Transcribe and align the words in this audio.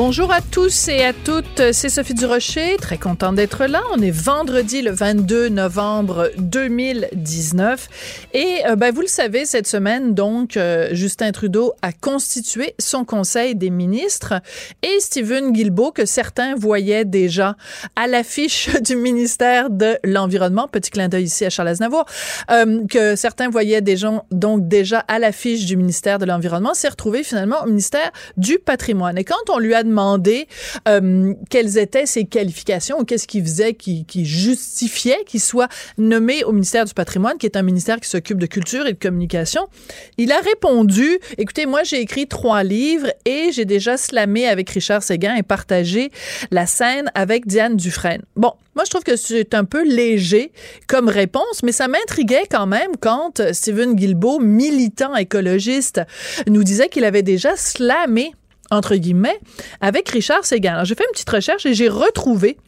Bonjour 0.00 0.30
à 0.32 0.40
tous 0.40 0.86
et 0.86 1.02
à 1.02 1.12
toutes, 1.12 1.72
c'est 1.72 1.88
Sophie 1.88 2.14
Durocher, 2.14 2.76
très 2.80 2.98
contente 2.98 3.34
d'être 3.34 3.66
là. 3.66 3.82
On 3.92 4.00
est 4.00 4.12
vendredi 4.12 4.80
le 4.80 4.92
22 4.92 5.48
novembre 5.48 6.30
2019 6.38 7.88
et 8.32 8.60
euh, 8.68 8.76
ben, 8.76 8.94
vous 8.94 9.00
le 9.00 9.08
savez, 9.08 9.44
cette 9.44 9.66
semaine, 9.66 10.14
donc, 10.14 10.56
euh, 10.56 10.90
Justin 10.92 11.32
Trudeau 11.32 11.72
a 11.82 11.90
constitué 11.90 12.76
son 12.78 13.04
conseil 13.04 13.56
des 13.56 13.70
ministres 13.70 14.34
et 14.84 15.00
Stephen 15.00 15.52
Guilbeault, 15.52 15.90
que 15.90 16.06
certains 16.06 16.54
voyaient 16.54 17.04
déjà 17.04 17.56
à 17.96 18.06
l'affiche 18.06 18.70
du 18.80 18.94
ministère 18.94 19.68
de 19.68 19.98
l'Environnement, 20.04 20.68
petit 20.68 20.92
clin 20.92 21.08
d'œil 21.08 21.24
ici 21.24 21.44
à 21.44 21.50
Charles 21.50 21.70
Aznavour, 21.70 22.04
euh, 22.52 22.86
que 22.88 23.16
certains 23.16 23.50
voyaient 23.50 23.82
déjà, 23.82 24.22
donc 24.30 24.68
déjà 24.68 25.00
à 25.08 25.18
l'affiche 25.18 25.66
du 25.66 25.76
ministère 25.76 26.20
de 26.20 26.24
l'Environnement, 26.24 26.72
s'est 26.72 26.88
retrouvé 26.88 27.24
finalement 27.24 27.64
au 27.64 27.66
ministère 27.66 28.12
du 28.36 28.60
Patrimoine. 28.60 29.18
Et 29.18 29.24
quand 29.24 29.50
on 29.50 29.58
lui 29.58 29.74
a 29.74 29.82
euh, 30.88 31.34
quelles 31.50 31.78
étaient 31.78 32.06
ses 32.06 32.24
qualifications 32.24 32.98
ou 33.00 33.04
qu'est-ce 33.04 33.26
qu'il 33.26 33.42
faisait 33.42 33.74
qui, 33.74 34.04
justifiait 34.24 35.24
qu'il 35.26 35.40
soit 35.40 35.68
nommé 35.96 36.44
au 36.44 36.52
ministère 36.52 36.84
du 36.84 36.94
patrimoine, 36.94 37.38
qui 37.38 37.46
est 37.46 37.56
un 37.56 37.62
ministère 37.62 38.00
qui 38.00 38.08
s'occupe 38.08 38.38
de 38.38 38.46
culture 38.46 38.86
et 38.86 38.92
de 38.92 38.98
communication. 38.98 39.68
Il 40.16 40.32
a 40.32 40.40
répondu, 40.40 41.18
écoutez, 41.36 41.66
moi 41.66 41.82
j'ai 41.82 42.00
écrit 42.00 42.26
trois 42.26 42.62
livres 42.62 43.12
et 43.24 43.50
j'ai 43.52 43.64
déjà 43.64 43.96
slamé 43.96 44.46
avec 44.46 44.70
Richard 44.70 45.02
Séguin 45.02 45.36
et 45.36 45.42
partagé 45.42 46.10
la 46.50 46.66
scène 46.66 47.10
avec 47.14 47.46
Diane 47.46 47.76
Dufresne. 47.76 48.22
Bon, 48.36 48.52
moi, 48.78 48.84
je 48.84 48.90
trouve 48.90 49.02
que 49.02 49.16
c'est 49.16 49.54
un 49.54 49.64
peu 49.64 49.82
léger 49.84 50.52
comme 50.86 51.08
réponse, 51.08 51.64
mais 51.64 51.72
ça 51.72 51.88
m'intriguait 51.88 52.46
quand 52.48 52.66
même 52.68 52.92
quand 53.00 53.42
Stephen 53.52 53.96
Guilbeault, 53.96 54.38
militant 54.38 55.16
écologiste, 55.16 56.00
nous 56.46 56.62
disait 56.62 56.88
qu'il 56.88 57.04
avait 57.04 57.24
déjà 57.24 57.56
slamé 57.56 58.34
entre 58.70 58.96
guillemets, 58.96 59.38
avec 59.80 60.08
Richard 60.08 60.44
Séguin. 60.44 60.74
Alors, 60.74 60.84
j'ai 60.84 60.94
fait 60.94 61.04
une 61.04 61.12
petite 61.12 61.30
recherche 61.30 61.66
et 61.66 61.74
j'ai 61.74 61.88
retrouvé 61.88 62.58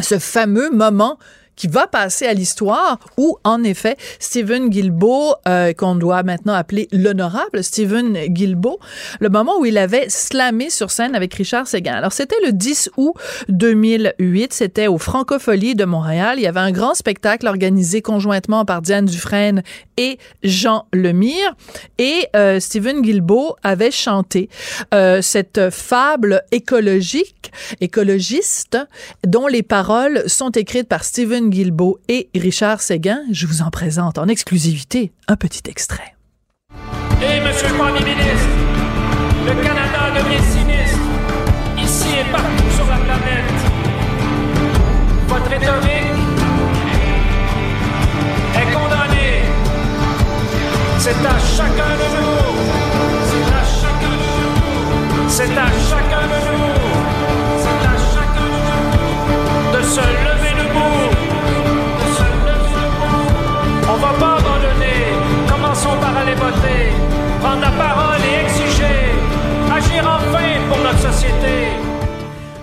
ce 0.00 0.18
fameux 0.18 0.70
moment 0.70 1.18
qui 1.56 1.66
va 1.66 1.86
passer 1.86 2.26
à 2.26 2.34
l'histoire 2.34 2.98
où, 3.16 3.38
en 3.44 3.64
effet, 3.64 3.96
Stephen 4.18 4.68
Guilbeault, 4.68 5.34
euh, 5.48 5.72
qu'on 5.72 5.96
doit 5.96 6.22
maintenant 6.22 6.54
appeler 6.54 6.88
l'honorable 6.92 7.64
Stephen 7.64 8.12
Guilbeault, 8.26 8.78
le 9.20 9.28
moment 9.28 9.58
où 9.58 9.64
il 9.64 9.78
avait 9.78 10.08
slamé 10.08 10.70
sur 10.70 10.90
scène 10.90 11.14
avec 11.14 11.34
Richard 11.34 11.66
Séguin. 11.66 11.94
Alors, 11.94 12.12
c'était 12.12 12.36
le 12.44 12.52
10 12.52 12.90
août 12.96 13.14
2008. 13.48 14.52
C'était 14.52 14.86
au 14.86 14.98
Francophonie 14.98 15.74
de 15.74 15.84
Montréal. 15.84 16.38
Il 16.38 16.42
y 16.42 16.46
avait 16.46 16.60
un 16.60 16.72
grand 16.72 16.94
spectacle 16.94 17.46
organisé 17.46 18.02
conjointement 18.02 18.64
par 18.64 18.82
Diane 18.82 19.06
Dufresne 19.06 19.62
et 19.96 20.18
Jean 20.42 20.86
Lemire. 20.92 21.54
Et 21.98 22.26
euh, 22.36 22.60
Stephen 22.60 23.02
Guilbeault 23.02 23.56
avait 23.62 23.90
chanté 23.90 24.48
euh, 24.94 25.22
cette 25.22 25.70
fable 25.70 26.42
écologique, 26.52 27.50
écologiste, 27.80 28.78
dont 29.26 29.46
les 29.46 29.62
paroles 29.62 30.28
sont 30.28 30.50
écrites 30.50 30.88
par 30.88 31.04
Stephen 31.04 31.45
Guilbeault 31.50 31.98
et 32.08 32.28
Richard 32.34 32.80
Séguin. 32.80 33.20
Je 33.32 33.46
vous 33.46 33.62
en 33.62 33.70
présente 33.70 34.18
en 34.18 34.28
exclusivité 34.28 35.12
un 35.28 35.36
petit 35.36 35.62
extrait. 35.68 36.14
Et 37.22 37.40
Monsieur 37.40 37.68
le 37.68 37.74
Premier 37.74 38.00
ministre, 38.00 38.48
le 39.46 39.54
Canada 39.62 40.10
devient 40.14 40.42
sinistre, 40.52 40.98
ici 41.78 42.08
et 42.20 42.30
partout 42.30 42.70
sur 42.74 42.86
la 42.86 42.96
planète. 42.96 43.58
Votre 45.28 45.50
rhétorique 45.50 46.16
est 48.54 48.72
condamnée. 48.74 49.42
C'est 50.98 51.10
à 51.10 51.38
chacun 51.56 51.92
de 52.00 52.06
nous. 52.16 52.56
C'est 53.28 53.48
à 53.52 53.62
chacun 53.80 54.14
de 54.22 54.28
nous. 54.42 55.28
C'est 55.28 55.56
à 55.56 55.68
chacun 55.90 56.24
de 56.32 56.38
nous. 56.46 56.74
C'est 57.62 57.86
à 57.86 57.96
chacun 58.14 58.46
de 58.46 58.60
nous 58.60 58.76
de 59.72 59.82
se 59.82 60.00
lever 60.00 60.54
debout. 60.62 61.25
On 63.96 63.98
va 63.98 64.12
pas 64.18 64.36
abandonner. 64.36 65.16
Commençons 65.48 65.96
par 65.98 66.14
aller 66.18 66.34
voter. 66.34 66.92
Prendre 67.40 67.62
la 67.62 67.70
parole 67.70 68.20
et 68.20 68.44
exiger. 68.44 69.08
Agir 69.74 70.04
enfin 70.04 70.60
pour 70.68 70.78
notre 70.78 71.00
société. 71.00 71.68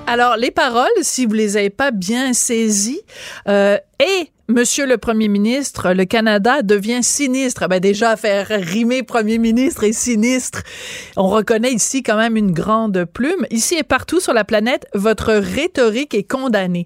Alors, 0.05 0.37
les 0.37 0.51
paroles, 0.51 0.85
si 1.01 1.25
vous 1.25 1.33
les 1.33 1.57
avez 1.57 1.71
pas 1.71 1.89
bien 1.89 2.33
saisies, 2.33 3.01
euh, 3.47 3.77
et 3.99 4.29
Monsieur 4.49 4.85
le 4.85 4.97
Premier 4.97 5.29
ministre, 5.29 5.93
le 5.93 6.03
Canada 6.03 6.61
devient 6.61 7.01
sinistre. 7.01 7.67
Ben 7.69 7.79
déjà, 7.79 8.17
faire 8.17 8.49
rimer 8.49 9.01
Premier 9.01 9.37
ministre 9.37 9.85
et 9.85 9.93
sinistre, 9.93 10.63
on 11.15 11.29
reconnaît 11.29 11.71
ici 11.71 12.03
quand 12.03 12.17
même 12.17 12.35
une 12.35 12.51
grande 12.51 13.05
plume. 13.05 13.47
Ici 13.51 13.75
et 13.75 13.83
partout 13.83 14.19
sur 14.19 14.33
la 14.33 14.43
planète, 14.43 14.85
votre 14.93 15.33
rhétorique 15.33 16.13
est 16.13 16.29
condamnée. 16.29 16.85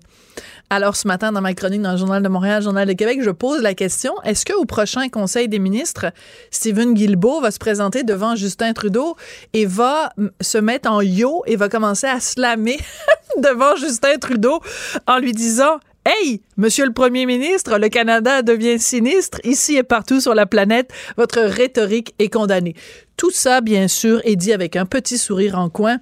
Alors, 0.69 0.97
ce 0.97 1.07
matin, 1.07 1.31
dans 1.31 1.39
ma 1.39 1.53
chronique 1.53 1.81
dans 1.81 1.94
le 1.94 1.97
Journal 1.97 2.22
de 2.22 2.28
Montréal, 2.28 2.61
Journal 2.61 2.85
de 2.85 2.91
Québec, 2.91 3.19
je 3.23 3.29
pose 3.29 3.61
la 3.61 3.73
question 3.73 4.13
est-ce 4.25 4.45
qu'au 4.45 4.66
prochain 4.66 5.07
Conseil 5.07 5.47
des 5.47 5.59
ministres, 5.59 6.07
Stephen 6.51 6.94
Guilbeault 6.94 7.39
va 7.39 7.51
se 7.51 7.57
présenter 7.57 8.03
devant 8.03 8.35
Justin 8.35 8.73
Trudeau 8.73 9.16
et 9.53 9.66
va 9.66 10.11
se 10.41 10.57
mettre 10.57 10.91
en 10.91 11.01
yo 11.01 11.41
et 11.45 11.56
va 11.56 11.69
commencer 11.69 12.07
à 12.07 12.19
slammer 12.19 12.77
devant 13.38 13.77
Justin 13.77 14.17
Trudeau 14.17 14.59
en 15.07 15.19
lui 15.19 15.31
disant 15.31 15.79
Hey, 16.06 16.41
monsieur 16.57 16.85
le 16.85 16.94
premier 16.94 17.25
ministre, 17.25 17.77
le 17.77 17.88
Canada 17.88 18.41
devient 18.41 18.79
sinistre 18.79 19.39
ici 19.45 19.77
et 19.77 19.83
partout 19.83 20.19
sur 20.19 20.35
la 20.35 20.45
planète. 20.45 20.91
Votre 21.16 21.39
rhétorique 21.39 22.13
est 22.19 22.29
condamnée. 22.29 22.75
Tout 23.16 23.31
ça, 23.31 23.61
bien 23.61 23.88
sûr, 23.88 24.22
est 24.25 24.35
dit 24.35 24.51
avec 24.51 24.75
un 24.75 24.85
petit 24.85 25.17
sourire 25.17 25.57
en 25.57 25.69
coin. 25.69 26.00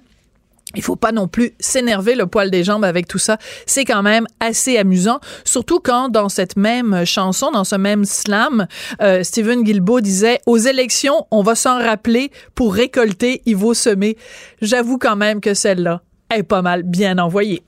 Il 0.74 0.82
faut 0.82 0.96
pas 0.96 1.12
non 1.12 1.28
plus 1.28 1.52
s'énerver 1.60 2.14
le 2.14 2.26
poil 2.26 2.50
des 2.50 2.64
jambes 2.64 2.84
avec 2.84 3.06
tout 3.06 3.18
ça. 3.18 3.38
C'est 3.66 3.84
quand 3.84 4.02
même 4.02 4.26
assez 4.40 4.76
amusant, 4.76 5.20
surtout 5.44 5.80
quand 5.80 6.08
dans 6.08 6.28
cette 6.28 6.56
même 6.56 7.04
chanson, 7.04 7.50
dans 7.50 7.64
ce 7.64 7.76
même 7.76 8.04
slam, 8.04 8.66
euh, 9.00 9.22
Stephen 9.22 9.62
Guilbeault 9.62 10.00
disait 10.00 10.40
aux 10.46 10.58
élections, 10.58 11.26
on 11.30 11.42
va 11.42 11.54
s'en 11.54 11.78
rappeler 11.78 12.30
pour 12.54 12.74
récolter, 12.74 13.42
il 13.46 13.56
vaut 13.56 13.74
semer. 13.74 14.16
J'avoue 14.60 14.98
quand 14.98 15.16
même 15.16 15.40
que 15.40 15.54
celle-là 15.54 16.02
est 16.34 16.42
pas 16.42 16.62
mal 16.62 16.82
bien 16.82 17.18
envoyée. 17.18 17.62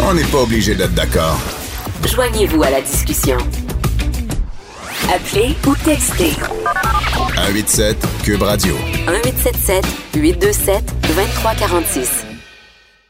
On 0.00 0.14
n'est 0.14 0.24
pas 0.24 0.42
obligé 0.42 0.74
d'être 0.74 0.94
d'accord. 0.94 1.40
Joignez-vous 2.06 2.62
à 2.62 2.70
la 2.70 2.80
discussion. 2.80 3.38
Appelez 5.12 5.54
ou 5.66 5.74
textez 5.84 6.32
187 7.36 7.96
Cube 8.24 8.42
Radio. 8.42 8.74
1877 9.06 9.84
827 10.14 10.84
2346. 11.08 12.26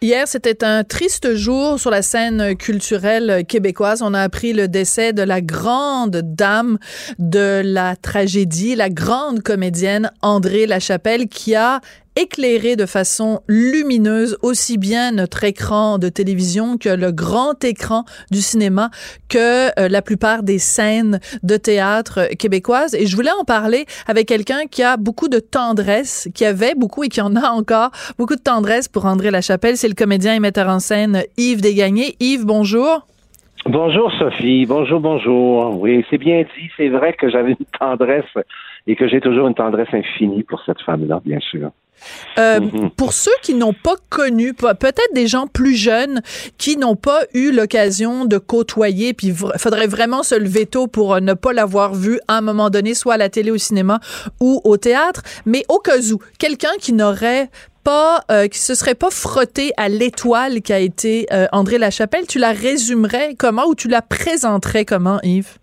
Hier, 0.02 0.26
c'était 0.26 0.64
un 0.64 0.82
triste 0.82 1.34
jour 1.34 1.78
sur 1.78 1.90
la 1.90 2.02
scène 2.02 2.56
culturelle 2.56 3.44
québécoise. 3.46 4.02
On 4.02 4.12
a 4.12 4.20
appris 4.20 4.52
le 4.52 4.66
décès 4.66 5.12
de 5.12 5.22
la 5.22 5.40
grande 5.40 6.16
dame 6.16 6.78
de 7.18 7.62
la 7.64 7.96
tragédie, 7.96 8.74
la 8.74 8.90
grande 8.90 9.42
comédienne 9.42 10.10
André 10.20 10.66
Lachapelle, 10.66 11.28
qui 11.28 11.54
a 11.54 11.80
éclairé 12.16 12.76
de 12.76 12.86
façon 12.86 13.40
lumineuse 13.48 14.38
aussi 14.42 14.78
bien 14.78 15.12
notre 15.12 15.44
écran 15.44 15.98
de 15.98 16.08
télévision 16.08 16.78
que 16.78 16.88
le 16.88 17.12
grand 17.12 17.62
écran 17.64 18.04
du 18.30 18.38
cinéma 18.38 18.90
que 19.28 19.68
euh, 19.80 19.88
la 19.88 20.02
plupart 20.02 20.42
des 20.42 20.58
scènes 20.58 21.20
de 21.42 21.56
théâtre 21.56 22.28
québécoises. 22.38 22.94
Et 22.94 23.06
je 23.06 23.16
voulais 23.16 23.32
en 23.40 23.44
parler 23.44 23.86
avec 24.06 24.28
quelqu'un 24.28 24.66
qui 24.70 24.82
a 24.82 24.96
beaucoup 24.96 25.28
de 25.28 25.38
tendresse, 25.38 26.28
qui 26.34 26.44
avait 26.44 26.74
beaucoup 26.74 27.04
et 27.04 27.08
qui 27.08 27.20
en 27.20 27.34
a 27.36 27.50
encore 27.50 27.90
beaucoup 28.18 28.36
de 28.36 28.42
tendresse 28.42 28.88
pour 28.88 29.06
André 29.06 29.30
Lachapelle. 29.30 29.76
C'est 29.76 29.88
le 29.88 29.94
comédien 29.94 30.34
et 30.34 30.40
metteur 30.40 30.68
en 30.68 30.78
scène 30.78 31.22
Yves 31.36 31.60
Desgagnés. 31.60 32.16
Yves, 32.20 32.44
bonjour. 32.44 33.06
Bonjour 33.66 34.12
Sophie, 34.18 34.66
bonjour, 34.66 35.00
bonjour. 35.00 35.80
Oui, 35.80 36.04
c'est 36.10 36.18
bien 36.18 36.42
dit, 36.42 36.70
c'est 36.76 36.90
vrai 36.90 37.14
que 37.14 37.30
j'avais 37.30 37.52
une 37.52 37.66
tendresse 37.78 38.24
et 38.86 38.94
que 38.94 39.08
j'ai 39.08 39.22
toujours 39.22 39.48
une 39.48 39.54
tendresse 39.54 39.88
infinie 39.92 40.42
pour 40.42 40.62
cette 40.66 40.82
femme-là, 40.82 41.22
bien 41.24 41.40
sûr. 41.40 41.70
Euh, 42.38 42.60
Mhm. 42.60 42.90
Pour 42.90 43.12
ceux 43.12 43.30
qui 43.42 43.54
n'ont 43.54 43.72
pas 43.72 43.94
connu, 44.10 44.52
pe- 44.54 44.74
peut-être 44.74 45.14
des 45.14 45.26
gens 45.26 45.46
plus 45.46 45.74
jeunes 45.74 46.20
qui 46.58 46.76
n'ont 46.76 46.96
pas 46.96 47.20
eu 47.32 47.50
l'occasion 47.52 48.24
de 48.26 48.36
côtoyer, 48.38 49.14
puis 49.14 49.28
il 49.28 49.34
faudrait 49.58 49.86
vraiment 49.86 50.22
se 50.22 50.34
lever 50.34 50.66
tôt 50.66 50.86
pour 50.86 51.14
euh, 51.14 51.20
ne 51.20 51.32
pas 51.34 51.52
l'avoir 51.52 51.94
vu 51.94 52.20
à 52.28 52.36
un 52.38 52.40
moment 52.40 52.68
donné, 52.70 52.94
soit 52.94 53.14
à 53.14 53.16
la 53.16 53.28
télé, 53.28 53.50
au 53.50 53.58
cinéma 53.58 54.00
ou 54.40 54.60
au 54.64 54.76
théâtre. 54.76 55.22
Mais 55.46 55.64
au 55.68 55.78
cas 55.78 55.98
où, 56.12 56.18
quelqu'un 56.38 56.72
qui 56.78 56.92
n'aurait 56.92 57.48
pas, 57.84 58.22
euh, 58.30 58.48
qui 58.48 58.58
se 58.58 58.74
serait 58.74 58.94
pas 58.94 59.10
frotté 59.10 59.72
à 59.76 59.88
l'étoile 59.88 60.62
qui 60.62 60.72
a 60.72 60.78
été 60.78 61.26
euh, 61.32 61.46
André 61.52 61.78
Lachapelle, 61.78 62.26
tu 62.26 62.38
la 62.38 62.52
résumerais 62.52 63.34
comment 63.38 63.66
ou 63.66 63.74
tu 63.74 63.88
la 63.88 64.00
présenterais 64.02 64.84
comment, 64.84 65.20
Yves? 65.22 65.58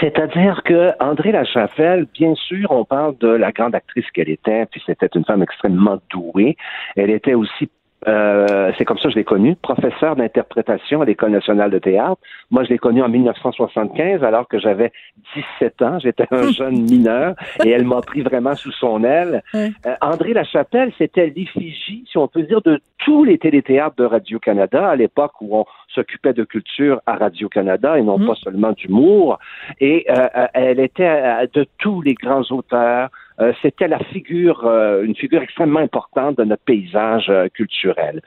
C'est-à-dire 0.00 0.62
que 0.64 0.92
André 1.00 1.32
Lachapelle, 1.32 2.06
bien 2.12 2.34
sûr, 2.34 2.70
on 2.70 2.84
parle 2.84 3.16
de 3.18 3.28
la 3.28 3.52
grande 3.52 3.74
actrice 3.74 4.10
qu'elle 4.12 4.28
était, 4.28 4.66
puis 4.66 4.82
c'était 4.84 5.08
une 5.14 5.24
femme 5.24 5.42
extrêmement 5.42 5.98
douée. 6.10 6.56
Elle 6.96 7.10
était 7.10 7.34
aussi 7.34 7.70
euh, 8.06 8.70
c'est 8.78 8.84
comme 8.84 8.98
ça 8.98 9.04
que 9.04 9.10
je 9.10 9.16
l'ai 9.16 9.24
connue, 9.24 9.56
professeur 9.56 10.14
d'interprétation 10.14 11.02
à 11.02 11.04
l'École 11.04 11.32
nationale 11.32 11.70
de 11.70 11.78
théâtre. 11.78 12.20
Moi, 12.50 12.62
je 12.64 12.68
l'ai 12.68 12.78
connue 12.78 13.02
en 13.02 13.08
1975, 13.08 14.22
alors 14.22 14.46
que 14.46 14.58
j'avais 14.58 14.92
17 15.34 15.82
ans. 15.82 15.98
J'étais 15.98 16.26
un 16.30 16.52
jeune 16.52 16.82
mineur 16.82 17.34
et 17.64 17.70
elle 17.70 17.84
m'a 17.84 18.00
pris 18.00 18.22
vraiment 18.22 18.54
sous 18.54 18.72
son 18.72 19.02
aile. 19.02 19.42
Euh, 19.54 19.68
André 20.00 20.32
Lachapelle, 20.32 20.92
c'était 20.96 21.32
l'effigie, 21.34 22.04
si 22.10 22.18
on 22.18 22.28
peut 22.28 22.42
dire, 22.42 22.62
de 22.62 22.80
tous 22.98 23.24
les 23.24 23.38
téléthéâtres 23.38 23.96
de 23.96 24.04
Radio-Canada 24.04 24.88
à 24.88 24.96
l'époque 24.96 25.32
où 25.40 25.56
on 25.56 25.64
s'occupait 25.88 26.32
de 26.34 26.44
culture 26.44 27.00
à 27.06 27.16
Radio-Canada 27.16 27.98
et 27.98 28.02
non 28.02 28.18
Mhm. 28.18 28.26
pas 28.28 28.34
seulement 28.36 28.72
d'humour. 28.72 29.38
Et 29.80 30.06
euh, 30.10 30.28
elle 30.54 30.80
était 30.80 31.46
de 31.52 31.66
tous 31.78 32.00
les 32.02 32.14
grands 32.14 32.42
auteurs. 32.50 33.08
Euh, 33.40 33.52
c'était 33.62 33.88
la 33.88 33.98
figure, 34.00 34.66
euh, 34.66 35.04
une 35.04 35.14
figure 35.14 35.42
extrêmement 35.42 35.80
importante 35.80 36.38
de 36.38 36.44
notre 36.44 36.64
paysage 36.64 37.26
euh, 37.30 37.48
culturel. 37.48 38.20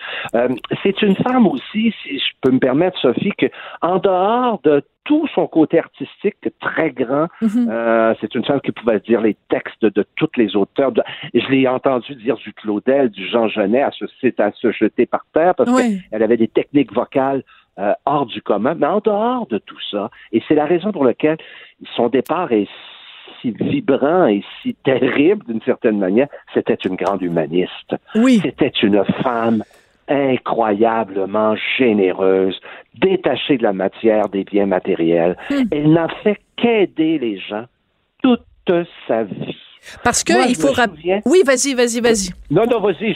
C'est 0.83 1.01
une 1.01 1.15
femme 1.15 1.47
aussi, 1.47 1.93
si 2.03 2.17
je 2.19 2.31
peux 2.41 2.51
me 2.51 2.59
permettre, 2.59 2.97
Sophie, 2.99 3.31
que 3.37 3.47
en 3.81 3.97
dehors 3.99 4.59
de 4.63 4.81
tout 5.03 5.27
son 5.33 5.47
côté 5.47 5.79
artistique 5.79 6.35
très 6.59 6.91
grand, 6.91 7.27
Mhm. 7.41 7.67
euh, 7.69 8.13
c'est 8.21 8.35
une 8.35 8.45
femme 8.45 8.61
qui 8.61 8.71
pouvait 8.71 8.99
dire 8.99 9.19
les 9.21 9.35
textes 9.49 9.83
de 9.83 10.05
tous 10.15 10.29
les 10.37 10.55
auteurs. 10.55 10.91
De- 10.91 11.03
je 11.33 11.47
l'ai 11.49 11.67
entendu 11.67 12.15
dire 12.15 12.35
du 12.37 12.53
Claudel, 12.53 13.09
du 13.09 13.27
Jean 13.27 13.47
Genet, 13.47 13.81
à 13.81 13.91
se, 13.91 14.05
à 14.41 14.51
se 14.51 14.71
jeter 14.71 15.05
par 15.07 15.25
terre 15.33 15.55
parce 15.55 15.71
Oui. 15.71 15.99
qu'elle 16.09 16.23
avait 16.23 16.37
des 16.37 16.47
techniques 16.47 16.93
vocales 16.93 17.43
euh, 17.79 17.93
hors 18.05 18.25
du 18.27 18.41
commun. 18.41 18.75
Mais 18.77 18.85
en 18.85 18.99
dehors 18.99 19.47
de 19.47 19.57
tout 19.57 19.79
ça, 19.91 20.11
et 20.31 20.41
c'est 20.47 20.55
la 20.55 20.65
raison 20.65 20.91
pour 20.91 21.03
laquelle 21.05 21.37
son 21.95 22.09
départ 22.09 22.51
est 22.51 22.67
si 23.41 23.51
vibrant 23.51 24.27
et 24.27 24.43
si 24.61 24.73
terrible 24.73 25.45
d'une 25.45 25.61
certaine 25.61 25.99
manière, 25.99 26.27
c'était 26.53 26.75
une 26.75 26.95
grande 26.95 27.21
humaniste. 27.21 27.95
Oui. 28.15 28.39
C'était 28.41 28.69
une 28.69 29.03
femme 29.23 29.63
incroyablement 30.07 31.55
généreuse, 31.77 32.59
détachée 32.95 33.57
de 33.57 33.63
la 33.63 33.73
matière, 33.73 34.29
des 34.29 34.43
biens 34.43 34.65
matériels. 34.65 35.37
Hmm. 35.49 35.63
Elle 35.71 35.93
n'a 35.93 36.07
fait 36.23 36.39
qu'aider 36.57 37.17
les 37.17 37.39
gens 37.39 37.65
toute 38.21 38.41
sa 39.07 39.23
vie. 39.23 39.60
Parce 40.03 40.23
que 40.23 40.33
Moi, 40.33 40.45
il 40.47 40.55
faut 40.55 40.71
rappeler. 40.71 41.21
Oui, 41.25 41.41
vas-y, 41.45 41.73
vas-y, 41.73 41.99
vas-y. 42.01 42.29
Non, 42.51 42.65
non, 42.69 42.79
vas-y. 42.81 43.15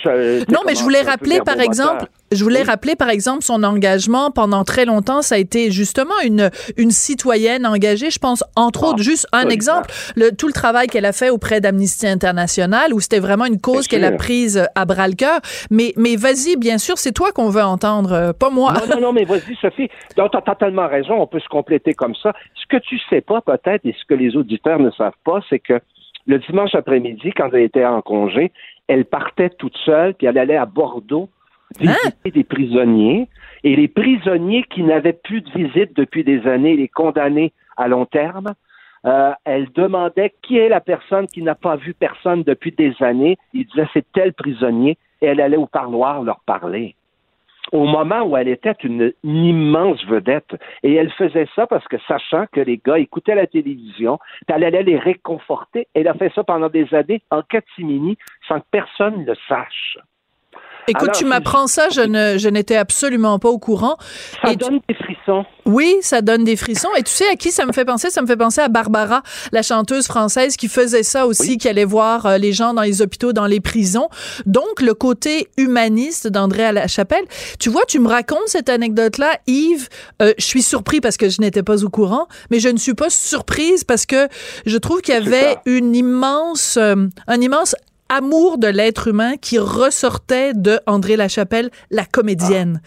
Non, 0.52 0.62
mais 0.66 0.74
je 0.76 0.82
voulais 0.82 1.02
rappeler, 1.02 1.40
par 1.46 1.60
exemple, 1.60 2.06
je 2.32 2.44
voulais 2.44 2.62
Oui. 2.62 2.66
rappeler, 2.66 2.96
par 2.96 3.10
exemple, 3.10 3.44
son 3.44 3.64
engagement 3.64 4.32
pendant 4.32 4.64
très 4.64 4.86
longtemps. 4.86 5.22
Ça 5.22 5.36
a 5.36 5.38
été 5.38 5.70
justement 5.72 6.20
une, 6.24 6.50
une 6.78 6.90
citoyenne 6.92 7.66
engagée. 7.68 8.10
Je 8.10 8.18
pense, 8.20 8.44
entre 8.56 8.84
Ah, 8.84 8.88
autres, 8.90 9.04
juste 9.04 9.28
un 9.32 9.48
exemple, 9.50 9.92
le, 10.16 10.32
tout 10.36 10.48
le 10.48 10.54
travail 10.54 10.88
qu'elle 10.88 11.06
a 11.06 11.14
fait 11.14 11.30
auprès 11.30 11.62
d'Amnesty 11.62 12.08
International, 12.08 12.94
où 12.94 13.00
c'était 13.00 13.20
vraiment 13.20 13.46
une 13.46 13.62
cause 13.62 13.88
qu'elle 13.88 14.04
a 14.06 14.12
prise 14.14 14.68
à 14.74 14.86
bras 14.86 15.08
le 15.08 15.14
cœur. 15.16 15.40
Mais, 15.70 15.94
mais 15.98 16.16
vas-y, 16.16 16.56
bien 16.58 16.78
sûr, 16.80 16.98
c'est 16.98 17.12
toi 17.12 17.32
qu'on 17.32 17.50
veut 17.50 17.64
entendre, 17.64 18.12
euh, 18.12 18.34
pas 18.34 18.50
moi. 18.50 18.74
Non, 18.74 18.96
non, 18.96 19.02
non, 19.02 19.14
mais 19.14 19.24
vas-y, 19.26 19.56
Sophie. 19.62 19.90
Donc, 20.18 20.32
t'as 20.32 20.42
totalement 20.42 20.88
raison. 20.88 21.14
On 21.22 21.28
peut 21.28 21.40
se 21.40 21.48
compléter 21.50 21.94
comme 21.94 22.16
ça. 22.24 22.34
Ce 22.56 22.66
que 22.68 22.82
tu 22.82 22.98
sais 23.10 23.22
pas, 23.22 23.42
peut-être, 23.42 23.86
et 23.86 23.96
ce 24.00 24.04
que 24.08 24.16
les 24.16 24.36
auditeurs 24.36 24.80
ne 24.80 24.90
savent 24.92 25.14
pas, 25.24 25.40
c'est 25.50 25.60
que 25.60 25.80
le 26.28 26.40
dimanche 26.40 26.74
après-midi, 26.74 27.32
quand 27.36 27.50
elle 27.54 27.64
était 27.64 27.86
en 27.86 28.02
congé, 28.02 28.52
elle 28.88 29.06
partait 29.06 29.50
toute 29.50 29.78
seule, 29.78 30.14
puis 30.14 30.28
elle 30.28 30.38
allait 30.38 30.56
à 30.56 30.66
Bordeaux 30.66 31.30
visiter 31.80 32.32
des 32.32 32.44
prisonniers. 32.44 33.28
Et 33.64 33.76
les 33.76 33.88
prisonniers 33.88 34.64
qui 34.70 34.84
n'avaient 34.84 35.14
plus 35.14 35.42
de 35.42 35.52
visite 35.52 35.96
depuis 35.96 36.24
des 36.24 36.48
années, 36.48 36.76
les 36.76 36.88
condamnés 36.88 37.54
à 37.78 37.88
long 37.88 38.06
terme, 38.06 38.54
euh, 39.06 39.32
elle 39.44 39.72
demandait 39.74 40.34
qui 40.42 40.58
est 40.58 40.70
la 40.70 40.82
personne 40.82 41.28
qui 41.28 41.42
n'a 41.42 41.56
pas 41.56 41.76
vu 41.76 41.94
personne 41.94 42.44
depuis 42.44 42.72
des 42.72 42.94
années. 43.02 43.38
Il 43.54 43.66
disait 43.66 43.88
c'est 43.94 44.12
tel 44.14 44.34
prisonnier 44.34 44.98
et 45.22 45.28
elle 45.28 45.42
allait 45.42 45.58
au 45.58 45.68
parloir 45.68 46.24
leur 46.24 46.40
parler 46.46 46.96
au 47.72 47.86
moment 47.86 48.22
où 48.24 48.38
elle 48.38 48.48
était 48.48 48.76
une, 48.84 49.14
immense 49.24 50.04
vedette. 50.06 50.56
Et 50.84 50.94
elle 50.94 51.12
faisait 51.12 51.48
ça 51.56 51.68
parce 51.68 51.88
que 51.88 51.98
sachant 52.08 52.46
que 52.52 52.62
les 52.62 52.78
gars 52.78 53.00
écoutaient 53.00 53.36
la 53.36 53.48
télévision, 53.48 54.20
elle 54.48 54.64
allait 54.64 54.84
les 54.84 54.98
réconforter. 54.98 55.88
Elle 55.94 56.08
a 56.08 56.14
fait 56.14 56.32
ça 56.34 56.44
pendant 56.44 56.70
des 56.70 56.94
années 56.94 57.22
en 57.32 57.42
catimini 57.42 58.18
sans 58.48 58.60
que 58.60 58.66
personne 58.72 59.26
le 59.26 59.36
sache. 59.48 59.98
Écoute, 60.88 61.04
Alors, 61.10 61.16
tu 61.18 61.26
m'apprends 61.26 61.68
ça, 61.68 61.90
je 61.90 62.02
ne, 62.02 62.38
je 62.38 62.48
n'étais 62.50 62.76
absolument 62.76 63.40
pas 63.40 63.50
au 63.50 63.58
courant. 63.58 63.98
Ça 64.44 64.52
Et 64.52 64.58
tu- 64.58 64.66
donne 64.66 64.80
des 64.88 64.96
frissons. 64.96 65.46
Oui, 65.66 65.96
ça 66.02 66.22
donne 66.22 66.44
des 66.44 66.56
frissons. 66.56 66.90
Et 66.98 67.02
tu 67.04 67.12
sais 67.12 67.28
à 67.28 67.36
qui 67.36 67.52
ça 67.52 67.66
me 67.66 67.72
fait 67.74 67.86
penser? 67.86 68.12
Ça 68.12 68.22
me 68.22 68.28
fait 68.28 68.38
penser 68.38 68.62
à 68.62 68.68
Barbara, 68.68 69.24
la 69.52 69.64
chanteuse 69.64 70.06
française 70.06 70.58
qui 70.58 70.68
faisait 70.68 71.02
ça 71.02 71.26
aussi, 71.26 71.58
qui 71.58 71.68
allait 71.68 71.86
voir 71.86 72.26
euh, 72.28 72.38
les 72.38 72.54
gens 72.54 72.74
dans 72.76 72.84
les 72.84 73.02
hôpitaux, 73.02 73.34
dans 73.34 73.48
les 73.48 73.60
prisons. 73.60 74.10
Donc, 74.46 74.82
le 74.82 74.94
côté 74.94 75.48
humaniste 75.58 76.28
d'André 76.28 76.64
à 76.66 76.72
la 76.72 76.88
chapelle. 76.88 77.26
Tu 77.60 77.70
vois, 77.70 77.86
tu 77.88 78.00
me 78.00 78.08
racontes 78.08 78.48
cette 78.48 78.70
anecdote-là, 78.70 79.40
Yves. 79.48 79.90
euh, 80.22 80.34
je 80.38 80.46
suis 80.46 80.62
surpris 80.62 81.02
parce 81.02 81.18
que 81.18 81.30
je 81.30 81.42
n'étais 81.42 81.64
pas 81.64 81.84
au 81.84 81.90
courant, 81.90 82.28
mais 82.52 82.60
je 82.60 82.70
ne 82.70 82.78
suis 82.78 82.94
pas 82.94 83.10
surprise 83.10 83.84
parce 83.84 84.06
que 84.06 84.28
je 84.68 84.78
trouve 84.78 85.02
qu'il 85.02 85.16
y 85.16 85.18
avait 85.18 85.58
une 85.66 85.96
immense, 85.96 86.78
euh, 86.78 86.96
un 87.28 87.42
immense 87.42 87.76
amour 88.18 88.58
de 88.58 88.68
l'être 88.68 89.08
humain 89.08 89.34
qui 89.42 89.58
ressortait 89.60 90.54
de 90.54 90.80
André 90.88 91.16
Lachapelle, 91.16 91.70
la 91.92 92.04
comédienne. 92.06 92.82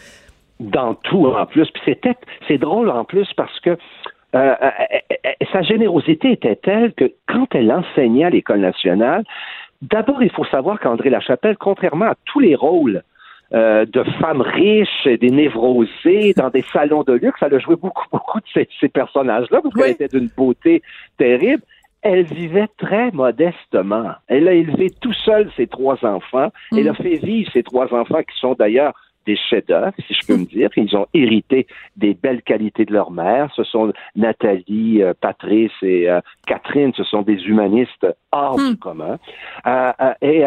dans 0.61 0.95
tout 0.95 1.27
en 1.27 1.47
plus. 1.47 1.67
Puis 1.73 1.83
c'était, 1.85 2.17
c'est 2.47 2.59
drôle 2.59 2.91
en 2.91 3.05
plus 3.05 3.29
parce 3.37 3.59
que 3.61 3.71
euh, 3.71 3.77
euh, 4.35 4.55
euh, 4.65 5.31
sa 5.53 5.63
générosité 5.63 6.33
était 6.33 6.57
telle 6.57 6.93
que 6.95 7.13
quand 7.29 7.47
elle 7.55 7.71
enseignait 7.73 8.25
à 8.25 8.31
l'école 8.31 8.61
nationale, 8.61 9.25
d'abord 9.83 10.23
il 10.23 10.31
faut 10.31 10.45
savoir 10.47 10.81
qu'André 10.81 11.11
Lachapelle, 11.11 11.57
contrairement 11.59 12.07
à 12.07 12.15
tous 12.27 12.41
les 12.41 12.55
rôles 12.55 13.03
euh, 13.55 13.87
de 13.87 14.05
femmes 14.21 14.43
riches, 14.43 15.05
des 15.07 15.31
névrosées, 15.31 16.35
dans 16.37 16.51
des 16.51 16.65
salons 16.73 17.05
de 17.05 17.15
luxe, 17.15 17.39
elle 17.41 17.55
a 17.55 17.59
joué 17.59 17.77
beaucoup, 17.77 18.05
beaucoup 18.13 18.39
de 18.41 18.45
ces, 18.53 18.69
ces 18.81 18.89
personnages-là 18.89 19.61
parce 19.63 19.75
Oui. 19.75 19.83
qu'elle 19.83 19.91
était 19.93 20.19
d'une 20.19 20.29
beauté 20.37 20.83
terrible. 21.17 21.63
Elle 22.03 22.25
vivait 22.25 22.69
très 22.77 23.11
modestement. 23.11 24.13
Elle 24.29 24.49
a 24.49 24.53
élevé 24.53 24.91
tout 25.01 25.13
seul 25.13 25.51
ses 25.57 25.67
trois 25.67 26.05
enfants. 26.05 26.51
Elle 26.73 26.89
a 26.89 26.95
fait 26.95 27.17
vivre 27.17 27.51
ses 27.53 27.63
trois 27.63 27.93
enfants 27.93 28.23
qui 28.23 28.39
sont 28.39 28.55
d'ailleurs 28.55 28.95
des 29.29 29.37
chefs-d'œuvre, 29.37 29.93
si 30.07 30.15
je 30.15 30.27
peux 30.27 30.37
me 30.37 30.47
dire. 30.47 30.71
Ils 30.77 30.97
ont 30.97 31.07
hérité 31.13 31.67
des 31.97 32.15
belles 32.15 32.43
qualités 32.43 32.85
de 32.87 32.93
leur 32.93 33.11
mère. 33.11 33.51
Ce 33.55 33.63
sont 33.63 33.93
Nathalie, 34.17 35.03
euh, 35.03 35.13
Patrice 35.21 35.73
et 35.83 36.09
euh, 36.09 36.21
Catherine. 36.47 36.93
Ce 36.97 37.05
sont 37.05 37.23
des 37.23 37.41
humanistes 37.51 38.07
hors 38.33 38.59
Hmm. 38.59 38.71
du 38.71 38.79
commun. 38.79 39.19
Euh, 39.67 39.93
et 40.23 40.39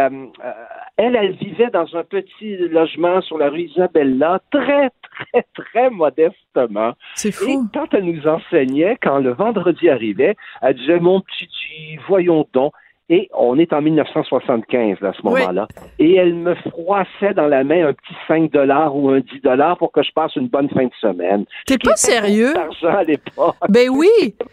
elle, 0.98 1.16
elle 1.16 1.34
vivait 1.34 1.70
dans 1.72 1.96
un 1.96 2.04
petit 2.04 2.58
logement 2.58 3.22
sur 3.22 3.38
la 3.38 3.50
rue 3.50 3.64
Isabella, 3.72 4.40
très, 4.52 4.90
très, 5.10 5.44
très 5.54 5.90
modestement. 5.90 6.94
C'est 7.16 7.30
Et 7.30 7.32
fou. 7.32 7.68
quand 7.74 7.94
elle 7.94 8.06
nous 8.06 8.28
enseignait, 8.28 8.98
quand 9.02 9.20
le 9.20 9.32
vendredi 9.34 9.90
arrivait, 9.90 10.36
elle 10.62 10.76
disait 10.76 11.00
Mon 11.00 11.22
petit, 11.22 11.98
voyons 12.08 12.48
donc. 12.54 12.74
Et 13.14 13.30
on 13.34 13.60
est 13.60 13.74
en 13.74 13.82
1975 13.82 15.00
là, 15.02 15.10
à 15.10 15.12
ce 15.14 15.20
Oui. 15.26 15.42
moment-là. 15.42 15.68
Et 16.00 16.16
elle 16.16 16.34
me 16.34 16.56
froissait 16.56 17.34
dans 17.36 17.48
la 17.48 17.66
main 17.66 17.90
un 17.90 17.94
petit 17.94 18.14
5 18.28 18.50
dollars 18.52 18.96
ou 18.96 19.10
un 19.10 19.20
10 19.20 19.42
dollars 19.44 19.78
pour 19.78 19.92
que 19.92 20.02
je 20.02 20.12
passe 20.14 20.34
une 20.38 20.48
bonne 20.48 20.70
fin 20.70 20.86
de 20.86 20.92
semaine. 21.02 21.44
T'es 21.68 21.78
pas 21.78 21.98
sérieux? 21.98 22.54
D'argent 22.54 22.98
à 22.98 23.04
l'époque. 23.04 23.56
Ben 23.70 23.90
oui. 23.90 24.08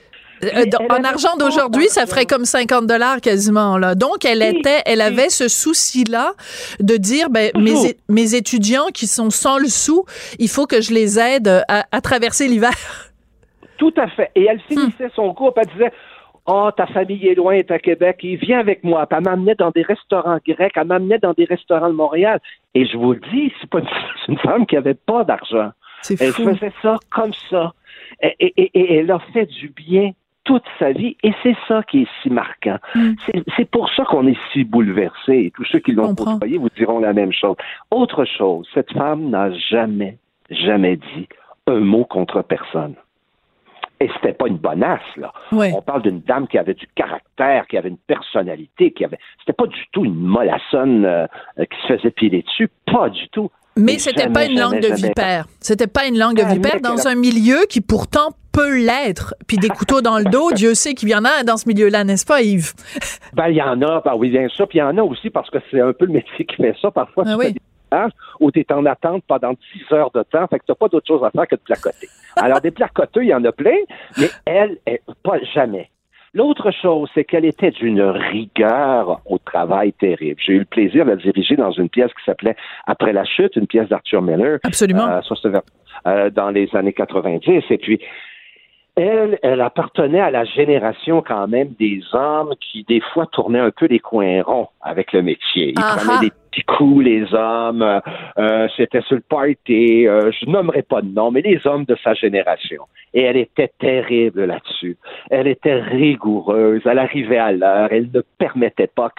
Euh, 0.45 0.65
en 0.89 1.03
argent 1.03 1.37
d'aujourd'hui, 1.37 1.89
ça 1.89 2.07
ferait 2.07 2.25
comme 2.25 2.45
50 2.45 2.87
dollars 2.87 3.21
quasiment 3.21 3.77
là. 3.77 3.97
Donc 3.97 4.25
elle 4.25 4.41
était, 4.41 4.83
elle 4.87 5.01
avait 5.01 5.31
ce 5.31 5.49
souci-là 5.49 6.31
de 6.79 6.97
dire 6.97 7.29
ben 7.29 7.51
mes, 7.57 7.97
mes 8.09 8.37
étudiants 8.37 8.87
qui 8.95 9.09
sont 9.09 9.31
sans 9.31 9.59
le 9.59 9.67
sou, 9.67 10.05
il 10.39 10.49
faut 10.49 10.67
que 10.67 10.81
je 10.81 10.95
les 10.95 11.19
aide 11.19 11.49
à, 11.67 11.87
à 11.91 12.01
traverser 12.01 12.47
l'hiver. 12.47 12.71
Tout 13.79 13.93
à 13.97 14.07
fait. 14.07 14.31
Et 14.37 14.47
elle 14.49 14.61
finissait 14.61 15.11
son 15.17 15.35
cours, 15.35 15.53
elle 15.57 15.67
disait 15.73 15.93
Oh, 16.51 16.71
ta 16.75 16.87
famille 16.87 17.27
est 17.29 17.35
loin, 17.35 17.53
est 17.53 17.71
à 17.71 17.79
Québec, 17.79 18.21
et 18.23 18.37
viens 18.37 18.59
avec 18.59 18.83
moi. 18.83 19.07
Puis 19.07 19.19
elle 19.19 19.25
m'amenait 19.25 19.55
dans 19.55 19.71
des 19.71 19.83
restaurants 19.83 20.39
grecs, 20.47 20.73
elle 20.77 20.87
m'amenait 20.87 21.19
dans 21.19 21.35
des 21.35 21.45
restaurants 21.45 21.89
de 21.91 21.95
Montréal. 21.95 22.41
Et 22.75 22.87
je 22.87 22.97
vous 22.97 23.13
le 23.13 23.21
dis, 23.33 23.53
c'est 23.61 23.69
pas 23.69 23.81
une, 24.29 24.39
femme 24.39 24.65
qui 24.67 24.77
avait 24.77 24.95
pas 24.95 25.25
d'argent. 25.25 25.71
C'est 26.03 26.21
Elle 26.23 26.33
fou. 26.33 26.45
faisait 26.45 26.73
ça 26.81 26.97
comme 27.11 27.33
ça. 27.51 27.75
Et, 28.23 28.35
et- 28.41 28.53
et- 28.63 28.71
et 28.81 28.95
elle 28.97 29.11
a 29.11 29.19
fait 29.35 29.47
du 29.47 29.69
bien 29.69 30.13
toute 30.45 30.65
sa 30.79 30.93
vie. 30.93 31.17
Et 31.23 31.33
c'est 31.43 31.57
ça 31.67 31.83
qui 31.83 32.03
est 32.03 32.09
si 32.23 32.31
marquant. 32.31 32.79
Mm. 32.95 33.11
C'est- 33.57 33.71
pour 33.71 33.91
ça 33.91 34.05
qu'on 34.07 34.27
est 34.27 34.39
si 34.53 34.65
bouleversé. 34.65 35.33
Et 35.47 35.51
tous 35.51 35.65
ceux 35.65 35.81
qui 35.81 35.93
l'ont 35.93 36.15
côtoyé 36.15 36.57
vous 36.57 36.71
diront 36.71 36.99
la 37.01 37.13
même 37.13 37.33
chose. 37.33 37.57
Autre 37.91 38.25
chose, 38.25 38.67
cette 38.73 38.91
femme 38.93 39.29
n'a 39.29 39.53
jamais, 39.53 40.17
jamais 40.49 40.97
dit 40.97 41.29
un 41.67 41.81
mot 41.81 42.05
contre 42.07 42.41
personne. 42.41 42.95
Et 44.01 44.09
c'était 44.15 44.33
pas 44.33 44.47
une 44.47 44.59
bonasse, 44.59 45.01
là. 45.17 45.33
On 45.53 45.83
parle 45.83 46.03
d'une 46.03 46.21
dame 46.21 46.47
qui 46.47 46.57
avait 46.57 46.75
du 46.75 46.87
caractère, 46.95 47.67
qui 47.67 47.77
avait 47.77 47.89
une 47.89 47.99
personnalité, 47.99 48.93
qui 48.93 49.05
avait. 49.05 49.19
C'était 49.41 49.55
pas 49.55 49.67
du 49.67 49.81
tout 49.93 50.05
une 50.05 50.15
mollassonne 50.15 51.05
euh, 51.05 51.27
qui 51.59 51.77
se 51.83 51.97
faisait 51.97 52.11
piler 52.11 52.43
dessus. 52.43 52.71
Pas 52.87 53.09
du 53.09 53.29
tout. 53.31 53.51
Mais 53.77 53.99
c'était 53.99 54.23
jamais, 54.23 54.33
pas 54.33 54.45
une 54.47 54.59
langue 54.59 54.81
de 54.81 54.95
vipère. 54.95 55.47
C'était 55.61 55.87
pas 55.87 56.07
une 56.07 56.19
langue 56.19 56.37
de 56.37 56.43
Jamais 56.43 56.55
vipère 56.55 56.81
dans 56.81 57.07
un 57.07 57.15
milieu 57.15 57.59
qui 57.69 57.81
pourtant 57.81 58.31
peut 58.53 58.77
l'être. 58.77 59.35
Puis 59.47 59.57
des 59.57 59.69
couteaux 59.69 60.01
dans 60.01 60.19
le 60.19 60.25
dos, 60.25 60.51
Dieu 60.55 60.75
sait 60.75 60.95
qu'il 60.95 61.09
y 61.09 61.15
en 61.15 61.25
a 61.25 61.45
dans 61.45 61.57
ce 61.57 61.69
milieu-là, 61.69 62.05
n'est-ce 62.05 62.27
pas, 62.27 62.43
Yves? 62.43 62.73
Ben, 63.35 63.49
il 63.49 63.57
y 63.57 63.63
en 63.63 63.81
a, 63.83 64.01
ben 64.05 64.15
oui, 64.17 64.31
bien 64.31 64.49
sûr. 64.49 64.67
Puis 64.69 64.79
il 64.79 64.83
y 64.83 64.85
en 64.85 64.97
a 64.99 65.03
aussi 65.03 65.31
parce 65.31 65.49
que 65.51 65.59
c'est 65.71 65.81
un 65.81 65.93
peu 65.93 66.07
le 66.07 66.13
métier 66.13 66.45
qui 66.45 66.57
fait 66.57 66.75
ça. 66.81 66.91
Parfois, 66.91 67.25
Ah 67.27 67.37
oui. 67.37 67.55
Des 67.91 67.97
plages 67.97 68.13
où 68.41 68.51
tu 68.51 68.61
es 68.61 68.73
en 68.73 68.85
attente 68.87 69.25
pendant 69.27 69.53
10 69.53 69.93
heures 69.93 70.11
de 70.11 70.23
temps. 70.23 70.47
Fait 70.49 70.59
que 70.59 70.65
tu 70.67 70.75
pas 70.75 70.89
d'autre 70.89 71.07
chose 71.07 71.25
à 71.25 71.31
faire 71.31 71.47
que 71.47 71.57
de 71.57 71.61
placoter. 71.61 72.09
Alors, 72.37 72.61
des 72.61 72.71
placoteux, 72.71 73.25
il 73.25 73.29
y 73.29 73.35
en 73.35 73.45
a 73.45 73.53
plein, 73.53 73.79
mais 74.19 74.29
elle, 74.45 74.79
elle 74.87 75.01
pas 75.23 75.39
jamais. 75.55 75.91
L'autre 76.35 76.71
chose, 76.71 77.09
c'est 77.15 77.25
qu'elle 77.25 77.47
était 77.47 77.71
d'une 77.71 78.03
rigueur 78.03 79.23
au 79.25 79.39
travail 79.39 79.93
terrible. 79.95 80.41
J'ai 80.45 80.53
eu 80.53 80.59
le 80.61 80.65
plaisir 80.67 81.05
de 81.07 81.11
la 81.11 81.17
diriger 81.17 81.57
dans 81.57 81.73
une 81.73 81.89
pièce 81.89 82.13
qui 82.13 82.25
s'appelait 82.25 82.55
Après 82.87 83.13
la 83.13 83.25
chute, 83.25 83.57
une 83.57 83.67
pièce 83.67 83.89
d'Arthur 83.89 84.21
Miller. 84.21 84.59
Absolument. 84.63 85.09
Euh, 85.09 85.21
euh, 86.07 86.31
dans 86.31 86.51
les 86.51 86.69
années 86.77 86.93
90. 86.93 87.65
Et 87.71 87.79
puis, 87.79 88.01
elle, 88.95 89.39
elle 89.43 89.61
appartenait 89.61 90.21
à 90.21 90.31
la 90.31 90.45
génération 90.45 91.23
quand 91.27 91.47
même 91.47 91.69
des 91.79 92.03
hommes 92.13 92.55
qui, 92.61 92.85
des 92.85 93.01
fois, 93.01 93.27
tournaient 93.27 93.61
un 93.61 93.71
peu 93.71 93.87
les 93.87 94.01
coins 94.01 94.43
ronds 94.43 94.69
avec 94.83 95.13
le 95.13 95.23
métier. 95.23 95.71
Ils 95.71 95.75
Ah 95.79 95.97
prenaient 95.97 96.15
ah. 96.17 96.21
des 96.21 96.33
petits 96.59 96.65
coups, 96.79 97.05
les 97.05 97.35
hommes. 97.35 97.83
euh, 97.83 98.01
euh, 98.39 98.69
C'était 98.77 99.01
sur 99.03 99.17
le 99.17 99.23
party. 99.23 100.07
euh, 100.07 100.31
je 100.33 100.47
nommerai 100.47 100.83
pas 100.83 101.03
de 101.03 101.09
nom, 101.09 101.31
mais 101.31 101.41
les 101.41 101.67
hommes 101.67 101.85
de 101.85 101.97
sa 102.03 102.15
génération. 102.15 102.85
Et 103.15 103.23
elle 103.23 103.37
était 103.37 103.71
terrible 103.79 104.45
là-dessus. 104.45 104.97
Elle 105.31 105.47
était 105.49 105.81
rigoureuse. 105.81 106.83
Elle 106.85 106.99
arrivait 106.99 107.39
à 107.39 107.53
l'heure. 107.53 107.89
Elle 107.91 108.11
ne 108.13 108.21
permettait 108.39 108.87
pas 108.89 109.11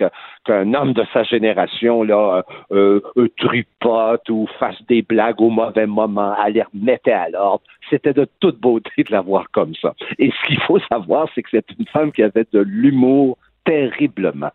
qu'un 0.45 0.73
homme 0.73 0.93
de 0.93 1.03
sa 1.13 1.23
génération 1.23 2.03
là 2.03 2.43
euh, 2.71 2.99
euh, 3.17 3.29
tripote 3.37 4.29
ou 4.29 4.47
fasse 4.59 4.81
des 4.87 5.01
blagues 5.01 5.41
au 5.41 5.49
mauvais 5.49 5.87
moment. 5.87 6.35
Elle 6.45 6.53
les 6.53 6.63
remettait 6.63 7.11
à 7.11 7.29
l'ordre. 7.29 7.63
C'était 7.89 8.13
de 8.13 8.27
toute 8.39 8.59
beauté 8.59 9.03
de 9.03 9.11
la 9.11 9.21
voir 9.21 9.45
comme 9.51 9.73
ça. 9.75 9.95
Et 10.19 10.29
ce 10.31 10.47
qu'il 10.47 10.61
faut 10.61 10.79
savoir, 10.91 11.27
c'est 11.33 11.41
que 11.41 11.49
c'est 11.51 11.65
une 11.79 11.87
femme 11.87 12.11
qui 12.11 12.21
avait 12.21 12.45
de 12.53 12.59
l'humour 12.59 13.37
terriblement. 13.65 14.51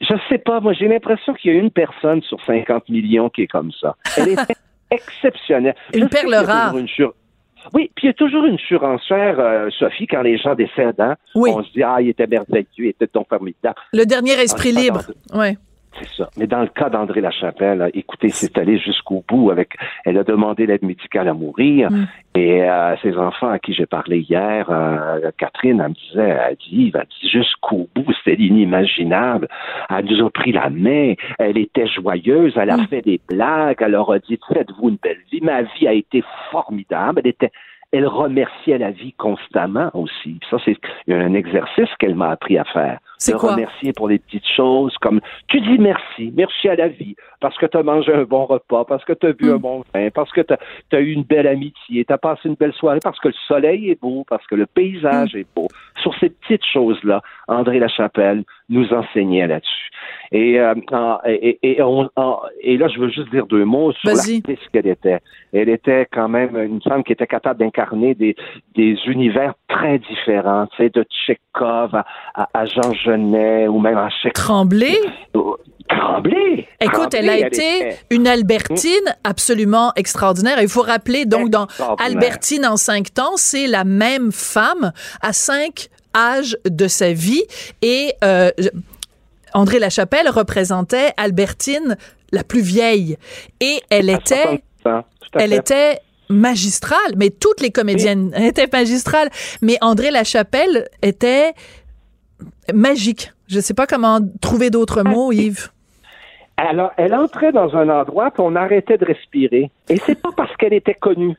Je 0.00 0.14
sais 0.28 0.38
pas, 0.38 0.60
moi 0.60 0.72
j'ai 0.72 0.88
l'impression 0.88 1.34
qu'il 1.34 1.52
y 1.52 1.56
a 1.56 1.58
une 1.58 1.70
personne 1.70 2.22
sur 2.22 2.42
50 2.44 2.88
millions 2.88 3.28
qui 3.30 3.42
est 3.42 3.46
comme 3.46 3.70
ça. 3.80 3.96
Elle 4.16 4.30
était 4.30 4.54
exceptionnelle. 4.90 5.74
Une 5.94 6.08
perle 6.08 6.34
rare. 6.34 6.76
une 6.76 6.88
sur- 6.88 7.14
Oui, 7.72 7.90
puis 7.94 8.06
il 8.06 8.06
y 8.08 8.10
a 8.10 8.14
toujours 8.14 8.44
une 8.44 8.58
surenchère, 8.58 9.38
euh, 9.40 9.70
Sophie, 9.78 10.06
quand 10.06 10.22
les 10.22 10.36
gens 10.38 10.54
décèdent. 10.54 11.00
Hein? 11.00 11.16
Oui. 11.34 11.50
On 11.54 11.62
se 11.62 11.72
dit, 11.72 11.82
ah, 11.82 11.96
il 12.00 12.10
était 12.10 12.26
merveilleux, 12.26 12.66
il 12.78 12.86
était 12.88 13.06
ton 13.06 13.24
formidable. 13.24 13.76
Le 13.92 14.04
dernier 14.04 14.32
esprit 14.32 14.72
libre. 14.72 15.02
Ouais. 15.34 15.56
C'est 15.98 16.08
ça. 16.08 16.28
Mais 16.36 16.46
dans 16.46 16.60
le 16.62 16.68
cas 16.68 16.90
d'André 16.90 17.20
Lachapelle, 17.20 17.90
écoutez, 17.94 18.28
c'est 18.30 18.58
allé 18.58 18.78
jusqu'au 18.78 19.24
bout 19.28 19.50
avec. 19.50 19.76
Elle 20.04 20.18
a 20.18 20.24
demandé 20.24 20.66
l'aide 20.66 20.82
médicale 20.82 21.28
à 21.28 21.34
mourir. 21.34 21.90
Mm. 21.90 22.06
Et 22.36 22.62
euh, 22.68 22.96
ses 23.02 23.16
enfants 23.16 23.48
à 23.50 23.58
qui 23.60 23.72
j'ai 23.74 23.86
parlé 23.86 24.18
hier, 24.18 24.66
euh, 24.70 25.30
Catherine, 25.38 25.80
elle 25.80 25.90
me 25.90 25.94
disait, 25.94 26.36
elle 26.48 26.56
dit, 26.56 26.92
elle 26.94 27.06
dit 27.20 27.28
jusqu'au 27.30 27.88
bout, 27.94 28.12
c'était 28.24 28.42
inimaginable. 28.42 29.48
Elle 29.88 30.04
nous 30.06 30.26
a 30.26 30.30
pris 30.30 30.50
la 30.52 30.68
main. 30.68 31.14
Elle 31.38 31.58
était 31.58 31.86
joyeuse. 31.86 32.54
Elle 32.56 32.70
a 32.70 32.76
Mm. 32.76 32.86
fait 32.88 33.02
des 33.02 33.20
blagues. 33.28 33.76
Elle 33.80 33.92
leur 33.92 34.10
a 34.10 34.18
dit, 34.18 34.38
faites-vous 34.52 34.88
une 34.90 34.98
belle 35.02 35.20
vie. 35.30 35.40
Ma 35.42 35.62
vie 35.62 35.86
a 35.86 35.92
été 35.92 36.24
formidable. 36.50 37.20
Elle 37.24 37.30
était 37.30 37.52
elle 37.94 38.08
remerciait 38.08 38.78
la 38.78 38.90
vie 38.90 39.12
constamment 39.12 39.90
aussi. 39.94 40.40
Ça, 40.50 40.56
c'est 40.64 40.76
un 41.08 41.34
exercice 41.34 41.88
qu'elle 42.00 42.16
m'a 42.16 42.30
appris 42.30 42.58
à 42.58 42.64
faire. 42.64 42.98
C'est 43.18 43.34
quoi? 43.34 43.52
remercier 43.52 43.92
pour 43.92 44.08
les 44.08 44.18
petites 44.18 44.46
choses 44.56 44.94
comme 45.00 45.20
tu 45.46 45.60
dis 45.60 45.78
merci, 45.78 46.32
merci 46.36 46.68
à 46.68 46.74
la 46.74 46.88
vie, 46.88 47.14
parce 47.40 47.56
que 47.56 47.66
tu 47.66 47.76
as 47.76 47.82
mangé 47.84 48.12
un 48.12 48.24
bon 48.24 48.46
repas, 48.46 48.84
parce 48.84 49.04
que 49.04 49.12
tu 49.12 49.26
as 49.26 49.32
bu 49.32 49.46
Mm. 49.46 49.54
un 49.54 49.56
bon 49.58 49.84
vin, 49.94 50.08
parce 50.10 50.32
que 50.32 50.40
tu 50.40 50.54
as, 50.96 51.00
eu 51.00 51.12
une 51.12 51.22
belle 51.22 51.46
amitié, 51.46 52.04
tu 52.04 52.12
as 52.12 52.18
passé 52.18 52.48
une 52.48 52.54
belle 52.54 52.72
soirée, 52.72 52.98
parce 53.02 53.20
que 53.20 53.28
le 53.28 53.34
soleil 53.46 53.90
est 53.90 54.00
beau, 54.00 54.24
parce 54.28 54.44
que 54.48 54.56
le 54.56 54.66
paysage 54.66 55.36
est 55.36 55.46
beau. 55.54 55.68
Sur 56.02 56.14
ces 56.18 56.30
petites 56.30 56.64
choses-là, 56.66 57.22
André 57.46 57.78
Lachapelle 57.78 58.42
nous 58.68 58.92
enseignait 58.92 59.46
là-dessus. 59.46 59.90
Et, 60.32 60.58
euh, 60.58 60.74
et, 61.26 61.58
et, 61.62 61.82
on- 61.82 62.08
et 62.60 62.76
là, 62.76 62.88
je 62.88 62.98
veux 62.98 63.08
juste 63.10 63.30
dire 63.30 63.46
deux 63.46 63.64
mots 63.64 63.92
sur 63.92 64.10
l'artiste 64.42 64.68
qu'elle 64.72 64.86
était. 64.88 65.18
Elle 65.52 65.68
était 65.68 66.06
quand 66.12 66.28
même 66.28 66.56
une 66.56 66.80
femme 66.82 67.04
qui 67.04 67.12
était 67.12 67.26
capable 67.26 67.60
d'incarner 67.60 68.14
des, 68.14 68.34
des 68.74 68.96
univers 69.06 69.54
très 69.68 69.98
différents, 69.98 70.66
tu 70.68 70.76
sais, 70.82 70.90
de 70.90 71.04
Tchekhov 71.04 71.94
à, 71.94 72.04
à, 72.34 72.48
à 72.54 72.64
Jean 72.66 72.92
Genet 72.94 73.68
ou 73.68 73.78
même 73.78 73.98
à 73.98 74.08
Tchekhov. 74.10 74.32
Tremblay. 74.32 74.96
Tremblay! 75.88 76.66
Écoute, 76.80 77.10
Tremblay, 77.10 77.18
elle 77.18 77.30
a 77.30 77.46
été 77.46 77.56
était- 77.76 77.96
une 78.10 78.26
Albertine 78.26 79.14
absolument 79.22 79.92
extraordinaire. 79.96 80.56
Il 80.62 80.68
faut 80.68 80.80
rappeler, 80.80 81.26
donc, 81.26 81.50
dans. 81.50 81.66
Albertine 81.98 82.64
en 82.66 82.76
cinq 82.76 83.12
temps, 83.12 83.36
c'est 83.36 83.66
la 83.66 83.84
même 83.84 84.32
femme 84.32 84.92
à 85.20 85.32
cinq 85.34 85.88
âges 86.14 86.56
de 86.64 86.88
sa 86.88 87.12
vie. 87.12 87.42
Et 87.82 88.12
euh, 88.22 88.50
André 89.52 89.78
Lachapelle 89.78 90.28
représentait 90.28 91.12
Albertine 91.16 91.96
la 92.32 92.44
plus 92.44 92.62
vieille. 92.62 93.16
Et 93.60 93.80
elle 93.90 94.10
était, 94.10 94.60
60 94.82 94.86
ans, 94.86 95.04
tout 95.20 95.38
à 95.38 95.42
elle 95.42 95.50
fait. 95.50 95.56
était 95.56 95.98
magistrale, 96.28 97.14
mais 97.16 97.30
toutes 97.30 97.60
les 97.60 97.70
comédiennes 97.70 98.34
étaient 98.36 98.68
magistrales. 98.72 99.30
Mais 99.62 99.78
André 99.80 100.10
Lachapelle 100.10 100.88
était 101.02 101.52
magique. 102.72 103.32
Je 103.48 103.60
sais 103.60 103.74
pas 103.74 103.86
comment 103.86 104.20
trouver 104.40 104.70
d'autres 104.70 105.02
mots, 105.02 105.32
Yves. 105.32 105.70
Alors, 106.56 106.92
elle 106.96 107.14
entrait 107.14 107.52
dans 107.52 107.74
un 107.74 107.88
endroit, 107.88 108.30
puis 108.30 108.42
on 108.44 108.54
arrêtait 108.54 108.96
de 108.96 109.04
respirer. 109.04 109.70
Et 109.88 109.96
c'est 110.06 110.20
pas 110.20 110.30
parce 110.36 110.54
qu'elle 110.56 110.72
était 110.72 110.94
connue. 110.94 111.36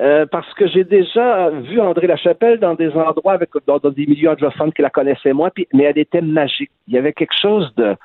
Euh, 0.00 0.26
parce 0.26 0.52
que 0.54 0.68
j'ai 0.68 0.84
déjà 0.84 1.50
vu 1.50 1.80
André 1.80 2.06
Lachapelle 2.06 2.60
dans 2.60 2.74
des 2.74 2.90
endroits 2.90 3.32
avec 3.32 3.50
dans, 3.66 3.78
dans 3.78 3.90
des 3.90 4.06
milieux 4.06 4.30
anglophones 4.30 4.72
qui 4.72 4.82
la 4.82 4.90
connaissaient 4.90 5.32
moins, 5.32 5.50
puis, 5.50 5.66
mais 5.72 5.84
elle 5.84 5.98
était 5.98 6.20
magique. 6.20 6.70
Il 6.86 6.94
y 6.94 6.98
avait 6.98 7.14
quelque 7.14 7.36
chose 7.40 7.74
de 7.76 7.96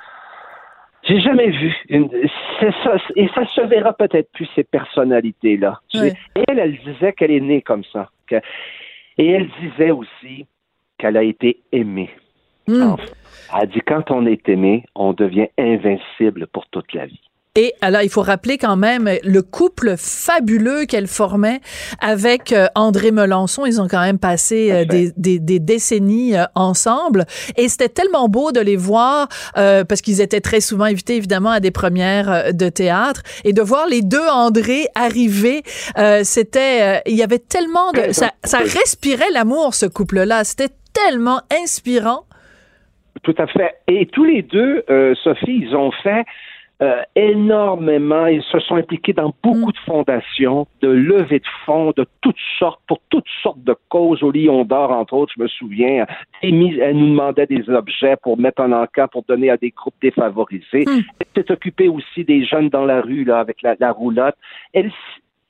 j'ai 1.03 1.19
jamais 1.19 1.49
vu. 1.49 1.75
Une, 1.89 2.09
c'est 2.59 2.73
ça, 2.83 2.95
et 3.15 3.27
ça 3.35 3.45
se 3.47 3.61
verra 3.61 3.93
peut-être 3.93 4.31
plus 4.31 4.47
ces. 4.55 4.65
Ouais. 5.93 6.13
Et 6.35 6.43
elle, 6.47 6.59
elle 6.59 6.77
disait 6.77 7.13
qu'elle 7.13 7.31
est 7.31 7.41
née 7.41 7.61
comme 7.61 7.83
ça. 7.91 8.09
Que- 8.27 8.41
et 9.17 9.29
elle 9.29 9.49
disait 9.61 9.91
aussi 9.91 10.47
qu'elle 10.97 11.17
a 11.17 11.23
été 11.23 11.59
aimée. 11.71 12.09
Hmm. 12.67 12.93
Enfin, 12.93 13.03
Elle 13.61 13.67
dit 13.67 13.81
quand 13.81 14.09
on 14.11 14.25
est 14.25 14.47
aimé, 14.47 14.85
on 14.95 15.11
devient 15.13 15.49
invincible 15.59 16.47
pour 16.47 16.65
toute 16.67 16.93
la 16.93 17.05
vie. 17.05 17.21
Et 17.55 17.75
alors, 17.81 18.01
il 18.01 18.09
faut 18.09 18.23
rappeler 18.23 18.57
quand 18.57 18.75
même 18.75 19.07
le 19.23 19.41
couple 19.43 19.93
fabuleux 19.95 20.85
qu'elle 20.85 21.05
formait 21.05 21.59
avec 22.01 22.51
euh, 22.51 22.65
André 22.73 23.11
Melançon. 23.11 23.67
Ils 23.67 23.79
ont 23.79 23.87
quand 23.87 24.01
même 24.01 24.17
passé 24.17 24.71
euh, 24.71 24.85
des, 24.85 25.11
des, 25.17 25.37
des 25.37 25.59
décennies 25.59 26.35
euh, 26.35 26.45
ensemble. 26.55 27.25
Et 27.55 27.69
c'était 27.69 27.89
tellement 27.89 28.27
beau 28.27 28.51
de 28.51 28.59
les 28.59 28.75
voir 28.75 29.27
euh, 29.55 29.83
parce 29.83 30.01
qu'ils 30.01 30.19
étaient 30.19 30.41
très 30.41 30.61
souvent 30.61 30.85
invités, 30.85 31.15
évidemment, 31.15 31.51
à 31.51 31.59
des 31.59 31.69
premières 31.69 32.55
de 32.55 32.69
théâtre. 32.69 33.21
Et 33.43 33.53
de 33.53 33.61
voir 33.61 33.85
les 33.87 34.01
deux 34.01 34.27
André 34.27 34.87
arriver, 34.95 35.61
euh, 35.99 36.21
c'était... 36.23 36.81
euh, 36.81 36.99
il 37.05 37.15
y 37.15 37.21
avait 37.21 37.37
tellement 37.37 37.91
de... 37.91 38.13
Ça, 38.13 38.31
ça 38.43 38.57
respirait 38.57 39.29
l'amour, 39.31 39.75
ce 39.75 39.85
couple-là. 39.85 40.43
C'était 40.43 40.73
tellement 40.91 41.41
inspirant. 41.61 42.25
Tout 43.21 43.35
à 43.37 43.45
fait. 43.45 43.75
Et 43.87 44.07
tous 44.07 44.23
les 44.25 44.41
deux, 44.41 44.83
euh, 44.89 45.13
Sophie, 45.23 45.65
ils 45.67 45.75
ont 45.75 45.91
fait 46.01 46.25
euh, 46.81 47.01
énormément. 47.15 48.25
Ils 48.25 48.43
se 48.43 48.59
sont 48.59 48.75
impliqués 48.75 49.13
dans 49.13 49.33
beaucoup 49.43 49.71
de 49.71 49.77
fondations, 49.85 50.67
de 50.81 50.89
levées 50.89 51.39
de 51.39 51.47
fonds, 51.65 51.93
de 51.95 52.05
toutes 52.21 52.35
sortes, 52.59 52.81
pour 52.87 52.99
toutes 53.09 53.27
sortes 53.41 53.63
de 53.63 53.75
causes. 53.89 54.23
Au 54.23 54.31
Lion 54.31 54.65
d'Or, 54.65 54.91
entre 54.91 55.13
autres, 55.13 55.33
je 55.37 55.43
me 55.43 55.47
souviens, 55.47 56.05
elle 56.41 56.57
nous 56.57 57.09
demandait 57.09 57.45
des 57.45 57.69
objets 57.69 58.15
pour 58.21 58.37
mettre 58.37 58.61
en 58.61 58.71
encas, 58.71 59.07
pour 59.07 59.23
donner 59.23 59.49
à 59.49 59.57
des 59.57 59.71
groupes 59.71 59.95
défavorisés. 60.01 60.85
Mm. 60.85 61.01
Elle 61.19 61.43
s'est 61.43 61.51
occupée 61.51 61.87
aussi 61.87 62.23
des 62.23 62.45
jeunes 62.45 62.69
dans 62.69 62.85
la 62.85 63.01
rue, 63.01 63.23
là, 63.23 63.39
avec 63.39 63.61
la, 63.61 63.75
la 63.79 63.91
roulotte. 63.91 64.35
Elle, 64.73 64.91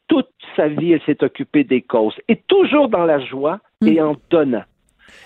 toute 0.08 0.30
sa 0.56 0.68
vie, 0.68 0.92
elle 0.92 1.02
s'est 1.06 1.24
occupée 1.24 1.64
des 1.64 1.82
causes. 1.82 2.16
Et 2.28 2.36
toujours 2.48 2.90
dans 2.90 3.06
la 3.06 3.20
joie 3.20 3.60
et 3.86 4.00
en 4.02 4.16
donnant. 4.30 4.64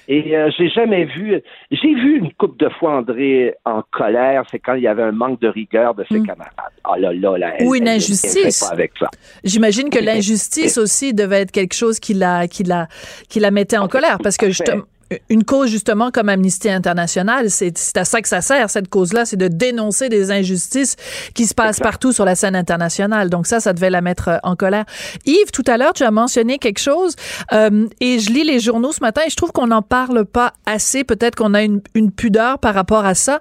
Et 0.08 0.38
euh, 0.38 0.50
j'ai 0.58 0.70
jamais 0.70 1.06
vu. 1.06 1.42
J'ai 1.72 1.94
vu 1.94 2.18
une 2.20 2.32
couple 2.34 2.64
de 2.64 2.70
fois 2.70 2.98
André 2.98 3.56
en 3.66 3.82
colère, 3.92 4.44
c'est 4.50 4.60
quand 4.60 4.74
il 4.76 4.84
y 4.84 4.88
avait 4.88 5.04
un 5.04 5.12
manque 5.12 5.42
de 5.42 5.48
rigueur 5.50 5.96
de 5.96 6.06
ses 6.10 6.22
camarades. 6.22 6.54
Ah 6.84 6.98
là 6.98 7.12
là, 7.14 7.38
là 7.38 7.54
Ou 7.62 7.76
une 7.76 7.88
elle- 7.88 7.98
injustice. 7.98 8.60
fait 8.62 8.66
pas 8.68 8.72
avec 8.74 8.92
ça. 9.00 9.10
J'imagine 9.44 9.90
que 9.90 10.00
l'injustice 10.04 10.78
aussi 10.78 11.14
devait 11.14 11.42
être 11.42 11.52
quelque 11.52 11.74
chose 11.76 12.00
qui 12.00 12.14
la, 12.14 12.48
qui 12.48 12.64
la, 12.64 12.88
qui 13.30 13.40
la 13.42 13.52
mettait 13.52 13.78
en 13.78 13.88
colère 13.90 14.18
parce 14.24 14.38
que 14.38 14.48
justement, 14.48 14.84
une 15.30 15.44
cause 15.44 15.70
justement 15.70 16.12
comme 16.12 16.30
Amnesty 16.30 16.70
International, 16.70 17.50
c'est 17.50 17.78
c'est 17.78 17.98
à 17.98 18.06
ça 18.06 18.22
que 18.22 18.28
ça 18.28 18.42
sert 18.42 18.70
cette 18.70 18.90
cause-là, 18.90 19.26
c'est 19.26 19.38
de 19.38 19.48
dénoncer 19.48 20.10
des 20.10 20.32
injustices 20.32 20.96
qui 21.34 21.46
se 21.46 21.54
passent 21.54 21.80
partout 21.80 22.12
sur 22.12 22.26
la 22.26 22.36
scène 22.36 22.56
internationale. 22.56 23.30
Donc 23.30 23.48
ça, 23.48 23.60
ça 23.60 23.74
devait 23.74 23.90
la 23.90 24.02
mettre 24.02 24.28
euh, 24.28 24.38
en 24.44 24.56
colère. 24.56 24.86
Yves, 25.26 25.52
tout 25.52 25.64
à 25.68 25.78
l'heure, 25.78 25.94
tu 25.94 26.04
as 26.04 26.12
mentionné 26.12 26.58
quelque 26.58 26.80
chose 26.80 27.16
euh, 27.54 27.88
et 28.00 28.20
je 28.20 28.32
lis 28.32 28.44
les 28.44 28.60
journaux 28.60 28.92
ce 28.92 29.02
matin 29.02 29.22
et 29.26 29.30
je 29.30 29.36
trouve 29.36 29.52
qu'on 29.52 29.68
n'en 29.68 29.82
parle 29.82 30.26
pas 30.26 30.54
assez. 30.66 31.04
Peut-être 31.04 31.36
qu'on 31.36 31.54
a 31.54 31.64
une, 31.64 31.82
une 31.94 32.12
pudeur 32.12 32.60
par 32.60 32.74
rapport 32.74 33.06
à 33.06 33.16
ça, 33.16 33.40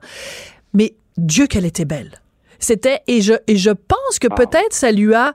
mais 0.73 0.95
Dieu 1.17 1.47
qu'elle 1.47 1.67
était 1.67 1.85
belle. 1.85 2.21
C'était 2.59 3.01
et 3.07 3.21
je 3.21 3.35
et 3.47 3.57
je 3.57 3.71
pense 3.71 4.19
que 4.21 4.29
peut-être 4.29 4.73
ça 4.73 4.93
lui 4.93 5.15
a 5.15 5.33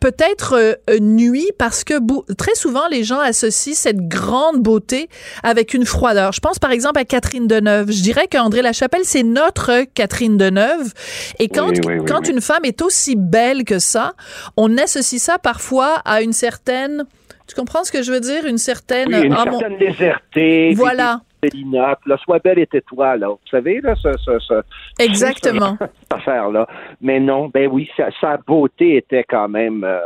peut-être 0.00 0.54
euh, 0.56 0.98
nuit 1.00 1.50
parce 1.58 1.84
que 1.84 1.94
très 2.34 2.54
souvent 2.54 2.88
les 2.88 3.04
gens 3.04 3.20
associent 3.20 3.74
cette 3.74 4.08
grande 4.08 4.60
beauté 4.60 5.08
avec 5.42 5.74
une 5.74 5.84
froideur. 5.84 6.32
Je 6.32 6.40
pense 6.40 6.58
par 6.58 6.72
exemple 6.72 6.98
à 6.98 7.04
Catherine 7.04 7.46
Deneuve. 7.46 7.90
Je 7.90 8.02
dirais 8.02 8.26
qu'André 8.28 8.62
Lachapelle 8.62 9.04
c'est 9.04 9.22
notre 9.22 9.84
Catherine 9.94 10.36
Deneuve 10.36 10.92
et 11.38 11.48
quand 11.48 11.70
Oui, 11.70 11.80
oui, 11.86 11.94
oui, 12.00 12.04
quand 12.06 12.28
une 12.28 12.40
femme 12.40 12.64
est 12.64 12.82
aussi 12.82 13.16
belle 13.16 13.64
que 13.64 13.78
ça, 13.78 14.14
on 14.56 14.76
associe 14.78 15.20
ça 15.20 15.38
parfois 15.38 15.96
à 16.04 16.22
une 16.22 16.32
certaine 16.32 17.04
tu 17.46 17.54
comprends 17.60 17.84
ce 17.84 17.92
que 17.92 18.02
je 18.02 18.12
veux 18.12 18.20
dire? 18.20 18.46
Une 18.46 18.56
certaine 18.56 19.14
Oui, 19.14 19.26
une 19.26 19.34
ah, 19.36 19.44
mon- 19.44 19.58
certaine 19.58 19.78
légèreté. 19.78 20.72
Voilà. 20.74 21.20
Célina, 21.42 21.98
là, 22.06 22.16
sois 22.18 22.38
belle 22.38 22.60
et 22.60 22.66
tais-toi, 22.66 23.16
là. 23.16 23.28
Vous 23.28 23.38
savez, 23.50 23.80
là, 23.80 23.94
ce, 23.96 24.12
ce, 24.18 24.38
ce, 24.38 24.62
exactement. 24.98 25.76
cette 25.78 26.12
affaire-là. 26.12 26.66
Mais 27.00 27.18
non, 27.18 27.48
ben 27.52 27.68
oui, 27.70 27.88
sa, 27.96 28.10
sa 28.20 28.36
beauté 28.36 28.96
était 28.96 29.24
quand 29.24 29.48
même 29.48 29.82
euh, 29.84 30.00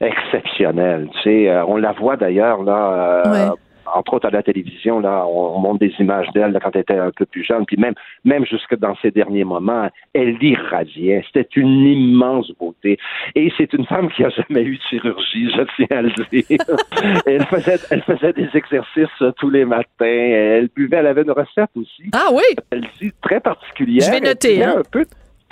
exceptionnelle. 0.00 1.08
Tu 1.14 1.22
sais, 1.22 1.48
euh, 1.48 1.64
on 1.64 1.76
la 1.76 1.92
voit 1.92 2.16
d'ailleurs, 2.16 2.62
là, 2.62 3.22
euh, 3.26 3.30
Ouais. 3.30 3.56
Entre 3.94 4.14
autres 4.14 4.26
à 4.26 4.30
la 4.30 4.42
télévision, 4.42 5.00
là, 5.00 5.24
on, 5.26 5.56
on 5.56 5.58
montre 5.60 5.78
des 5.78 5.92
images 5.98 6.28
d'elle 6.34 6.58
quand 6.62 6.70
elle 6.74 6.82
était 6.82 6.98
un 6.98 7.10
peu 7.10 7.26
plus 7.26 7.44
jeune, 7.44 7.64
puis 7.66 7.76
même, 7.76 7.94
même 8.24 8.44
jusque 8.46 8.76
dans 8.76 8.96
ses 8.96 9.10
derniers 9.10 9.44
moments, 9.44 9.88
elle 10.12 10.42
irradiait. 10.42 11.24
C'était 11.32 11.48
une 11.56 11.86
immense 11.86 12.50
beauté. 12.58 12.98
Et 13.34 13.52
c'est 13.56 13.72
une 13.72 13.86
femme 13.86 14.10
qui 14.10 14.24
a 14.24 14.30
jamais 14.30 14.62
eu 14.62 14.76
de 14.76 14.82
chirurgie, 14.82 15.50
je 15.50 15.62
tiens 15.76 15.98
à 15.98 16.02
le 16.02 16.10
dire. 16.30 16.58
elle 17.26 17.44
faisait, 17.46 17.78
elle 17.90 18.02
faisait 18.02 18.32
des 18.32 18.48
exercices 18.54 19.22
euh, 19.22 19.32
tous 19.36 19.50
les 19.50 19.64
matins. 19.64 19.86
Elle 20.00 20.68
buvait, 20.74 20.98
elle 20.98 21.06
avait 21.06 21.22
une 21.22 21.30
recette 21.30 21.70
aussi 21.76 22.04
Ah 22.12 22.28
oui, 22.32 22.42
elle 22.70 22.84
dit 23.00 23.12
très 23.22 23.40
particulière. 23.40 24.06
Je 24.06 24.10
vais 24.10 24.20
noter, 24.20 24.64
hein. 24.64 24.76
Un 24.78 24.82
peu, 24.90 25.04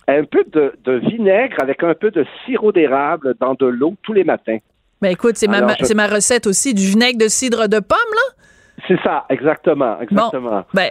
un 0.09 0.25
peu 0.25 0.45
de, 0.53 0.73
de 0.85 0.93
vinaigre 0.93 1.57
avec 1.61 1.83
un 1.83 1.95
peu 1.95 2.11
de 2.11 2.25
sirop 2.45 2.73
d'érable 2.73 3.35
dans 3.41 3.55
de 3.55 3.67
l'eau 3.67 3.95
tous 4.03 4.13
les 4.13 4.25
matins. 4.25 4.59
Ben 5.03 5.11
écoute, 5.11 5.37
c'est 5.37 5.49
ma, 5.49 5.59
je- 5.79 6.15
recette 6.15 6.47
aussi 6.47 6.75
du 6.75 6.87
vinaigre 6.87 7.19
de 7.19 7.29
cidre 7.29 7.69
de 7.69 7.79
pomme 7.79 7.99
là. 8.13 8.33
C'est 8.89 9.01
ça, 9.03 9.25
exactement, 9.31 9.99
exactement. 10.01 10.65
Ben, 10.75 10.91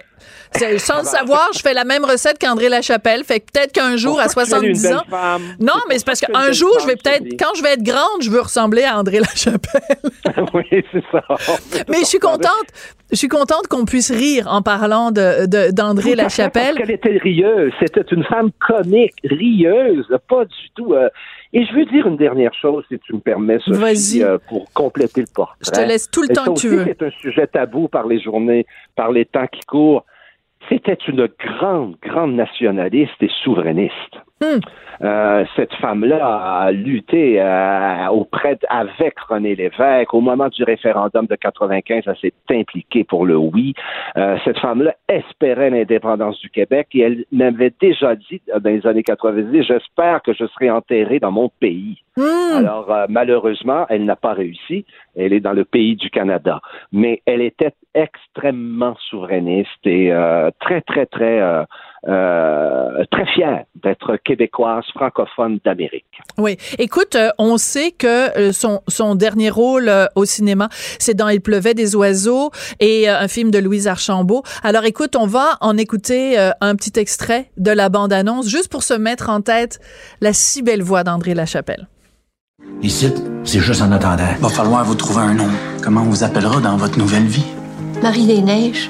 c'est- 0.51 0.79
sans 0.79 0.97
le 0.99 1.05
savoir, 1.05 1.49
je 1.53 1.59
fais 1.59 1.73
la 1.73 1.83
même 1.85 2.03
recette 2.03 2.39
qu'André 2.39 2.67
Lachapelle. 2.67 3.23
Fait 3.23 3.39
que 3.39 3.45
peut-être 3.53 3.71
qu'un 3.73 3.95
jour, 3.95 4.19
à 4.19 4.23
Pourquoi 4.25 4.45
tu 4.45 4.49
es 4.65 4.69
une 4.69 4.75
70 4.75 4.83
belle 4.83 4.97
ans. 4.97 5.03
femme? 5.09 5.41
Non, 5.59 5.73
mais 5.87 5.99
c'est 5.99 6.05
parce 6.05 6.19
qu'un 6.19 6.51
jour, 6.51 6.75
je 6.81 6.87
vais 6.87 6.95
peut-être, 6.95 7.23
quand 7.39 7.53
je 7.55 7.61
vais 7.61 7.73
être 7.73 7.83
grande, 7.83 8.21
je 8.21 8.31
veux 8.31 8.41
ressembler 8.41 8.83
à 8.83 8.97
André 8.97 9.19
Lachapelle. 9.19 9.97
oui, 10.55 10.83
c'est 10.91 11.03
ça. 11.11 11.21
mais 11.87 11.99
je 11.99 12.05
suis 12.05 12.19
contente, 12.19 12.65
je 13.11 13.17
suis 13.17 13.27
contente 13.27 13.67
qu'on 13.69 13.85
puisse 13.85 14.11
rire 14.11 14.47
en 14.49 14.63
parlant 14.63 15.11
de, 15.11 15.45
d'André 15.71 16.15
Lachapelle. 16.15 16.73
Parce 16.75 16.87
qu'elle 16.87 16.91
était 16.95 17.17
rieuse. 17.19 17.71
C'était 17.79 18.01
une 18.11 18.23
femme 18.25 18.49
comique, 18.67 19.13
rieuse, 19.23 20.07
pas 20.27 20.43
du 20.45 20.69
tout. 20.75 20.93
euh, 20.95 21.07
Et 21.53 21.65
je 21.65 21.73
veux 21.73 21.85
dire 21.85 22.07
une 22.07 22.17
dernière 22.17 22.53
chose, 22.53 22.83
si 22.89 22.99
tu 22.99 23.13
me 23.13 23.19
permets, 23.19 23.59
Sophie, 23.59 24.23
euh, 24.23 24.37
pour 24.49 24.71
compléter 24.73 25.21
le 25.21 25.27
portrait. 25.33 25.57
Je 25.61 25.71
te 25.71 25.87
laisse 25.87 26.09
tout 26.09 26.23
le 26.23 26.31
Et 26.31 26.33
temps 26.33 26.53
que 26.53 26.59
tu 26.59 26.69
veux. 26.69 26.83
C'est 26.85 27.03
un 27.03 27.11
sujet 27.11 27.47
tabou 27.47 27.87
par 27.87 28.07
les 28.07 28.19
journées, 28.19 28.65
par 28.95 29.11
les 29.11 29.25
temps 29.25 29.47
qui 29.47 29.61
courent. 29.61 30.05
C'était 30.69 30.97
une 31.07 31.27
grande, 31.39 31.95
grande 32.01 32.33
nationaliste 32.33 33.21
et 33.21 33.29
souverainiste. 33.43 33.93
Euh, 35.01 35.45
cette 35.55 35.73
femme-là 35.75 36.25
a 36.25 36.71
lutté 36.71 37.41
euh, 37.41 38.07
auprès 38.07 38.55
de- 38.55 38.67
avec 38.69 39.17
René 39.19 39.55
Lévesque. 39.55 40.13
Au 40.13 40.21
moment 40.21 40.49
du 40.49 40.63
référendum 40.63 41.25
de 41.25 41.35
95, 41.35 42.03
elle 42.05 42.17
s'est 42.17 42.33
impliquée 42.51 43.03
pour 43.03 43.25
le 43.25 43.37
oui. 43.37 43.73
Euh, 44.17 44.37
cette 44.43 44.59
femme-là 44.59 44.93
espérait 45.07 45.69
l'indépendance 45.69 46.39
du 46.39 46.49
Québec 46.49 46.87
et 46.93 47.01
elle 47.01 47.25
m'avait 47.31 47.73
déjà 47.79 48.15
dit 48.15 48.41
dans 48.47 48.69
les 48.69 48.85
années 48.85 49.03
90, 49.03 49.63
j'espère 49.63 50.21
que 50.21 50.33
je 50.33 50.45
serai 50.47 50.69
enterrée 50.69 51.19
dans 51.19 51.31
mon 51.31 51.49
pays. 51.59 52.01
Hmm. 52.17 52.57
Alors, 52.57 52.89
malheureusement, 53.09 53.85
elle 53.89 54.05
n'a 54.05 54.15
pas 54.15 54.33
réussi. 54.33 54.85
Elle 55.17 55.33
est 55.33 55.41
dans 55.41 55.51
le 55.53 55.65
pays 55.65 55.95
du 55.97 56.09
Canada. 56.09 56.61
Mais 56.93 57.21
elle 57.25 57.41
était 57.41 57.73
extrêmement 57.93 58.95
souverainiste 59.09 59.85
et 59.85 60.13
très, 60.61 60.79
très, 60.81 61.05
très, 61.07 61.65
euh, 62.07 63.03
très 63.11 63.25
fière 63.33 63.65
d'être 63.83 64.17
québécoise 64.23 64.83
francophone 64.93 65.59
d'Amérique. 65.65 66.05
Oui. 66.37 66.57
Écoute, 66.77 67.15
euh, 67.15 67.29
on 67.37 67.57
sait 67.57 67.91
que 67.91 68.37
euh, 68.37 68.51
son, 68.51 68.81
son 68.87 69.15
dernier 69.15 69.49
rôle 69.49 69.89
euh, 69.89 70.05
au 70.15 70.25
cinéma, 70.25 70.69
c'est 70.99 71.13
dans 71.13 71.29
Il 71.29 71.41
pleuvait 71.41 71.73
des 71.73 71.95
oiseaux 71.95 72.51
et 72.79 73.09
euh, 73.09 73.19
un 73.19 73.27
film 73.27 73.51
de 73.51 73.59
Louise 73.59 73.87
Archambault. 73.87 74.43
Alors 74.63 74.85
écoute, 74.85 75.15
on 75.15 75.27
va 75.27 75.57
en 75.61 75.77
écouter 75.77 76.39
euh, 76.39 76.51
un 76.61 76.75
petit 76.75 76.99
extrait 76.99 77.49
de 77.57 77.71
la 77.71 77.89
bande-annonce 77.89 78.47
juste 78.47 78.69
pour 78.69 78.83
se 78.83 78.93
mettre 78.93 79.29
en 79.29 79.41
tête 79.41 79.79
la 80.21 80.33
si 80.33 80.61
belle 80.61 80.83
voix 80.83 81.03
d'André 81.03 81.33
Lachapelle. 81.33 81.87
Ici, 82.81 83.13
c'est 83.43 83.59
juste 83.59 83.81
en 83.81 83.91
attendant. 83.91 84.23
Va 84.39 84.49
falloir 84.49 84.83
vous 84.85 84.95
trouver 84.95 85.21
un 85.21 85.33
nom. 85.33 85.47
Comment 85.83 86.01
on 86.01 86.05
vous 86.05 86.23
appellera 86.23 86.59
dans 86.61 86.77
votre 86.77 86.97
nouvelle 86.97 87.25
vie? 87.25 87.45
Marie 88.01 88.25
des 88.25 88.41
Neiges. 88.41 88.89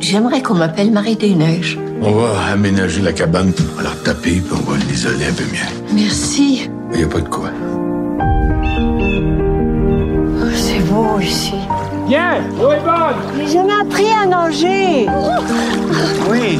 J'aimerais 0.00 0.42
qu'on 0.42 0.54
m'appelle 0.54 0.90
Marie 0.90 1.16
des 1.16 1.34
Neiges. 1.34 1.78
On 2.02 2.12
va 2.12 2.52
aménager 2.52 3.00
la 3.00 3.12
cabane, 3.12 3.52
on 3.58 3.76
va 3.76 3.82
la 3.84 3.90
retaper, 3.90 4.42
puis 4.42 4.52
on 4.52 4.70
va 4.70 4.76
l'isoler 4.88 5.26
un 5.26 5.32
peu 5.32 5.44
mieux. 5.44 5.66
Merci. 5.92 6.68
Il 6.92 6.98
n'y 6.98 7.04
a 7.04 7.06
pas 7.08 7.20
de 7.20 7.28
quoi. 7.28 7.50
Oh, 10.38 10.50
c'est 10.54 10.80
beau 10.80 11.18
ici. 11.20 11.54
Viens, 12.08 12.38
l'eau 12.58 12.72
est 12.72 12.80
bonne. 12.80 13.16
J'ai 13.38 13.52
jamais 13.54 13.72
appris 13.80 14.06
à 14.08 14.26
nager. 14.26 15.06
Oui. 16.30 16.58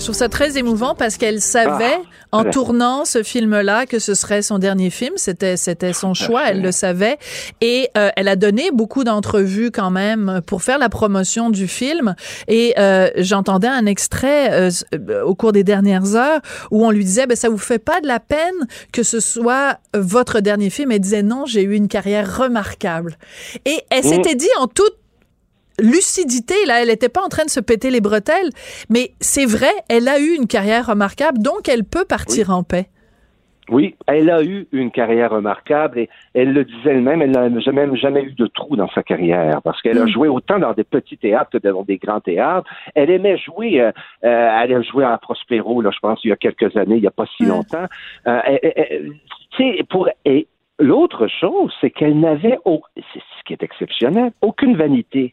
Je 0.00 0.06
trouve 0.06 0.16
ça 0.16 0.30
très 0.30 0.56
émouvant 0.56 0.94
parce 0.94 1.18
qu'elle 1.18 1.42
savait 1.42 1.98
en 2.32 2.44
ouais. 2.44 2.50
tournant 2.50 3.04
ce 3.04 3.22
film-là 3.22 3.84
que 3.84 3.98
ce 3.98 4.14
serait 4.14 4.40
son 4.40 4.58
dernier 4.58 4.88
film. 4.88 5.12
C'était 5.16 5.58
c'était 5.58 5.92
son 5.92 6.14
choix, 6.14 6.44
elle 6.48 6.62
le 6.62 6.72
savait 6.72 7.18
et 7.60 7.90
euh, 7.98 8.08
elle 8.16 8.28
a 8.28 8.34
donné 8.34 8.70
beaucoup 8.72 9.04
d'entrevues 9.04 9.70
quand 9.70 9.90
même 9.90 10.40
pour 10.46 10.62
faire 10.62 10.78
la 10.78 10.88
promotion 10.88 11.50
du 11.50 11.68
film. 11.68 12.14
Et 12.48 12.72
euh, 12.78 13.10
j'entendais 13.16 13.68
un 13.68 13.84
extrait 13.84 14.50
euh, 14.52 14.70
euh, 14.94 15.22
au 15.22 15.34
cours 15.34 15.52
des 15.52 15.64
dernières 15.64 16.16
heures 16.16 16.40
où 16.70 16.86
on 16.86 16.90
lui 16.90 17.04
disait 17.04 17.26
ben 17.26 17.36
ça 17.36 17.50
vous 17.50 17.58
fait 17.58 17.78
pas 17.78 18.00
de 18.00 18.06
la 18.06 18.20
peine 18.20 18.38
que 18.92 19.02
ce 19.02 19.20
soit 19.20 19.80
votre 19.92 20.40
dernier 20.40 20.70
film? 20.70 20.92
Elle 20.92 21.00
disait 21.00 21.22
non, 21.22 21.44
j'ai 21.44 21.62
eu 21.62 21.74
une 21.74 21.88
carrière 21.88 22.38
remarquable. 22.38 23.18
Et 23.66 23.82
elle 23.90 24.04
s'était 24.04 24.34
dit 24.34 24.48
en 24.58 24.66
toute 24.66 24.96
lucidité, 25.80 26.54
là, 26.66 26.82
elle 26.82 26.88
n'était 26.88 27.08
pas 27.08 27.22
en 27.22 27.28
train 27.28 27.44
de 27.44 27.50
se 27.50 27.60
péter 27.60 27.90
les 27.90 28.00
bretelles, 28.00 28.50
mais 28.88 29.12
c'est 29.20 29.46
vrai, 29.46 29.72
elle 29.88 30.08
a 30.08 30.18
eu 30.18 30.34
une 30.36 30.46
carrière 30.46 30.86
remarquable, 30.86 31.38
donc 31.38 31.68
elle 31.68 31.84
peut 31.84 32.04
partir 32.04 32.50
en 32.50 32.62
paix. 32.62 32.86
Oui, 33.68 33.94
elle 34.08 34.30
a 34.30 34.42
eu 34.42 34.66
une 34.72 34.90
carrière 34.90 35.30
remarquable 35.30 36.00
et 36.00 36.08
elle 36.34 36.52
le 36.52 36.64
disait 36.64 36.90
elle-même, 36.90 37.22
elle 37.22 37.30
n'a 37.30 37.60
jamais, 37.60 37.86
jamais 37.96 38.22
eu 38.24 38.32
de 38.32 38.46
trou 38.48 38.74
dans 38.74 38.88
sa 38.90 39.04
carrière 39.04 39.62
parce 39.62 39.80
qu'elle 39.80 39.98
a 39.98 40.08
joué 40.08 40.26
autant 40.26 40.58
dans 40.58 40.72
des 40.72 40.82
petits 40.82 41.16
théâtres 41.16 41.50
que 41.52 41.58
dans 41.58 41.84
des 41.84 41.96
grands 41.98 42.18
théâtres. 42.18 42.68
Elle 42.96 43.10
aimait 43.10 43.38
jouer, 43.38 43.80
euh, 43.80 43.92
euh, 44.24 44.58
elle 44.64 44.74
a 44.74 44.82
joué 44.82 45.04
à 45.04 45.16
Prospero, 45.18 45.82
là, 45.82 45.90
je 45.94 46.00
pense, 46.00 46.18
il 46.24 46.30
y 46.30 46.32
a 46.32 46.36
quelques 46.36 46.76
années, 46.76 46.96
il 46.96 47.02
n'y 47.02 47.06
a 47.06 47.12
pas 47.12 47.26
si 47.36 47.44
Ouais. 47.44 47.50
longtemps. 47.50 47.86
Euh, 48.26 48.40
elle- 48.44 48.58
elle- 48.62 48.72
elle- 48.76 49.12
tu 49.56 49.62
sais, 49.76 49.84
pour, 49.88 50.08
et 50.24 50.48
l'autre 50.80 51.28
chose, 51.28 51.72
c'est 51.80 51.90
qu'elle 51.90 52.18
n'avait, 52.18 52.58
c'est 52.66 53.20
ce 53.20 53.44
qui 53.46 53.52
est 53.52 53.62
exceptionnel, 53.62 54.32
aucune 54.42 54.76
vanité. 54.76 55.32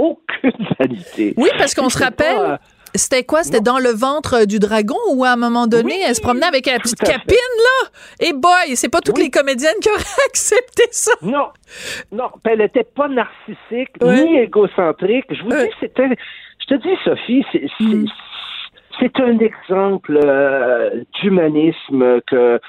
Aucune 0.00 0.66
vanité. 0.78 1.34
Oui, 1.36 1.48
parce 1.58 1.74
qu'on 1.74 1.88
se 1.88 1.98
pas, 1.98 2.04
rappelle, 2.06 2.36
euh, 2.38 2.56
c'était 2.94 3.22
quoi? 3.24 3.42
C'était 3.44 3.60
dans 3.60 3.78
le 3.78 3.90
ventre 3.90 4.46
du 4.46 4.58
dragon 4.58 4.96
où 5.12 5.24
à 5.24 5.30
un 5.30 5.36
moment 5.36 5.66
donné, 5.66 5.94
Oui, 5.94 6.02
elle 6.06 6.14
se 6.14 6.20
promenait 6.20 6.46
avec 6.46 6.66
la 6.66 6.78
petite 6.78 6.98
capine, 7.00 7.36
là? 7.58 7.88
Et 8.20 8.32
boy, 8.32 8.74
c'est 8.76 8.88
pas 8.88 9.00
toutes 9.00 9.18
Oui. 9.18 9.24
les 9.24 9.30
comédiennes 9.30 9.76
qui 9.82 9.88
auraient 9.90 10.00
accepté 10.28 10.84
ça. 10.90 11.12
Non, 11.22 11.48
non, 12.10 12.30
elle 12.44 12.58
n'était 12.58 12.84
pas 12.84 13.08
narcissique 13.08 13.90
ni 14.02 14.38
égocentrique. 14.38 15.26
Je 15.30 15.42
vous 15.42 15.50
Ouais. 15.50 15.66
dis, 15.68 15.74
c'était, 15.80 16.08
je 16.60 16.66
te 16.66 16.74
dis, 16.82 16.96
Sophie, 17.04 17.44
c'est, 17.52 17.66
Mm. 17.80 18.06
c'est 18.98 19.20
un 19.20 19.38
exemple 19.38 20.18
euh, 20.22 20.90
d'humanisme 21.22 22.20
que 22.26 22.60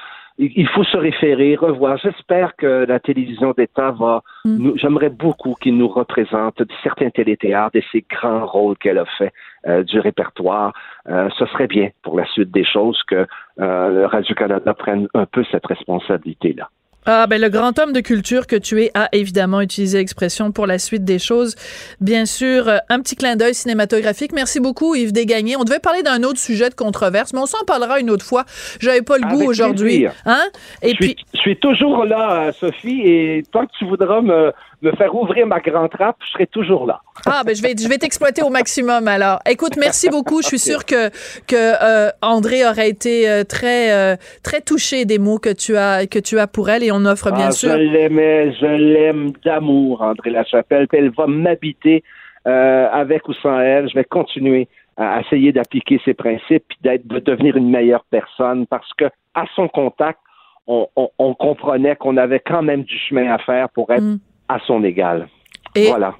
il 0.56 0.68
faut 0.70 0.84
se 0.84 0.98
référer, 0.98 1.56
revoir. 1.56 1.98
J'espère 1.98 2.56
que 2.56 2.86
la 2.88 3.00
télévision 3.00 3.52
d'État 3.56 3.92
va. 3.92 4.24
Mm. 4.46 4.58
nous- 4.58 4.78
j'aimerais 4.78 5.10
beaucoup 5.10 5.56
qu'il 5.62 5.78
nous 5.78 5.88
représente 5.88 6.62
certains 6.84 7.10
téléthéâtres 7.10 7.76
et 7.76 7.84
ces 7.92 8.04
grands 8.10 8.46
rôles 8.46 8.78
qu'elle 8.78 8.98
a 8.98 9.06
fait 9.18 9.32
euh, 9.68 9.84
du 9.84 10.00
répertoire. 10.00 10.74
Euh, 11.10 11.30
ce 11.38 11.46
serait 11.48 11.68
bien 11.68 11.90
pour 12.02 12.18
la 12.18 12.26
suite 12.26 12.52
des 12.52 12.64
choses 12.66 13.02
que 13.04 13.28
euh, 13.60 14.08
Radio-Canada 14.08 14.74
prenne 14.74 15.08
un 15.14 15.26
peu 15.26 15.44
cette 15.52 15.66
responsabilité-là. 15.66 16.70
Ah, 17.06 17.26
ben 17.28 17.42
le 17.42 17.50
grand 17.50 17.78
homme 17.80 17.94
de 17.94 18.00
culture 18.00 18.46
que 18.46 18.56
tu 18.56 18.84
es 18.84 18.92
a 18.94 19.10
évidemment 19.12 19.62
utilisé 19.62 19.98
l'expression 19.98 20.52
pour 20.52 20.68
la 20.68 20.78
suite 20.78 21.04
des 21.04 21.18
choses. 21.18 21.56
Bien 22.00 22.26
sûr, 22.26 22.68
euh, 22.68 22.78
un 22.90 23.00
petit 23.00 23.16
clin 23.16 23.36
d'œil 23.36 23.56
cinématographique. 23.56 24.34
Merci 24.34 24.60
beaucoup, 24.60 24.94
Yves 24.94 25.12
Desgagnés. 25.12 25.56
On 25.58 25.64
devait 25.64 25.80
parler 25.80 26.04
d'un 26.04 26.22
autre 26.22 26.38
sujet 26.38 26.70
de 26.70 26.76
controverse, 26.76 27.34
mais 27.34 27.40
on 27.40 27.48
s'en 27.48 27.64
parlera 27.66 28.00
une 28.00 28.12
autre 28.12 28.26
fois. 28.26 28.46
J'avais 28.80 29.02
pas 29.02 29.18
le 29.18 29.28
goût 29.28 29.44
aujourd'hui. 29.44 30.06
Hein? 30.26 30.44
Et 30.84 30.92
je, 30.92 30.96
puis, 30.96 31.08
suis, 31.08 31.26
je 31.34 31.40
suis 31.40 31.58
toujours 31.58 32.06
là, 32.06 32.44
euh, 32.44 32.52
Sophie, 32.52 33.02
et 33.04 33.44
tant 33.52 33.66
que 33.66 33.72
tu 33.80 33.86
voudras 33.86 34.22
me, 34.22 34.54
me 34.82 34.92
faire 34.94 35.14
ouvrir 35.16 35.46
ma 35.48 35.60
grande 35.60 35.90
trappe, 35.92 36.18
je 36.26 36.32
serai 36.32 36.48
toujours 36.48 36.86
là. 36.88 37.00
ah, 37.26 37.42
ben 37.46 37.56
je 37.56 37.62
vais, 37.62 37.74
je 37.78 37.88
vais 37.88 37.98
t'exploiter 37.98 38.42
au 38.42 38.50
maximum 38.50 39.08
alors. 39.08 39.40
Écoute, 39.50 39.78
merci 39.78 40.10
beaucoup. 40.10 40.42
Je 40.42 40.48
suis 40.48 40.60
sûre 40.60 40.86
que, 40.86 41.10
que 41.48 41.56
euh, 41.56 42.10
André 42.22 42.66
aurait 42.66 42.90
été 42.90 43.30
euh, 43.30 43.44
très, 43.44 43.92
euh, 43.94 44.16
très 44.44 44.62
touché 44.62 45.06
des 45.06 45.20
mots 45.20 45.38
que 45.38 45.54
tu 45.54 45.78
as, 45.78 46.08
que 46.08 46.20
tu 46.20 46.40
as 46.40 46.48
pour 46.48 46.70
elle 46.70 46.84
et 46.84 46.92
on 46.92 47.06
offre 47.06 47.32
bien 47.32 47.48
Ah, 47.50 47.52
sûr. 47.52 47.72
Je 47.72 47.78
l'aimais, 47.78 48.54
je 48.54 48.66
l'aime 48.66 49.32
d'amour, 49.46 50.02
André 50.02 50.32
Lachapelle. 50.32 50.88
Puis 50.88 50.98
elle 50.98 51.12
va 51.12 51.28
m'habiter 51.28 52.04
avec 52.46 53.28
ou 53.28 53.34
sans 53.34 53.60
elle. 53.60 53.88
Je 53.90 53.96
vais 53.96 54.04
continuer 54.04 54.68
à 54.98 55.22
essayer 55.22 55.52
d'appliquer 55.52 56.00
ses 56.04 56.14
principes 56.14 56.64
puis 56.68 56.78
d'être, 56.82 57.08
de 57.08 57.20
devenir 57.20 57.56
une 57.56 57.70
meilleure 57.70 58.06
personne 58.10 58.66
parce 58.68 58.90
que 58.98 59.06
à 59.34 59.46
son 59.56 59.68
contact, 59.68 60.20
on, 60.68 60.88
on- 60.96 61.10
on 61.18 61.34
comprenait 61.34 61.96
qu'on 61.96 62.18
avait 62.18 62.40
quand 62.40 62.62
même 62.62 62.84
du 62.84 62.98
chemin 63.08 63.32
à 63.34 63.38
faire 63.40 63.70
pour 63.70 63.92
être 63.92 64.02
Mm. 64.02 64.20
À 64.56 64.60
son 64.66 64.84
égal. 64.84 65.28
Et, 65.74 65.88
voilà. 65.88 66.16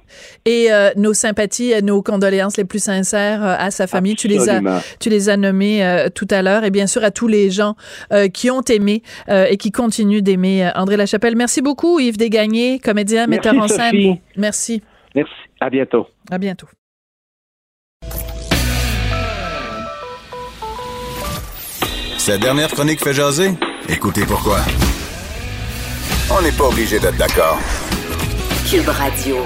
et 0.46 0.72
euh, 0.72 0.92
nos 0.96 1.12
sympathies, 1.12 1.74
nos 1.82 2.00
condoléances 2.02 2.56
les 2.56 2.64
plus 2.64 2.82
sincères 2.82 3.44
euh, 3.44 3.54
à 3.58 3.70
sa 3.70 3.86
famille. 3.86 4.16
Tu 4.16 4.26
les 4.26 4.48
as, 4.48 4.62
tu 4.98 5.10
les 5.10 5.28
as 5.28 5.36
nommés 5.36 5.84
euh, 5.84 6.08
tout 6.08 6.26
à 6.30 6.40
l'heure 6.40 6.64
et 6.64 6.70
bien 6.70 6.86
sûr 6.86 7.04
à 7.04 7.10
tous 7.10 7.28
les 7.28 7.50
gens 7.50 7.74
euh, 8.14 8.28
qui 8.28 8.50
ont 8.50 8.62
aimé 8.62 9.02
euh, 9.28 9.44
et 9.50 9.58
qui 9.58 9.70
continuent 9.70 10.22
d'aimer 10.22 10.70
André 10.74 10.96
Lachapelle. 10.96 11.36
Merci 11.36 11.60
beaucoup 11.60 12.00
Yves 12.00 12.16
Desgagnés, 12.16 12.78
comédien, 12.78 13.26
Merci, 13.26 13.48
metteur 13.48 13.62
en 13.62 13.68
scène. 13.68 13.90
Sophie. 13.90 14.20
Merci. 14.38 14.82
Merci. 15.14 15.32
À 15.60 15.68
bientôt. 15.68 16.06
À 16.30 16.38
bientôt. 16.38 16.68
Cette 22.16 22.40
dernière 22.40 22.70
chronique 22.70 23.04
fait 23.04 23.12
jaser? 23.12 23.50
Écoutez 23.90 24.24
pourquoi. 24.26 24.60
On 26.30 26.40
n'est 26.40 26.52
pas 26.52 26.68
obligé 26.68 26.98
d'être 26.98 27.18
d'accord. 27.18 27.58
Cube 28.70 28.88
Radio. 28.88 29.36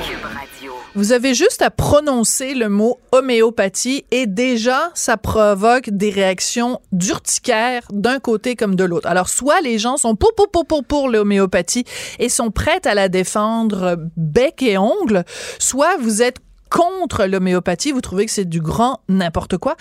Vous 0.95 1.13
avez 1.13 1.35
juste 1.35 1.63
à 1.63 1.71
prononcer 1.71 2.55
le 2.55 2.69
mot 2.69 2.99
homéopathie 3.13 4.05
et 4.11 4.27
déjà, 4.27 4.91
ça 4.95 5.17
provoque 5.17 5.91
des 5.91 6.11
réactions 6.11 6.81
d'urticaire 6.93 7.83
d'un 7.91 8.19
côté 8.19 8.57
comme 8.57 8.75
de 8.75 8.85
l'autre. 8.85 9.09
Alors, 9.09 9.29
soit 9.29 9.61
les 9.61 9.79
gens 9.79 9.97
sont 9.97 10.17
pour, 10.17 10.35
pour, 10.35 10.51
pour, 10.51 10.67
pour, 10.67 10.85
pour 10.85 11.09
l'homéopathie 11.09 11.85
et 12.19 12.29
sont 12.29 12.51
prêts 12.51 12.81
à 12.85 12.95
la 12.95 13.09
défendre 13.09 13.97
bec 14.17 14.63
et 14.63 14.79
ongle, 14.79 15.25
soit 15.59 15.97
vous 15.99 16.23
êtes 16.23 16.39
contre 16.71 17.27
l'homéopathie, 17.27 17.93
vous 17.93 18.01
trouvez 18.01 18.27
que 18.27 18.33
c'est 18.33 18.49
du 18.49 18.61
grand 18.61 19.01
n'importe 19.09 19.59
quoi. 19.59 19.77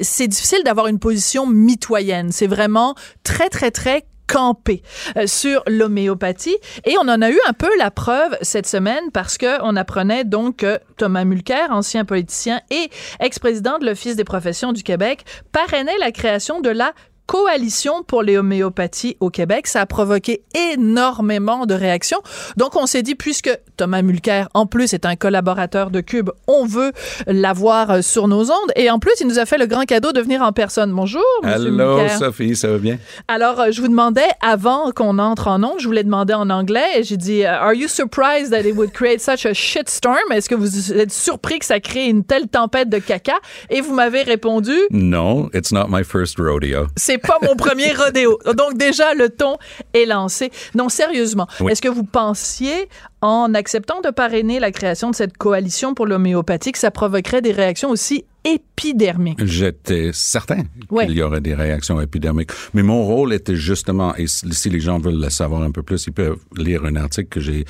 C'est 0.00 0.28
difficile 0.28 0.62
d'avoir 0.64 0.86
une 0.86 0.98
position 0.98 1.46
mitoyenne. 1.46 2.32
C'est 2.32 2.46
vraiment 2.46 2.94
très, 3.24 3.48
très, 3.48 3.70
très 3.70 4.04
campé 4.26 4.82
euh, 5.16 5.26
sur 5.26 5.62
l'homéopathie. 5.66 6.56
Et 6.84 6.96
on 6.98 7.08
en 7.08 7.22
a 7.22 7.30
eu 7.30 7.38
un 7.46 7.52
peu 7.52 7.70
la 7.78 7.90
preuve 7.90 8.36
cette 8.42 8.66
semaine 8.66 9.10
parce 9.12 9.38
que 9.38 9.62
on 9.62 9.76
apprenait 9.76 10.24
donc 10.24 10.56
que 10.56 10.78
Thomas 10.96 11.24
Mulcair, 11.24 11.70
ancien 11.70 12.04
politicien 12.04 12.60
et 12.70 12.90
ex-président 13.20 13.78
de 13.78 13.86
l'Office 13.86 14.16
des 14.16 14.24
professions 14.24 14.72
du 14.72 14.82
Québec, 14.82 15.24
parrainait 15.52 15.98
la 15.98 16.10
création 16.10 16.60
de 16.60 16.70
la 16.70 16.92
coalition 17.26 18.02
pour 18.02 18.22
les 18.22 18.38
homéopathies 18.38 19.16
au 19.20 19.30
Québec. 19.30 19.66
Ça 19.66 19.80
a 19.82 19.86
provoqué 19.86 20.42
énormément 20.54 21.66
de 21.66 21.74
réactions. 21.74 22.20
Donc, 22.56 22.76
on 22.76 22.86
s'est 22.86 23.02
dit, 23.02 23.14
puisque 23.14 23.50
Thomas 23.76 24.02
Mulcair, 24.02 24.48
en 24.54 24.66
plus, 24.66 24.94
est 24.94 25.04
un 25.06 25.16
collaborateur 25.16 25.90
de 25.90 26.00
Cube, 26.00 26.30
on 26.46 26.64
veut 26.66 26.92
l'avoir 27.26 27.90
euh, 27.90 28.02
sur 28.02 28.28
nos 28.28 28.50
ondes. 28.50 28.72
Et 28.76 28.90
en 28.90 28.98
plus, 28.98 29.12
il 29.20 29.26
nous 29.26 29.38
a 29.38 29.46
fait 29.46 29.58
le 29.58 29.66
grand 29.66 29.84
cadeau 29.84 30.12
de 30.12 30.20
venir 30.20 30.42
en 30.42 30.52
personne. 30.52 30.92
Bonjour, 30.92 31.22
Monsieur 31.42 31.66
Hello, 31.68 31.96
Mulcair. 31.96 32.18
Sophie, 32.18 32.56
ça 32.56 32.68
va 32.68 32.78
bien? 32.78 32.98
Alors, 33.28 33.60
euh, 33.60 33.70
je 33.70 33.80
vous 33.80 33.88
demandais, 33.88 34.26
avant 34.40 34.92
qu'on 34.92 35.18
entre 35.18 35.48
en 35.48 35.62
ondes, 35.62 35.78
je 35.80 35.86
voulais 35.86 36.04
demander 36.04 36.34
en 36.34 36.48
anglais, 36.50 36.86
et 36.96 37.02
j'ai 37.02 37.16
dit, 37.16 37.44
euh, 37.44 37.50
Are 37.58 37.74
you 37.74 37.88
surprised 37.88 38.50
that 38.50 38.60
it 38.68 38.76
would 38.76 38.92
create 38.92 39.20
such 39.20 39.44
a 39.46 39.52
shitstorm? 39.52 40.16
Est-ce 40.32 40.48
que 40.48 40.54
vous 40.54 40.92
êtes 40.92 41.12
surpris 41.12 41.58
que 41.58 41.64
ça 41.64 41.80
crée 41.80 42.06
une 42.06 42.24
telle 42.24 42.48
tempête 42.48 42.88
de 42.88 42.98
caca? 42.98 43.34
Et 43.70 43.80
vous 43.80 43.94
m'avez 43.94 44.22
répondu, 44.22 44.72
No, 44.90 45.50
it's 45.52 45.72
not 45.72 45.86
my 45.88 46.04
first 46.04 46.38
rodeo. 46.38 46.86
c'est 46.96 47.15
pas 47.18 47.38
mon 47.42 47.56
premier 47.56 47.92
rodéo. 47.92 48.38
Donc 48.56 48.76
déjà, 48.76 49.14
le 49.14 49.28
ton 49.28 49.56
est 49.94 50.04
lancé. 50.06 50.50
Non, 50.74 50.88
sérieusement, 50.88 51.46
Oui. 51.60 51.72
est-ce 51.72 51.82
que 51.82 51.88
vous 51.88 52.04
pensiez, 52.04 52.88
en 53.22 53.54
acceptant 53.54 54.00
de 54.00 54.10
parrainer 54.10 54.60
la 54.60 54.70
création 54.70 55.10
de 55.10 55.14
cette 55.16 55.36
coalition 55.36 55.94
pour 55.94 56.06
l'homéopathie, 56.06 56.72
que 56.72 56.78
ça 56.78 56.90
provoquerait 56.90 57.42
des 57.42 57.52
réactions 57.52 57.90
aussi 57.90 58.24
épidermiques? 58.44 59.44
J'étais 59.44 60.10
certain 60.12 60.62
Ouais. 60.90 61.06
qu'il 61.06 61.16
y 61.16 61.22
aurait 61.22 61.40
des 61.40 61.54
réactions 61.54 62.00
épidermiques. 62.00 62.50
Mais 62.74 62.82
mon 62.82 63.04
rôle 63.04 63.32
était 63.32 63.56
justement, 63.56 64.14
et 64.16 64.26
si 64.26 64.70
les 64.70 64.80
gens 64.80 64.98
veulent 64.98 65.20
le 65.20 65.30
savoir 65.30 65.62
un 65.62 65.70
peu 65.70 65.82
plus, 65.82 66.06
ils 66.06 66.12
peuvent 66.12 66.38
lire 66.56 66.84
un 66.84 66.96
article 66.96 67.28
que 67.28 67.40
j'ai 67.40 67.64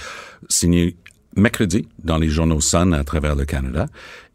signé 0.49 0.97
mercredi 1.37 1.87
dans 2.03 2.17
les 2.17 2.29
journaux 2.29 2.61
Sun 2.61 2.95
à 2.95 3.05
travers 3.05 3.35
le 3.37 3.45
Canada. 3.45 3.87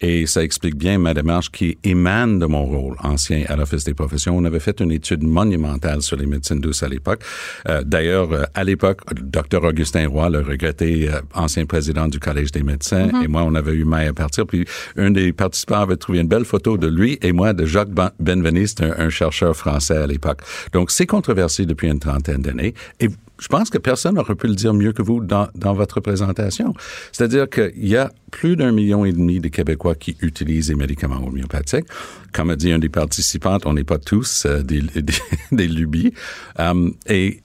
Et 0.01 0.25
ça 0.25 0.43
explique 0.43 0.75
bien 0.75 0.97
ma 0.97 1.13
démarche 1.13 1.51
qui 1.51 1.77
émane 1.83 2.39
de 2.39 2.45
mon 2.47 2.65
rôle 2.65 2.95
ancien 3.03 3.43
à 3.47 3.55
l'Office 3.55 3.83
des 3.83 3.93
professions. 3.93 4.35
On 4.35 4.43
avait 4.45 4.59
fait 4.59 4.79
une 4.81 4.91
étude 4.91 5.23
monumentale 5.23 6.01
sur 6.01 6.17
les 6.17 6.25
médecines 6.25 6.59
douces 6.59 6.83
à 6.83 6.89
l'époque. 6.89 7.21
Euh, 7.69 7.83
D'ailleurs, 7.83 8.31
euh, 8.31 8.43
à 8.55 8.63
l'époque, 8.63 9.01
Dr. 9.13 9.63
Augustin 9.63 10.07
Roy, 10.07 10.29
le 10.29 10.39
regretté 10.39 11.07
euh, 11.09 11.21
ancien 11.35 11.65
président 11.65 12.07
du 12.07 12.19
Collège 12.19 12.51
des 12.51 12.63
médecins, 12.63 13.09
et 13.23 13.27
moi, 13.27 13.43
on 13.43 13.53
avait 13.53 13.73
eu 13.73 13.85
maille 13.85 14.07
à 14.07 14.13
partir. 14.13 14.47
Puis 14.47 14.65
un 14.97 15.11
des 15.11 15.33
participants 15.33 15.81
avait 15.81 15.97
trouvé 15.97 16.19
une 16.19 16.27
belle 16.27 16.45
photo 16.45 16.77
de 16.77 16.87
lui 16.87 17.19
et 17.21 17.31
moi 17.31 17.53
de 17.53 17.65
Jacques 17.65 17.89
Ben- 17.91 18.11
Benveniste, 18.19 18.81
un, 18.81 18.93
un 18.97 19.09
chercheur 19.09 19.55
français 19.55 19.97
à 19.97 20.07
l'époque. 20.07 20.41
Donc, 20.73 20.89
c'est 20.89 21.05
controversé 21.05 21.65
depuis 21.65 21.87
une 21.89 21.99
trentaine 21.99 22.41
d'années. 22.41 22.73
Et 22.99 23.09
je 23.41 23.47
pense 23.47 23.69
que 23.71 23.77
personne 23.79 24.15
n'aurait 24.15 24.35
pu 24.35 24.47
le 24.47 24.53
dire 24.55 24.73
mieux 24.73 24.93
que 24.93 25.01
vous 25.01 25.19
dans, 25.19 25.47
dans 25.55 25.73
votre 25.73 25.99
présentation. 25.99 26.73
C'est-à-dire 27.11 27.49
qu'il 27.49 27.87
y 27.87 27.95
a 27.97 28.11
plus 28.29 28.55
d'un 28.55 28.71
million 28.71 29.03
et 29.03 29.11
demi 29.11 29.39
de 29.39 29.47
Québécois 29.49 29.90
qui 29.95 30.17
utilisent 30.21 30.69
les 30.69 30.75
médicaments 30.75 31.25
homéopathiques. 31.25 31.87
Comme 32.33 32.49
a 32.49 32.55
dit 32.55 32.71
un 32.71 32.79
des 32.79 32.89
participantes, 32.89 33.65
on 33.65 33.73
n'est 33.73 33.83
pas 33.83 33.99
tous 33.99 34.45
euh, 34.45 34.61
des, 34.61 34.81
lubies. 35.67 36.13
Um, 36.57 36.95
et 37.07 37.41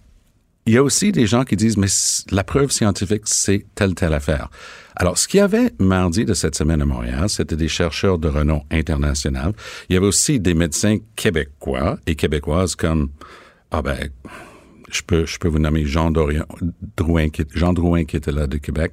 il 0.67 0.73
y 0.73 0.77
a 0.77 0.83
aussi 0.83 1.13
des 1.13 1.27
gens 1.27 1.45
qui 1.45 1.57
disent, 1.57 1.77
mais 1.77 1.87
la 2.33 2.43
preuve 2.43 2.71
scientifique, 2.71 3.23
c'est 3.25 3.65
telle, 3.75 3.95
telle 3.95 4.13
affaire. 4.13 4.51
Alors, 4.97 5.17
ce 5.17 5.29
qu'il 5.29 5.39
y 5.39 5.43
avait 5.43 5.73
mardi 5.79 6.25
de 6.25 6.35
cette 6.35 6.57
semaine 6.57 6.83
à 6.83 6.87
Montréal, 6.87 7.29
c'était 7.29 7.57
des 7.57 7.69
chercheurs 7.69 8.19
de 8.19 8.29
renom 8.29 8.63
international. 8.71 9.53
Il 9.89 9.95
y 9.95 9.97
avait 9.97 10.07
aussi 10.07 10.41
des 10.41 10.55
médecins 10.55 10.99
québécois 11.15 11.99
et 12.07 12.17
québécoises 12.17 12.75
comme, 12.75 13.11
ah 13.71 13.83
ben, 13.83 14.09
je 14.91 15.03
peux, 15.03 15.27
je 15.27 15.39
peux 15.39 15.49
vous 15.49 15.59
nommer 15.59 15.85
Jean 15.85 16.11
Drouin, 16.11 17.29
qui, 17.29 17.45
Jean 17.55 17.73
Drouin 17.73 18.05
qui 18.05 18.17
était 18.17 18.33
là 18.33 18.47
de 18.47 18.57
Québec. 18.57 18.93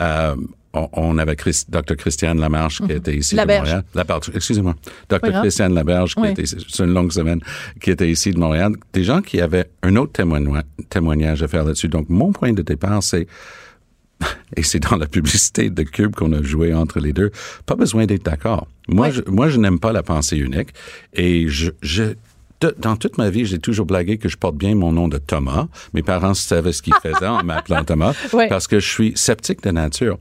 Euh, 0.00 0.36
on, 0.74 1.18
avait 1.18 1.34
Chris, 1.36 1.62
Dr. 1.68 1.96
Christiane 1.96 2.38
Lamarche 2.40 2.82
qui 2.82 2.92
était 2.92 3.16
ici 3.16 3.34
Laberge. 3.34 3.68
de 3.70 3.82
Montréal. 3.96 4.20
Excusez-moi. 4.34 4.74
Dr. 5.08 5.40
Christiane 5.40 5.74
Laberge 5.74 6.14
qui 6.14 6.20
Oui. 6.20 6.28
était 6.30 6.44
c'est 6.46 6.78
une 6.84 6.92
longue 6.92 7.12
semaine, 7.12 7.40
qui 7.80 7.90
était 7.90 8.08
ici 8.10 8.30
de 8.32 8.38
Montréal. 8.38 8.72
Des 8.92 9.02
gens 9.04 9.22
qui 9.22 9.40
avaient 9.40 9.70
un 9.82 9.96
autre 9.96 10.12
témoignage, 10.12 10.62
témoignage 10.90 11.42
à 11.42 11.48
faire 11.48 11.64
là-dessus. 11.64 11.88
Donc, 11.88 12.08
mon 12.08 12.32
point 12.32 12.52
de 12.52 12.62
départ, 12.62 13.02
c'est 13.02 13.26
et 14.56 14.62
c'est 14.62 14.80
dans 14.80 14.96
la 14.96 15.06
publicité 15.06 15.70
de 15.70 15.82
Cube 15.84 16.14
qu'on 16.14 16.32
a 16.32 16.42
joué 16.42 16.74
entre 16.74 16.98
les 17.00 17.12
deux. 17.12 17.30
Pas 17.66 17.76
besoin 17.76 18.04
d'être 18.06 18.24
d'accord. 18.24 18.66
Moi, 18.88 19.10
je, 19.10 19.22
moi, 19.28 19.48
je 19.48 19.58
n'aime 19.58 19.78
pas 19.78 19.92
la 19.92 20.02
pensée 20.02 20.36
unique. 20.36 20.70
Et 21.14 21.48
je, 21.48 21.70
je 21.82 22.14
de- 22.60 22.74
dans 22.80 22.96
toute 22.96 23.16
ma 23.18 23.30
vie, 23.30 23.46
j'ai 23.46 23.60
toujours 23.60 23.86
blagué 23.86 24.18
que 24.18 24.28
je 24.28 24.36
porte 24.36 24.56
bien 24.56 24.74
mon 24.74 24.90
nom 24.90 25.06
de 25.06 25.18
Thomas. 25.18 25.68
Mes 25.94 26.02
parents 26.02 26.34
savaient 26.34 26.72
ce 26.72 26.82
qu'ils 26.82 26.94
faisaient 27.00 27.26
en 27.28 27.44
m'appelant 27.44 27.84
Thomas 27.86 28.14
Ouais. 28.32 28.48
parce 28.48 28.66
que 28.66 28.80
je 28.80 28.88
suis 28.88 29.12
sceptique 29.14 29.62
de 29.62 29.70
nature. 29.70 30.18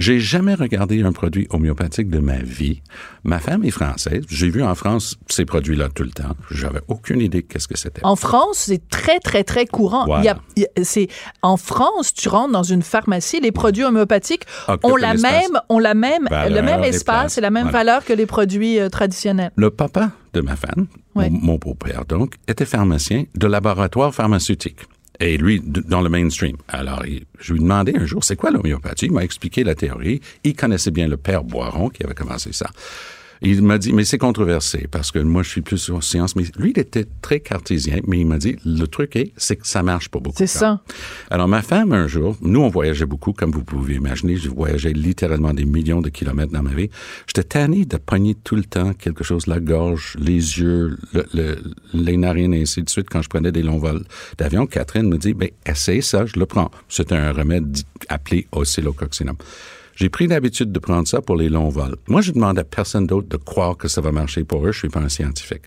J'ai 0.00 0.18
jamais 0.18 0.54
regardé 0.54 1.02
un 1.02 1.12
produit 1.12 1.46
homéopathique 1.50 2.08
de 2.08 2.20
ma 2.20 2.38
vie. 2.38 2.80
Ma 3.22 3.38
femme 3.38 3.64
est 3.64 3.70
française. 3.70 4.24
J'ai 4.30 4.48
vu 4.48 4.62
en 4.62 4.74
France 4.74 5.18
ces 5.28 5.44
produits-là 5.44 5.90
tout 5.94 6.04
le 6.04 6.10
temps. 6.10 6.34
J'avais 6.50 6.80
aucune 6.88 7.20
idée 7.20 7.42
de 7.42 7.46
qu'est-ce 7.46 7.68
que 7.68 7.76
c'était. 7.76 8.00
En 8.02 8.16
France, 8.16 8.56
c'est 8.66 8.88
très, 8.88 9.18
très, 9.20 9.44
très 9.44 9.66
courant. 9.66 10.06
Voilà. 10.06 10.22
Il 10.22 10.24
y 10.24 10.28
a- 10.30 10.38
il 10.56 10.62
y 10.62 10.66
a- 10.80 10.84
c'est, 10.84 11.08
en 11.42 11.58
France, 11.58 12.14
tu 12.14 12.30
rentres 12.30 12.52
dans 12.52 12.62
une 12.62 12.80
pharmacie, 12.80 13.40
les 13.42 13.52
produits 13.52 13.84
homéopathiques 13.84 14.44
ont 14.82 14.96
la 14.96 15.12
même, 15.12 15.60
ont 15.68 15.78
la 15.78 15.92
même, 15.92 16.26
Valeur 16.30 16.56
le 16.56 16.62
même 16.62 16.82
espace 16.82 17.36
et 17.36 17.42
la 17.42 17.50
même 17.50 17.64
Voilà. 17.64 17.78
valeur 17.78 18.04
que 18.06 18.14
les 18.14 18.24
produits 18.26 18.80
euh, 18.80 18.88
traditionnels. 18.88 19.50
Le 19.56 19.70
papa 19.70 20.12
de 20.32 20.40
ma 20.40 20.56
femme, 20.56 20.86
mon, 21.14 21.28
mon 21.30 21.56
beau-père 21.56 22.06
donc, 22.06 22.36
était 22.48 22.64
pharmacien 22.64 23.24
de 23.34 23.46
laboratoire 23.46 24.14
pharmaceutique. 24.14 24.78
Et 25.20 25.36
lui, 25.36 25.60
dans 25.62 26.00
le 26.00 26.08
mainstream. 26.08 26.56
Alors, 26.68 27.02
je 27.38 27.52
lui 27.52 27.60
demandais 27.60 27.96
un 27.96 28.06
jour, 28.06 28.24
c'est 28.24 28.36
quoi 28.36 28.50
l'homéopathie? 28.50 29.06
Il 29.06 29.12
m'a 29.12 29.22
expliqué 29.22 29.64
la 29.64 29.74
théorie. 29.74 30.20
Il 30.44 30.56
connaissait 30.56 30.90
bien 30.90 31.08
le 31.08 31.18
père 31.18 31.44
Boiron 31.44 31.90
qui 31.90 32.02
avait 32.02 32.14
commencé 32.14 32.52
ça. 32.52 32.70
Il 33.42 33.62
m'a 33.62 33.78
dit, 33.78 33.92
mais 33.92 34.04
c'est 34.04 34.18
controversé 34.18 34.86
parce 34.90 35.10
que 35.10 35.18
moi, 35.18 35.42
je 35.42 35.48
suis 35.48 35.62
plus 35.62 35.78
sur 35.78 36.02
science. 36.04 36.36
Mais 36.36 36.44
lui, 36.58 36.72
il 36.76 36.78
était 36.78 37.06
très 37.22 37.40
cartésien, 37.40 38.00
mais 38.06 38.20
il 38.20 38.26
m'a 38.26 38.36
dit, 38.36 38.56
le 38.66 38.84
truc 38.86 39.16
est, 39.16 39.32
c'est 39.36 39.56
que 39.56 39.66
ça 39.66 39.82
marche 39.82 40.10
pas 40.10 40.20
beaucoup. 40.20 40.36
C'est 40.36 40.46
ça. 40.46 40.82
Alors, 41.30 41.48
ma 41.48 41.62
femme, 41.62 41.92
un 41.92 42.06
jour, 42.06 42.36
nous, 42.42 42.60
on 42.60 42.68
voyageait 42.68 43.06
beaucoup, 43.06 43.32
comme 43.32 43.50
vous 43.50 43.64
pouvez 43.64 43.94
imaginer. 43.94 44.36
Je 44.36 44.50
voyageais 44.50 44.92
littéralement 44.92 45.54
des 45.54 45.64
millions 45.64 46.02
de 46.02 46.10
kilomètres 46.10 46.52
dans 46.52 46.62
ma 46.62 46.74
vie. 46.74 46.90
J'étais 47.26 47.44
tanné 47.44 47.86
de 47.86 47.96
pogner 47.96 48.34
tout 48.34 48.56
le 48.56 48.64
temps 48.64 48.92
quelque 48.92 49.24
chose, 49.24 49.46
la 49.46 49.60
gorge, 49.60 50.16
les 50.18 50.34
yeux, 50.34 50.98
le, 51.14 51.24
le, 51.32 51.58
les 51.94 52.16
narines 52.18 52.52
et 52.52 52.62
ainsi 52.62 52.82
de 52.82 52.90
suite 52.90 53.08
quand 53.10 53.22
je 53.22 53.28
prenais 53.28 53.52
des 53.52 53.62
longs 53.62 53.78
vols 53.78 54.04
d'avion. 54.36 54.66
Catherine 54.66 55.08
me 55.08 55.16
dit, 55.16 55.32
ben, 55.32 55.48
essaye 55.64 56.02
ça, 56.02 56.26
je 56.26 56.38
le 56.38 56.44
prends. 56.44 56.70
C'est 56.88 57.12
un 57.12 57.32
remède 57.32 57.78
appelé 58.08 58.46
oscillococcinum. 58.52 59.36
J'ai 60.00 60.08
pris 60.08 60.26
l'habitude 60.26 60.72
de 60.72 60.78
prendre 60.78 61.06
ça 61.06 61.20
pour 61.20 61.36
les 61.36 61.50
longs 61.50 61.68
vols. 61.68 61.96
Moi, 62.08 62.22
je 62.22 62.32
demande 62.32 62.58
à 62.58 62.64
personne 62.64 63.06
d'autre 63.06 63.28
de 63.28 63.36
croire 63.36 63.76
que 63.76 63.86
ça 63.86 64.00
va 64.00 64.12
marcher 64.12 64.44
pour 64.44 64.66
eux. 64.66 64.72
Je 64.72 64.78
suis 64.78 64.88
pas 64.88 65.00
un 65.00 65.10
scientifique. 65.10 65.64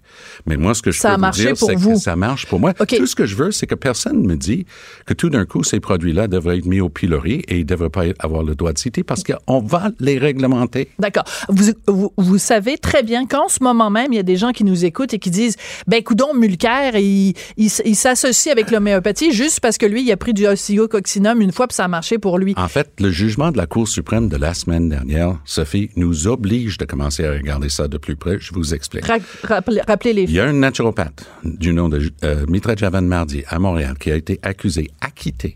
Mais 0.47 0.57
moi, 0.57 0.73
ce 0.73 0.81
que 0.81 0.89
je 0.89 0.99
ça 0.99 1.17
peux 1.17 1.21
vous 1.23 1.31
dire, 1.33 1.55
c'est 1.55 1.75
que 1.75 1.95
ça 1.97 2.15
marche 2.15 2.47
pour 2.47 2.59
moi. 2.59 2.73
Tout 2.73 3.05
ce 3.05 3.15
que 3.15 3.27
je 3.27 3.35
veux, 3.35 3.51
c'est 3.51 3.67
que 3.67 3.75
personne 3.75 4.25
me 4.25 4.35
dit 4.35 4.65
que 5.05 5.13
tout 5.13 5.29
d'un 5.29 5.45
coup, 5.45 5.63
ces 5.63 5.79
produits-là 5.79 6.27
devraient 6.27 6.57
être 6.57 6.65
mis 6.65 6.81
au 6.81 6.89
pilori 6.89 7.43
et 7.47 7.57
ils 7.57 7.59
ne 7.59 7.65
devraient 7.65 7.91
pas 7.91 8.05
avoir 8.17 8.41
le 8.41 8.55
droit 8.55 8.73
de 8.73 8.79
citer 8.79 9.03
parce 9.03 9.21
qu'on 9.23 9.59
va 9.59 9.91
les 9.99 10.17
réglementer. 10.17 10.89
D'accord. 10.97 11.25
Vous, 11.49 11.65
vous, 11.85 12.11
vous 12.17 12.37
savez 12.39 12.79
très 12.79 13.03
bien 13.03 13.27
qu'en 13.27 13.49
ce 13.49 13.61
moment 13.61 13.91
même, 13.91 14.13
il 14.13 14.15
y 14.15 14.19
a 14.19 14.23
des 14.23 14.37
gens 14.37 14.51
qui 14.51 14.63
nous 14.63 14.83
écoutent 14.83 15.13
et 15.13 15.19
qui 15.19 15.29
disent, 15.29 15.57
ben, 15.85 16.01
coudon, 16.01 16.33
Mulcair, 16.33 16.95
il, 16.95 17.35
il, 17.57 17.95
s'associe 17.95 18.51
avec 18.51 18.71
l'homéopathie 18.71 19.31
juste 19.31 19.59
parce 19.59 19.77
que 19.77 19.85
lui, 19.85 20.01
il 20.01 20.11
a 20.11 20.17
pris 20.17 20.33
du 20.33 20.47
oxyococcinum 20.47 21.39
une 21.39 21.51
fois 21.51 21.67
puis 21.67 21.75
ça 21.75 21.85
a 21.85 21.87
marché 21.87 22.17
pour 22.17 22.39
lui. 22.39 22.55
En 22.57 22.67
fait, 22.67 22.89
le 22.99 23.11
jugement 23.11 23.51
de 23.51 23.57
la 23.57 23.67
Cour 23.67 23.87
suprême 23.87 24.22
de 24.29 24.37
la 24.37 24.53
semaine 24.53 24.89
dernière, 24.89 25.37
Sophie, 25.45 25.89
nous 25.95 26.27
oblige 26.27 26.77
de 26.77 26.85
commencer 26.85 27.25
à 27.25 27.31
regarder 27.31 27.69
ça 27.69 27.87
de 27.87 27.97
plus 27.97 28.15
près. 28.15 28.37
Je 28.39 28.53
vous 28.53 28.73
explique. 28.73 29.05
Ra- 29.05 29.17
rappelez, 29.43 29.81
rappelez 29.87 30.13
les 30.13 30.23
Il 30.23 30.31
y 30.31 30.39
a 30.39 30.45
un 30.45 30.53
naturopathe 30.53 31.25
du 31.43 31.73
nom 31.73 31.89
de 31.89 32.11
euh, 32.23 32.45
Mitra 32.47 32.75
Javan 32.75 33.01
Mardi 33.03 33.43
à 33.47 33.59
Montréal 33.59 33.97
qui 33.99 34.11
a 34.11 34.15
été 34.15 34.39
accusé, 34.41 34.89
acquitté 35.01 35.55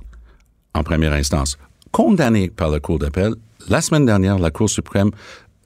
en 0.74 0.84
première 0.84 1.14
instance, 1.14 1.58
condamné 1.92 2.50
par 2.50 2.70
la 2.70 2.80
Cour 2.80 3.00
d'appel. 3.00 3.34
La 3.70 3.82
semaine 3.82 4.06
dernière, 4.06 4.38
la 4.38 4.52
Cour 4.52 4.70
suprême 4.70 5.10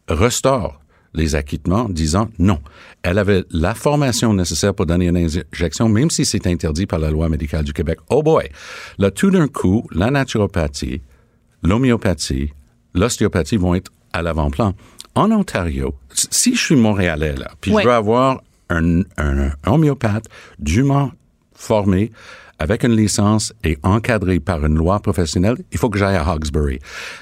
restaure 0.08 0.80
les 1.14 1.36
acquittements, 1.36 1.90
disant 1.90 2.30
non. 2.40 2.60
Elle 3.04 3.18
avait 3.18 3.44
la 3.52 3.76
formation 3.76 4.34
nécessaire 4.34 4.74
pour 4.74 4.86
donner 4.86 5.08
une 5.08 5.18
injection, 5.18 5.90
même 5.90 6.10
si 6.10 6.24
c'est 6.24 6.48
interdit 6.48 6.86
par 6.86 7.00
la 7.00 7.12
loi 7.12 7.28
médicale 7.28 7.66
du 7.66 7.74
Québec. 7.74 8.00
Oh 8.10 8.24
boy! 8.24 8.48
Là, 8.98 9.12
tout 9.12 9.30
d'un 9.30 9.50
coup, 9.50 9.86
la 9.92 10.10
naturopathie, 10.10 11.02
l'homéopathie, 11.64 12.54
l'ostéopathie 12.94 13.58
vont 13.58 13.76
être 13.76 13.92
à 14.14 14.22
l'avant-plan. 14.22 14.74
En 15.16 15.32
Ontario, 15.32 15.94
si 16.14 16.56
je 16.56 16.62
suis 16.62 16.76
montréalais, 16.76 17.36
là, 17.36 17.52
puis 17.60 17.72
Ouais. 17.72 17.84
je 17.84 17.88
veux 17.88 17.94
avoir 17.94 18.42
un, 18.70 19.02
un 19.18 19.52
homéopathe 19.66 20.26
dûment 20.60 21.12
formé, 21.54 22.12
avec 22.60 22.84
une 22.84 22.96
licence 22.96 23.54
et 23.64 23.78
encadré 23.82 24.40
par 24.40 24.64
une 24.66 24.76
loi 24.76 25.00
professionnelle, 25.00 25.58
il 25.72 25.80
faut 25.80 25.90
que 25.90 25.98
j'aille 25.98 26.16
à 26.16 26.24
Hawkesbury. 26.24 26.78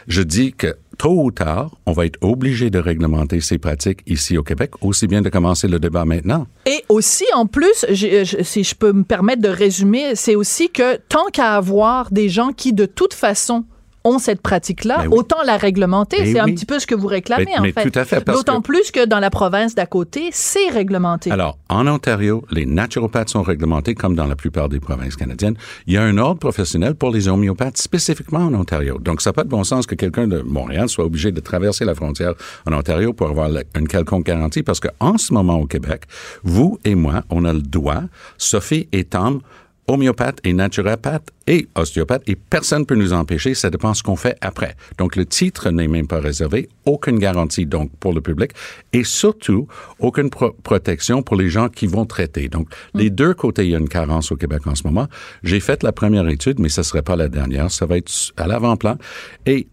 Je 0.08 0.22
dis 0.22 0.52
que 0.52 0.76
tôt 0.98 1.24
ou 1.24 1.32
tard, 1.32 1.72
on 1.86 1.94
va 1.94 2.06
être 2.06 2.18
obligé 2.22 2.70
de 2.70 2.78
réglementer 2.78 3.40
ces 3.40 3.58
pratiques 3.58 4.02
ici 4.06 4.38
au 4.38 4.44
Québec, 4.44 4.72
aussi 4.82 5.08
bien 5.08 5.22
de 5.22 5.30
commencer 5.30 5.70
le 5.70 5.80
débat 5.80 6.04
maintenant. 6.04 6.46
Et 6.66 6.84
aussi, 6.90 7.24
en 7.34 7.46
plus, 7.46 7.86
je- 7.90 8.44
si 8.44 8.66
je 8.66 8.76
peux 8.76 8.92
me 8.92 9.04
permettre 9.04 9.42
de 9.42 9.48
résumer, 9.48 10.14
c'est 10.16 10.36
aussi 10.36 10.70
que 10.70 10.98
tant 11.08 11.28
qu'à 11.32 11.56
avoir 11.56 12.12
des 12.12 12.28
gens 12.28 12.52
qui, 12.52 12.74
de 12.74 12.86
toute 12.86 13.14
façon, 13.14 13.64
ont 14.04 14.18
cette 14.20 14.42
pratique-là, 14.42 15.00
Ben 15.00 15.08
oui. 15.08 15.18
autant 15.18 15.38
la 15.46 15.58
réglementer. 15.58 16.18
Ben 16.24 16.34
c'est 16.34 16.40
un 16.40 16.46
petit 16.46 16.66
peu 16.66 16.80
ce 16.80 16.88
que 16.88 16.96
vous 16.96 17.08
réclamez, 17.08 17.46
Mais- 17.46 17.60
en 17.60 17.62
mais 17.62 17.72
fait. 17.72 17.90
tout 17.90 18.00
à 18.00 18.06
fait, 18.06 18.26
D'autant 18.26 18.62
que- 18.62 18.68
plus 18.68 18.92
que 18.92 19.06
dans 19.06 19.20
la 19.20 19.30
province 19.30 19.76
d'à 19.76 19.86
côté, 19.86 20.30
c'est 20.32 20.70
réglementé. 20.70 21.32
Alors, 21.32 21.58
en 21.70 21.86
Ontario, 21.88 22.44
les 22.52 22.66
naturopathes 22.66 23.30
sont 23.30 23.44
réglementés 23.44 23.96
comme 23.96 24.16
dans 24.16 24.26
la 24.28 24.36
plupart 24.36 24.70
des 24.70 24.80
provinces 24.80 25.16
canadiennes. 25.16 25.56
Il 25.88 25.94
y 25.94 25.98
a 25.98 26.04
un 26.04 26.18
ordre 26.18 26.40
professionnel 26.40 26.96
pour 26.96 27.12
les 27.12 27.28
homéopathes 27.28 27.78
spécifiquement 27.78 28.40
en 28.40 28.54
Ontario. 28.54 28.98
Donc, 29.00 29.22
ça 29.22 29.30
n'a 29.30 29.34
pas 29.34 29.44
de 29.44 29.50
bon 29.50 29.64
sens 29.64 29.86
que 29.86 29.96
quelqu'un 29.96 30.28
de 30.28 30.42
Montréal 30.42 30.88
soit 30.90 31.06
obligé 31.06 31.32
de 31.32 31.40
traverser 31.40 31.84
la 31.86 31.96
frontière 31.96 32.34
en 32.66 32.74
Ontario 32.74 33.14
pour 33.14 33.28
avoir 33.30 33.50
une 33.76 33.88
quelconque 33.88 34.26
garantie 34.26 34.64
parce 34.64 34.80
qu'en 34.80 35.18
ce 35.18 35.34
moment 35.34 35.56
au 35.60 35.66
Québec, 35.66 36.04
vous 36.44 36.80
et 36.86 36.96
moi, 36.96 37.24
on 37.30 37.44
a 37.46 37.54
le 37.54 37.62
droit, 37.62 38.02
Sophie 38.38 38.88
et 38.92 39.04
Tom, 39.04 39.42
homéopathe 39.90 40.40
et 40.44 40.54
naturopathe 40.54 41.30
et 41.48 41.68
ostéopathe 41.76 42.22
et 42.28 42.36
personne 42.36 42.82
ne 42.82 42.86
peut 42.86 42.96
nous 42.96 43.12
empêcher, 43.12 43.56
ça 43.56 43.70
dépend 43.70 43.94
ce 43.94 44.04
qu'on 44.04 44.16
fait 44.16 44.38
après. 44.40 44.76
Donc 44.98 45.16
le 45.16 45.26
titre 45.26 45.72
n'est 45.72 45.88
même 45.88 46.08
pas 46.08 46.20
réservé, 46.20 46.70
aucune 46.86 47.18
garantie 47.18 47.66
donc 47.66 47.92
pour 48.00 48.14
le 48.14 48.22
public 48.22 48.52
et 48.94 49.04
surtout 49.04 49.68
aucune 49.98 50.30
pro- 50.30 50.56
protection 50.64 51.24
pour 51.24 51.36
les 51.36 51.50
gens 51.50 51.70
qui 51.70 51.88
vont 51.88 52.06
traiter. 52.06 52.48
Donc 52.50 52.70
les 52.94 53.10
deux 53.10 53.34
côtés, 53.34 53.66
il 53.66 53.72
y 53.72 53.76
a 53.76 53.80
une 53.80 53.90
carence 53.90 54.32
au 54.32 54.36
Québec 54.36 54.68
en 54.68 54.76
ce 54.76 54.84
moment. 54.84 55.08
J'ai 55.44 55.60
fait 55.60 55.82
la 55.84 55.92
première 55.92 56.28
étude, 56.30 56.60
mais 56.60 56.70
ce 56.70 56.82
ne 56.82 56.86
serait 56.86 57.02
pas 57.02 57.16
la 57.16 57.28
dernière, 57.28 57.72
ça 57.72 57.86
va 57.88 57.98
être 57.98 58.12
à 58.38 58.48
l'avant-plan 58.48 58.98
et 59.46 59.68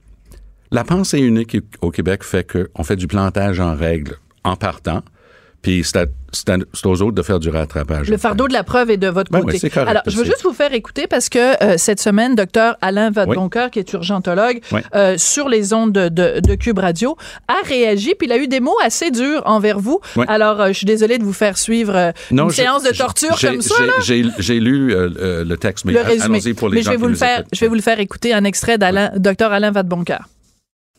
la 0.72 0.82
pensée 0.82 1.20
unique 1.20 1.56
au 1.80 1.90
Québec 1.90 2.24
fait 2.24 2.50
qu'on 2.50 2.82
fait 2.82 2.96
du 2.96 3.06
plantage 3.06 3.60
en 3.60 3.76
règle 3.76 4.16
en 4.42 4.56
partant, 4.56 5.02
puis 5.66 5.82
c'est 5.84 6.86
aux 6.86 7.02
autres 7.02 7.14
de 7.16 7.22
faire 7.22 7.40
du 7.40 7.48
rattrapage. 7.48 8.08
Le 8.08 8.16
fardeau 8.18 8.46
de 8.46 8.52
la 8.52 8.62
preuve 8.62 8.90
est 8.90 8.96
de 8.98 9.08
votre 9.08 9.32
Ben 9.32 9.40
côté. 9.40 9.54
oui, 9.54 9.58
c'est 9.58 9.70
correct 9.70 9.88
Alors, 9.88 10.02
je 10.06 10.16
veux 10.16 10.24
juste 10.24 10.42
vous 10.44 10.52
faire 10.52 10.72
écouter 10.74 11.06
parce 11.08 11.28
que 11.28 11.60
euh, 11.64 11.74
cette 11.76 11.98
semaine, 11.98 12.36
docteur 12.36 12.76
Alain 12.82 13.10
Vadeboncoeur, 13.10 13.70
qui 13.72 13.80
est 13.80 13.92
urgentologue 13.92 14.60
Oui. 14.70 14.80
euh, 14.94 15.14
sur 15.18 15.48
les 15.48 15.72
ondes 15.72 15.92
de, 15.92 16.08
de, 16.08 16.38
de 16.40 16.54
Cube 16.54 16.78
Radio, 16.78 17.16
a 17.48 17.66
réagi, 17.66 18.14
puis 18.16 18.28
il 18.28 18.32
a 18.32 18.36
eu 18.36 18.46
des 18.46 18.60
mots 18.60 18.76
assez 18.84 19.10
durs 19.10 19.42
envers 19.44 19.80
vous. 19.80 19.98
Alors, 20.28 20.60
euh, 20.60 20.68
je 20.68 20.74
suis 20.74 20.86
désolée 20.86 21.18
de 21.18 21.24
vous 21.24 21.32
faire 21.32 21.58
suivre 21.58 22.12
une 22.30 22.48
je- 22.50 22.54
séance 22.54 22.84
de 22.84 22.96
torture 22.96 23.36
j'ai- 23.38 23.48
comme 23.48 23.62
ça. 23.62 23.74
j'ai-. 24.04 24.24
J'ai 24.38 24.60
lu 24.60 24.94
le 24.94 25.54
texte, 25.56 25.84
mais 25.84 25.94
le 25.94 26.00
allons-y 26.06 26.54
pour 26.54 26.68
les 26.68 26.76
Mais 26.76 26.82
gens 26.82 26.92
je 26.92 26.96
vais 26.96 27.02
vous 27.02 27.08
le 27.08 27.14
faire, 27.16 27.42
je 27.52 27.58
vais 27.60 27.68
vous 27.68 27.74
le 27.74 27.80
faire 27.82 27.98
écouter 27.98 28.32
un 28.34 28.44
extrait 28.44 28.78
d'Alain, 28.78 29.10
docteur 29.16 29.50
Alain 29.52 29.72
Vadeboncoeur. 29.72 30.28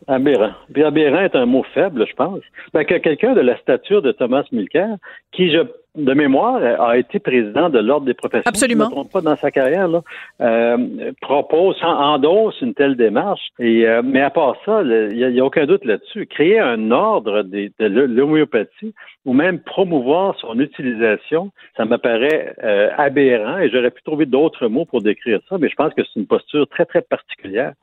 Aberrant. 0.07 0.51
Puis 0.73 0.83
aberrant 0.83 1.21
est 1.21 1.35
un 1.35 1.45
mot 1.45 1.63
faible, 1.73 2.05
je 2.07 2.13
pense. 2.13 2.39
Ben, 2.73 2.85
que 2.85 2.95
quelqu'un 2.95 3.33
de 3.33 3.41
la 3.41 3.57
stature 3.57 4.01
de 4.01 4.11
Thomas 4.11 4.43
Mulcair, 4.51 4.95
qui, 5.31 5.51
je, 5.51 5.59
de 5.95 6.13
mémoire, 6.13 6.61
a 6.81 6.97
été 6.97 7.19
président 7.19 7.69
de 7.69 7.79
l'Ordre 7.79 8.05
des 8.05 8.13
professions, 8.13 8.43
Absolument. 8.47 8.85
je 8.85 8.89
ne 8.91 8.95
me 8.95 8.95
trompe 9.01 9.11
pas 9.11 9.21
dans 9.21 9.35
sa 9.35 9.51
carrière, 9.51 9.87
là, 9.87 10.01
euh, 10.41 11.11
propose, 11.19 11.75
en- 11.83 12.13
endosse 12.13 12.61
une 12.61 12.73
telle 12.73 12.95
démarche. 12.95 13.41
Et, 13.59 13.87
euh, 13.87 14.01
mais 14.05 14.21
à 14.21 14.29
part 14.29 14.55
ça, 14.65 14.81
il 14.83 15.29
n'y 15.31 15.39
a, 15.41 15.43
aucun 15.45 15.65
doute 15.65 15.83
là-dessus. 15.83 16.27
Créer 16.27 16.59
un 16.59 16.91
ordre 16.91 17.41
des- 17.41 17.71
de, 17.79 17.87
l'ho- 17.87 18.05
l'homéopathie 18.07 18.93
ou 19.25 19.33
même 19.33 19.59
promouvoir 19.59 20.37
son 20.39 20.57
utilisation, 20.59 21.51
ça 21.75 21.85
me 21.85 21.97
paraît 21.97 22.53
euh, 22.63 22.89
aberrant 22.97 23.57
et 23.57 23.69
j'aurais 23.69 23.91
pu 23.91 24.03
trouver 24.03 24.25
d'autres 24.25 24.67
mots 24.67 24.85
pour 24.85 25.01
décrire 25.01 25.39
ça, 25.49 25.57
mais 25.59 25.67
je 25.69 25.75
pense 25.75 25.93
que 25.93 26.03
c'est 26.03 26.19
une 26.19 26.27
posture 26.27 26.67
très, 26.67 26.85
très 26.85 27.01
particulière. 27.01 27.73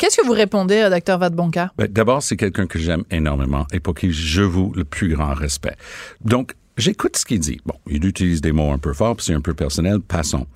Qu'est-ce 0.00 0.16
que 0.16 0.26
vous 0.26 0.32
répondez, 0.32 0.76
euh, 0.76 0.88
docteur 0.88 1.18
Vadeboncoeur? 1.18 1.74
Ben, 1.76 1.86
D'abord, 1.86 2.22
c'est 2.22 2.38
quelqu'un 2.38 2.66
que 2.66 2.78
j'aime 2.78 3.04
énormément 3.10 3.66
et 3.70 3.80
pour 3.80 3.94
qui 3.94 4.12
je 4.12 4.40
vous 4.40 4.72
le 4.74 4.84
plus 4.84 5.14
grand 5.14 5.34
respect. 5.34 5.76
Donc, 6.22 6.54
j'écoute 6.78 7.18
ce 7.18 7.26
qu'il 7.26 7.38
dit. 7.38 7.60
Bon, 7.66 7.74
il 7.86 8.06
utilise 8.06 8.40
des 8.40 8.52
mots 8.52 8.72
un 8.72 8.78
peu 8.78 8.94
forts, 8.94 9.16
c'est 9.18 9.34
un 9.34 9.42
peu 9.42 9.52
personnel. 9.52 10.00
Passons. 10.00 10.46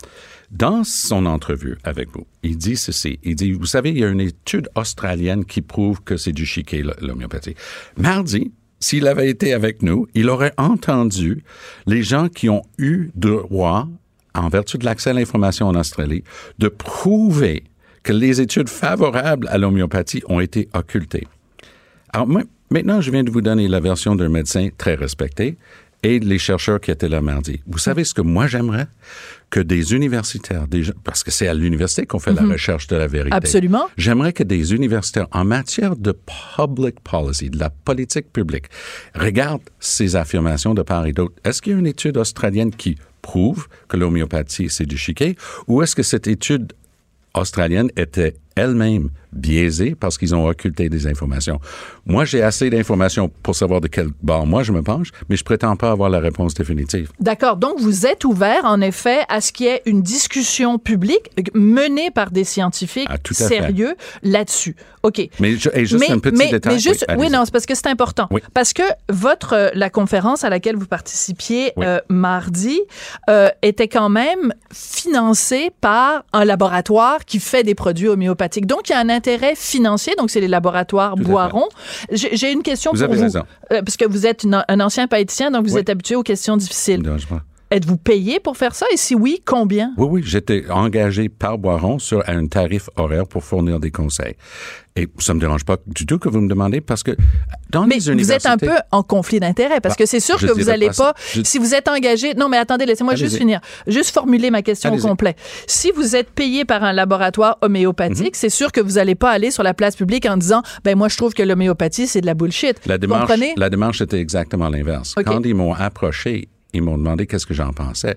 Dans 0.51 0.83
son 0.83 1.27
entrevue 1.27 1.77
avec 1.85 2.09
vous, 2.15 2.27
il 2.43 2.57
dit 2.57 2.79
ceci. 2.79 3.19
Il 3.23 3.37
dit, 3.37 3.53
vous 3.53 3.67
savez, 3.67 3.91
il 3.91 3.99
y 3.99 4.05
a 4.05 4.09
une 4.09 4.23
étude 4.23 4.71
australienne 4.77 5.45
qui 5.45 5.61
prouve 5.61 6.01
que 6.03 6.17
c'est 6.17 6.33
du 6.33 6.47
chiquet, 6.47 6.83
l'homéopathie. 7.03 7.55
Mardi, 7.99 8.51
s'il 8.81 9.07
avait 9.07 9.29
été 9.29 9.53
avec 9.53 9.83
nous, 9.83 10.07
il 10.15 10.31
aurait 10.31 10.55
entendu 10.57 11.45
les 11.87 12.03
gens 12.03 12.31
qui 12.31 12.49
ont 12.49 12.63
eu 12.79 13.11
droit, 13.15 13.89
en 14.35 14.49
vertu 14.49 14.79
de 14.79 14.87
l'accès 14.87 15.11
à 15.11 15.13
l'information 15.13 15.69
en 15.69 15.75
Australie, 15.75 16.25
de 16.59 16.69
prouver 16.69 17.65
que 18.05 18.13
les 18.13 18.41
études 18.41 18.69
favorables 18.69 19.49
à 19.49 19.59
l'homéopathie 19.59 20.23
ont 20.29 20.39
été 20.39 20.69
occultées. 20.75 21.27
Alors, 22.13 22.29
moi, 22.29 22.43
maintenant, 22.71 23.01
je 23.01 23.11
viens 23.11 23.25
de 23.25 23.31
vous 23.31 23.41
donner 23.41 23.67
la 23.67 23.81
version 23.81 24.15
d'un 24.15 24.29
médecin 24.29 24.69
très 24.79 24.95
respecté 24.95 25.57
et 26.05 26.21
les 26.21 26.39
chercheurs 26.39 26.81
qui 26.81 26.91
étaient 26.91 27.09
là 27.09 27.23
mardi. 27.23 27.63
Vous 27.67 27.79
savez 27.79 28.05
ce 28.05 28.13
que 28.13 28.21
moi 28.21 28.47
j'aimerais? 28.47 28.87
Que 29.49 29.61
des 29.61 29.95
universitaires, 29.95 30.69
des 30.69 30.83
gens- 30.83 30.93
parce 31.03 31.25
que 31.25 31.31
c'est 31.31 31.49
à 31.49 31.55
l'université 31.55 32.05
qu'on 32.07 32.19
fait 32.19 32.35
la 32.35 32.43
recherche 32.43 32.89
de 32.89 32.97
la 32.97 33.07
vérité. 33.07 33.35
Absolument. 33.35 33.89
J'aimerais 33.97 34.33
que 34.35 34.43
des 34.43 34.75
universitaires, 34.75 35.29
en 35.33 35.45
matière 35.45 35.97
de 35.97 36.13
public 36.57 36.97
policy, 37.01 37.49
de 37.51 37.59
la 37.59 37.71
politique 37.71 38.33
publique, 38.33 38.67
regardent 39.15 39.63
ces 39.81 40.15
affirmations 40.17 40.75
de 40.75 40.83
part 40.83 41.07
et 41.07 41.13
d'autre. 41.13 41.35
Est-ce 41.45 41.63
qu'il 41.63 41.73
y 41.73 41.77
a 41.77 41.79
une 41.79 41.87
étude 41.87 42.17
australienne 42.19 42.71
qui 42.73 42.99
prouve 43.23 43.69
que 43.89 43.97
l'homéopathie, 43.97 44.69
c'est 44.69 44.87
du 44.87 44.99
chiquet? 44.99 45.37
Ou 45.69 45.83
est-ce 45.83 45.97
que 45.97 46.03
cette 46.03 46.27
étude 46.27 46.73
australienne 47.35 47.91
était 47.97 48.37
elles-mêmes 48.57 49.11
biaisées 49.35 49.95
parce 49.99 50.19
qu'ils 50.19 50.35
ont 50.35 50.47
occulté 50.47 50.89
des 50.89 51.07
informations. 51.07 51.61
Moi, 52.07 52.25
j'ai 52.25 52.43
assez 52.43 52.71
d'informations 52.71 53.31
pour 53.43 53.55
savoir 53.55 53.81
de 53.81 53.89
quel 53.89 54.09
bord 54.23 54.47
moi 54.47 54.63
je 54.63 54.73
me 54.73 54.83
penche, 54.83 55.09
mais 55.29 55.37
je 55.37 55.45
prétends 55.45 55.77
pas 55.77 55.91
avoir 55.91 56.11
la 56.11 56.21
réponse 56.21 56.55
définitive. 56.55 57.11
D'accord. 57.21 57.57
Donc, 57.57 57.79
vous 57.81 58.07
êtes 58.07 58.25
ouvert, 58.25 58.65
en 58.65 58.81
effet, 58.81 59.21
à 59.29 59.41
ce 59.41 59.53
qu'il 59.53 59.67
y 59.67 59.69
ait 59.71 59.83
une 59.87 60.03
discussion 60.03 60.79
publique 60.79 61.31
menée 61.55 62.11
par 62.11 62.31
des 62.31 62.45
scientifiques 62.45 63.09
Ah, 63.11 63.17
sérieux 63.33 63.95
là-dessus. 64.23 64.77
OK. 65.03 65.29
Mais 65.41 65.57
je- 65.57 65.69
et 65.75 65.85
juste 65.85 66.11
un 66.11 66.19
petit 66.19 66.37
mais, 66.39 66.51
détail. 66.51 66.75
mais 66.75 66.79
juste, 66.81 67.05
Oui, 67.19 67.29
non, 67.29 67.43
c'est 67.45 67.51
parce 67.53 67.67
que 67.67 67.75
c'est 67.75 67.89
important. 67.89 68.27
Oui. 68.31 68.41
Parce 68.55 68.73
que 68.73 68.83
votre, 69.11 69.53
euh, 69.55 69.71
la 69.75 69.91
conférence 69.91 70.45
à 70.45 70.49
laquelle 70.51 70.77
vous 70.77 70.87
participiez 70.87 71.73
Oui. 71.77 71.85
euh, 71.87 71.99
mardi 72.09 72.81
euh, 73.29 73.51
était 73.63 73.89
quand 73.89 74.09
même 74.09 74.55
financée 74.73 75.71
par 75.81 76.25
un 76.33 76.45
laboratoire 76.45 77.25
qui 77.27 77.39
fait 77.41 77.63
des 77.63 77.75
produits 77.75 78.09
homéopathiques. 78.09 78.67
Donc, 78.67 78.89
il 78.89 78.93
y 78.93 78.95
a 78.95 78.99
un 78.99 79.09
intérêt 79.25 79.55
financier. 79.57 80.15
Donc, 80.19 80.31
c'est 80.31 80.41
les 80.41 80.49
laboratoires. 80.49 81.17
Boiron. 81.17 81.69
J'ai 82.13 82.53
une 82.53 82.63
question 82.63 82.91
Vous 82.93 82.99
pour 82.99 83.05
avez 83.05 83.17
vous. 83.17 83.23
raison. 83.23 83.43
Euh, 83.73 83.81
parce 83.83 83.97
que 83.97 84.05
vous 84.07 84.27
êtes 84.27 84.45
une- 84.45 84.63
un 84.69 84.81
ancien 84.81 85.07
païticien, 85.09 85.51
donc 85.51 85.67
vous 85.67 85.75
Oui. 85.75 85.81
êtes 85.81 85.89
habitué 85.89 86.15
aux 86.17 86.23
questions 86.23 86.57
difficiles. 86.57 87.03
Pas. 87.03 87.41
Êtes-vous 87.75 87.97
payé 87.97 88.39
pour 88.39 88.57
faire 88.57 88.73
ça? 88.75 88.87
Et 88.93 88.97
si 88.97 89.17
oui, 89.17 89.43
combien? 89.45 89.93
Oui, 89.97 90.07
oui, 90.09 90.23
j'étais 90.25 90.65
engagé 90.71 91.29
par 91.29 91.59
Boiron 91.59 91.99
sur 91.99 92.23
un 92.29 92.47
tarif 92.47 92.89
horaire 92.97 93.27
pour 93.27 93.43
fournir 93.43 93.81
des 93.81 93.91
conseils. 93.91 94.35
Et 94.97 95.09
ça 95.19 95.35
me 95.35 95.41
dérange 95.41 95.65
pas 95.65 95.77
du 95.89 96.07
tout 96.07 96.21
que 96.21 96.29
vous 96.29 96.41
me 96.41 96.49
demandez 96.49 96.81
parce 96.81 97.03
que 97.03 97.17
dans 97.71 97.85
Mais 97.85 97.97
les 97.97 98.01
vous 98.03 98.11
universités... 98.13 98.49
êtes 98.49 98.53
un 98.53 98.57
peu 98.59 98.77
en 98.93 99.03
conflit 99.03 99.41
d'intérêts 99.41 99.81
parce 99.81 99.95
Bah, 99.97 100.05
que 100.05 100.07
c'est 100.07 100.21
sûr 100.21 100.39
que 100.39 100.47
vous 100.47 100.55
dirais 100.61 100.75
allez 100.75 100.87
pas 100.87 100.93
ça. 100.93 101.13
pas, 101.15 101.21
Je- 101.35 101.43
si 101.43 101.59
vous 101.59 101.75
êtes 101.75 101.89
engagé, 101.89 102.35
non 102.35 102.49
mais 102.49 102.59
attendez, 102.59 102.87
laissez-moi 102.87 103.17
juste 103.17 103.37
finir, 103.37 103.59
juste 103.89 104.15
formuler 104.15 104.53
ma 104.53 104.63
question 104.63 104.95
au 104.95 104.99
complet. 104.99 105.35
Si 105.67 105.91
vous 105.91 106.15
êtes 106.15 106.31
payé 106.31 106.65
par 106.65 106.85
un 106.85 106.93
laboratoire 106.93 107.59
homéopathique, 107.63 108.27
Mhm. 108.27 108.31
c'est 108.35 108.51
sûr 108.51 108.71
que 108.71 108.81
vous 108.81 108.97
allez 108.99 109.17
pas 109.17 109.31
aller 109.33 109.51
sur 109.51 109.65
la 109.65 109.75
place 109.75 109.97
publique 109.97 110.27
en 110.27 110.37
disant, 110.37 110.63
ben 110.85 110.97
moi 110.97 111.09
je 111.09 111.17
trouve 111.17 111.35
que 111.35 111.43
l'homéopathie 111.43 112.07
c'est 112.07 112.21
de 112.21 112.27
la 112.27 112.35
bullshit. 112.35 112.77
La 112.87 112.95
Vous 112.95 113.01
démarche, 113.01 113.23
comprenez? 113.23 113.55
la 113.57 113.71
démarche 113.71 114.01
était 114.01 114.21
exactement 114.21 114.69
l'inverse. 114.69 115.17
Quand 115.27 115.41
ils 115.45 115.57
m'ont 115.57 115.75
approché, 115.75 116.47
ils 116.75 116.83
m'ont 116.83 116.99
demandé 116.99 117.27
qu'est-ce 117.27 117.47
que 117.47 117.55
j'en 117.55 117.73
pensais. 117.73 118.17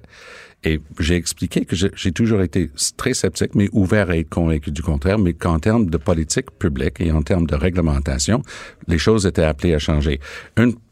Et 0.63 0.81
j'ai 0.99 1.15
expliqué 1.15 1.65
que 1.65 1.75
j'ai 1.75 2.11
toujours 2.11 2.41
été 2.41 2.71
très 2.97 3.13
sceptique, 3.13 3.53
mais 3.53 3.69
ouvert 3.71 4.09
à 4.09 4.17
être 4.17 4.29
convaincu 4.29 4.71
du 4.71 4.81
contraire, 4.81 5.19
mais 5.19 5.33
qu'en 5.33 5.59
termes 5.59 5.89
de 5.89 5.97
politique 5.97 6.49
publique 6.57 6.99
et 6.99 7.11
en 7.11 7.21
termes 7.21 7.45
de 7.45 7.55
réglementation, 7.55 8.41
les 8.87 8.97
choses 8.97 9.27
étaient 9.27 9.43
appelées 9.43 9.75
à 9.75 9.79
changer. 9.79 10.19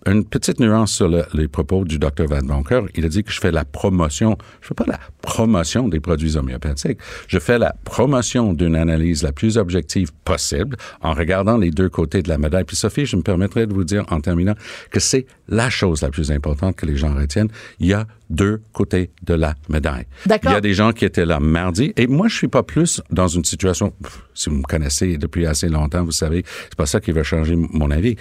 Une 0.07 0.23
petite 0.23 0.59
nuance 0.59 0.93
sur 0.93 1.07
le- 1.09 1.25
les 1.33 1.47
propos 1.47 1.83
du 1.83 1.97
Dr. 1.97 2.25
Van 2.27 2.41
Bonker. 2.43 2.81
Il 2.95 3.05
a 3.05 3.09
dit 3.09 3.23
que 3.23 3.31
je 3.31 3.39
fais 3.39 3.51
la 3.51 3.65
promotion. 3.65 4.37
Je 4.61 4.67
fais 4.67 4.73
pas 4.75 4.85
la 4.87 4.99
promotion 5.21 5.87
des 5.87 5.99
produits 5.99 6.37
homéopathiques. 6.37 6.99
Je 7.27 7.39
fais 7.39 7.57
la 7.57 7.75
promotion 7.85 8.53
d'une 8.53 8.75
analyse 8.75 9.23
la 9.23 9.31
plus 9.31 9.57
objective 9.57 10.11
possible 10.23 10.77
en 11.01 11.13
regardant 11.13 11.57
les 11.57 11.71
deux 11.71 11.89
côtés 11.89 12.21
de 12.21 12.29
la 12.29 12.37
médaille. 12.37 12.65
Puis 12.65 12.75
Sophie, 12.75 13.05
je 13.05 13.15
me 13.15 13.21
permettrai 13.23 13.65
de 13.65 13.73
vous 13.73 13.83
dire 13.83 14.05
en 14.09 14.21
terminant 14.21 14.53
que 14.91 14.99
c'est 14.99 15.25
la 15.47 15.69
chose 15.69 16.01
la 16.01 16.09
plus 16.09 16.31
importante 16.31 16.75
que 16.75 16.85
les 16.85 16.97
gens 16.97 17.15
retiennent. 17.15 17.49
Il 17.79 17.87
y 17.87 17.93
a 17.93 18.05
deux 18.29 18.61
côtés 18.73 19.09
de 19.23 19.33
la 19.33 19.55
médaille. 19.69 20.05
D'accord. 20.25 20.51
Il 20.51 20.53
y 20.55 20.57
a 20.57 20.61
des 20.61 20.73
gens 20.73 20.91
qui 20.91 21.05
étaient 21.05 21.25
là 21.25 21.39
mardi 21.39 21.93
et 21.97 22.07
moi 22.07 22.27
je 22.27 22.35
suis 22.35 22.47
pas 22.47 22.63
plus 22.63 23.01
dans 23.11 23.27
une 23.27 23.43
situation 23.45 23.91
pff, 24.03 24.21
si 24.33 24.49
vous 24.49 24.57
me 24.57 24.63
connaissez 24.63 25.17
depuis 25.17 25.45
assez 25.45 25.67
longtemps, 25.69 26.03
vous 26.03 26.11
savez, 26.11 26.43
c'est 26.65 26.75
pas 26.75 26.85
ça 26.87 26.99
qui 26.99 27.11
va 27.11 27.23
changer 27.23 27.55
mon 27.55 27.89
avis. 27.91 28.15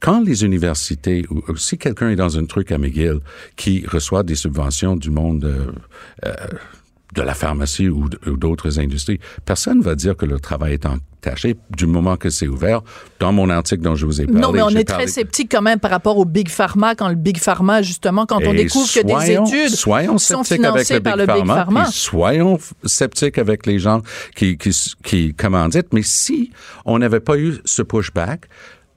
Quand 0.00 0.20
les 0.24 0.44
universités, 0.44 1.24
ou 1.30 1.42
ou 1.48 1.56
si 1.56 1.76
quelqu'un 1.78 2.10
est 2.10 2.16
dans 2.16 2.38
un 2.38 2.44
truc 2.44 2.70
à 2.72 2.78
McGill 2.78 3.18
qui 3.56 3.84
reçoit 3.86 4.22
des 4.22 4.36
subventions 4.36 4.94
du 4.96 5.10
monde 5.10 5.44
euh, 5.44 5.72
euh, 6.26 6.34
de 7.14 7.22
la 7.22 7.34
pharmacie 7.34 7.88
ou 7.88 8.08
d'autres 8.36 8.78
industries, 8.78 9.18
personne 9.44 9.80
va 9.80 9.94
dire 9.94 10.14
que 10.16 10.26
le 10.26 10.38
travail 10.38 10.74
est 10.74 10.84
entaché 10.86 11.56
du 11.76 11.86
moment 11.86 12.16
que 12.16 12.28
c'est 12.30 12.46
ouvert. 12.46 12.82
Dans 13.18 13.32
mon 13.32 13.48
article 13.50 13.82
dont 13.82 13.94
je 13.96 14.04
vous 14.06 14.20
ai 14.20 14.26
parlé, 14.26 14.40
Non, 14.40 14.52
mais 14.52 14.60
on 14.62 14.68
est 14.68 14.84
parlé- 14.84 15.04
très 15.04 15.06
sceptique 15.06 15.50
quand 15.50 15.62
même 15.62 15.80
par 15.80 15.90
rapport 15.90 16.18
au 16.18 16.24
Big 16.26 16.48
Pharma, 16.50 16.94
quand 16.94 17.08
le 17.08 17.14
Big 17.16 17.38
Pharma, 17.38 17.80
justement, 17.82 18.24
quand 18.26 18.40
on 18.44 18.52
découvre 18.52 18.86
que 18.92 19.00
des 19.00 19.32
études 19.32 19.74
soyons 19.74 20.18
sont 20.18 20.40
avec 20.40 20.46
financées 20.60 20.94
le 20.94 21.00
par 21.00 21.16
Big 21.16 21.26
le 21.26 21.32
Big 21.32 21.36
Pharma, 21.46 21.54
Pharma. 21.54 21.82
puis 21.84 21.92
soyons 21.92 22.58
sceptiques 22.84 23.38
avec 23.38 23.66
les 23.66 23.78
gens 23.78 24.02
qui, 24.36 24.56
qui, 24.58 24.70
qui 25.02 25.34
commanditent. 25.34 25.92
Mais 25.94 26.02
si 26.02 26.52
on 26.84 26.98
n'avait 26.98 27.20
pas 27.20 27.38
eu 27.38 27.54
ce 27.64 27.82
pushback, 27.82 28.42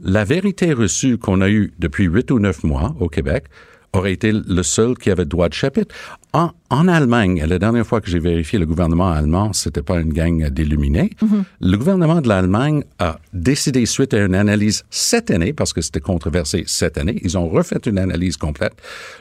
la 0.03 0.23
vérité 0.23 0.73
reçue 0.73 1.17
qu'on 1.17 1.41
a 1.41 1.49
eue 1.49 1.73
depuis 1.79 2.05
huit 2.05 2.31
ou 2.31 2.39
neuf 2.39 2.63
mois 2.63 2.95
au 2.99 3.07
Québec 3.07 3.45
aurait 3.93 4.13
été 4.13 4.31
le 4.31 4.63
seul 4.63 4.97
qui 4.97 5.09
avait 5.11 5.25
droit 5.25 5.49
de 5.49 5.53
chapitre. 5.53 5.93
En, 6.33 6.51
en 6.69 6.87
Allemagne, 6.87 7.43
la 7.45 7.59
dernière 7.59 7.85
fois 7.85 7.99
que 7.99 8.09
j'ai 8.09 8.19
vérifié 8.19 8.57
le 8.57 8.65
gouvernement 8.65 9.09
allemand, 9.11 9.51
c'était 9.51 9.81
pas 9.81 9.99
une 9.99 10.13
gang 10.13 10.47
d'illuminés. 10.49 11.09
Mhm. 11.21 11.43
Le 11.59 11.77
gouvernement 11.77 12.21
de 12.21 12.29
l'Allemagne 12.29 12.83
a 12.99 13.17
décidé, 13.33 13.85
suite 13.85 14.13
à 14.13 14.19
une 14.23 14.33
analyse 14.35 14.83
cette 14.89 15.29
année, 15.29 15.51
parce 15.51 15.73
que 15.73 15.81
c'était 15.81 15.99
controversé 15.99 16.63
cette 16.67 16.97
année, 16.97 17.19
ils 17.21 17.37
ont 17.37 17.49
refait 17.49 17.79
une 17.85 17.97
analyse 17.97 18.37
complète. 18.37 18.71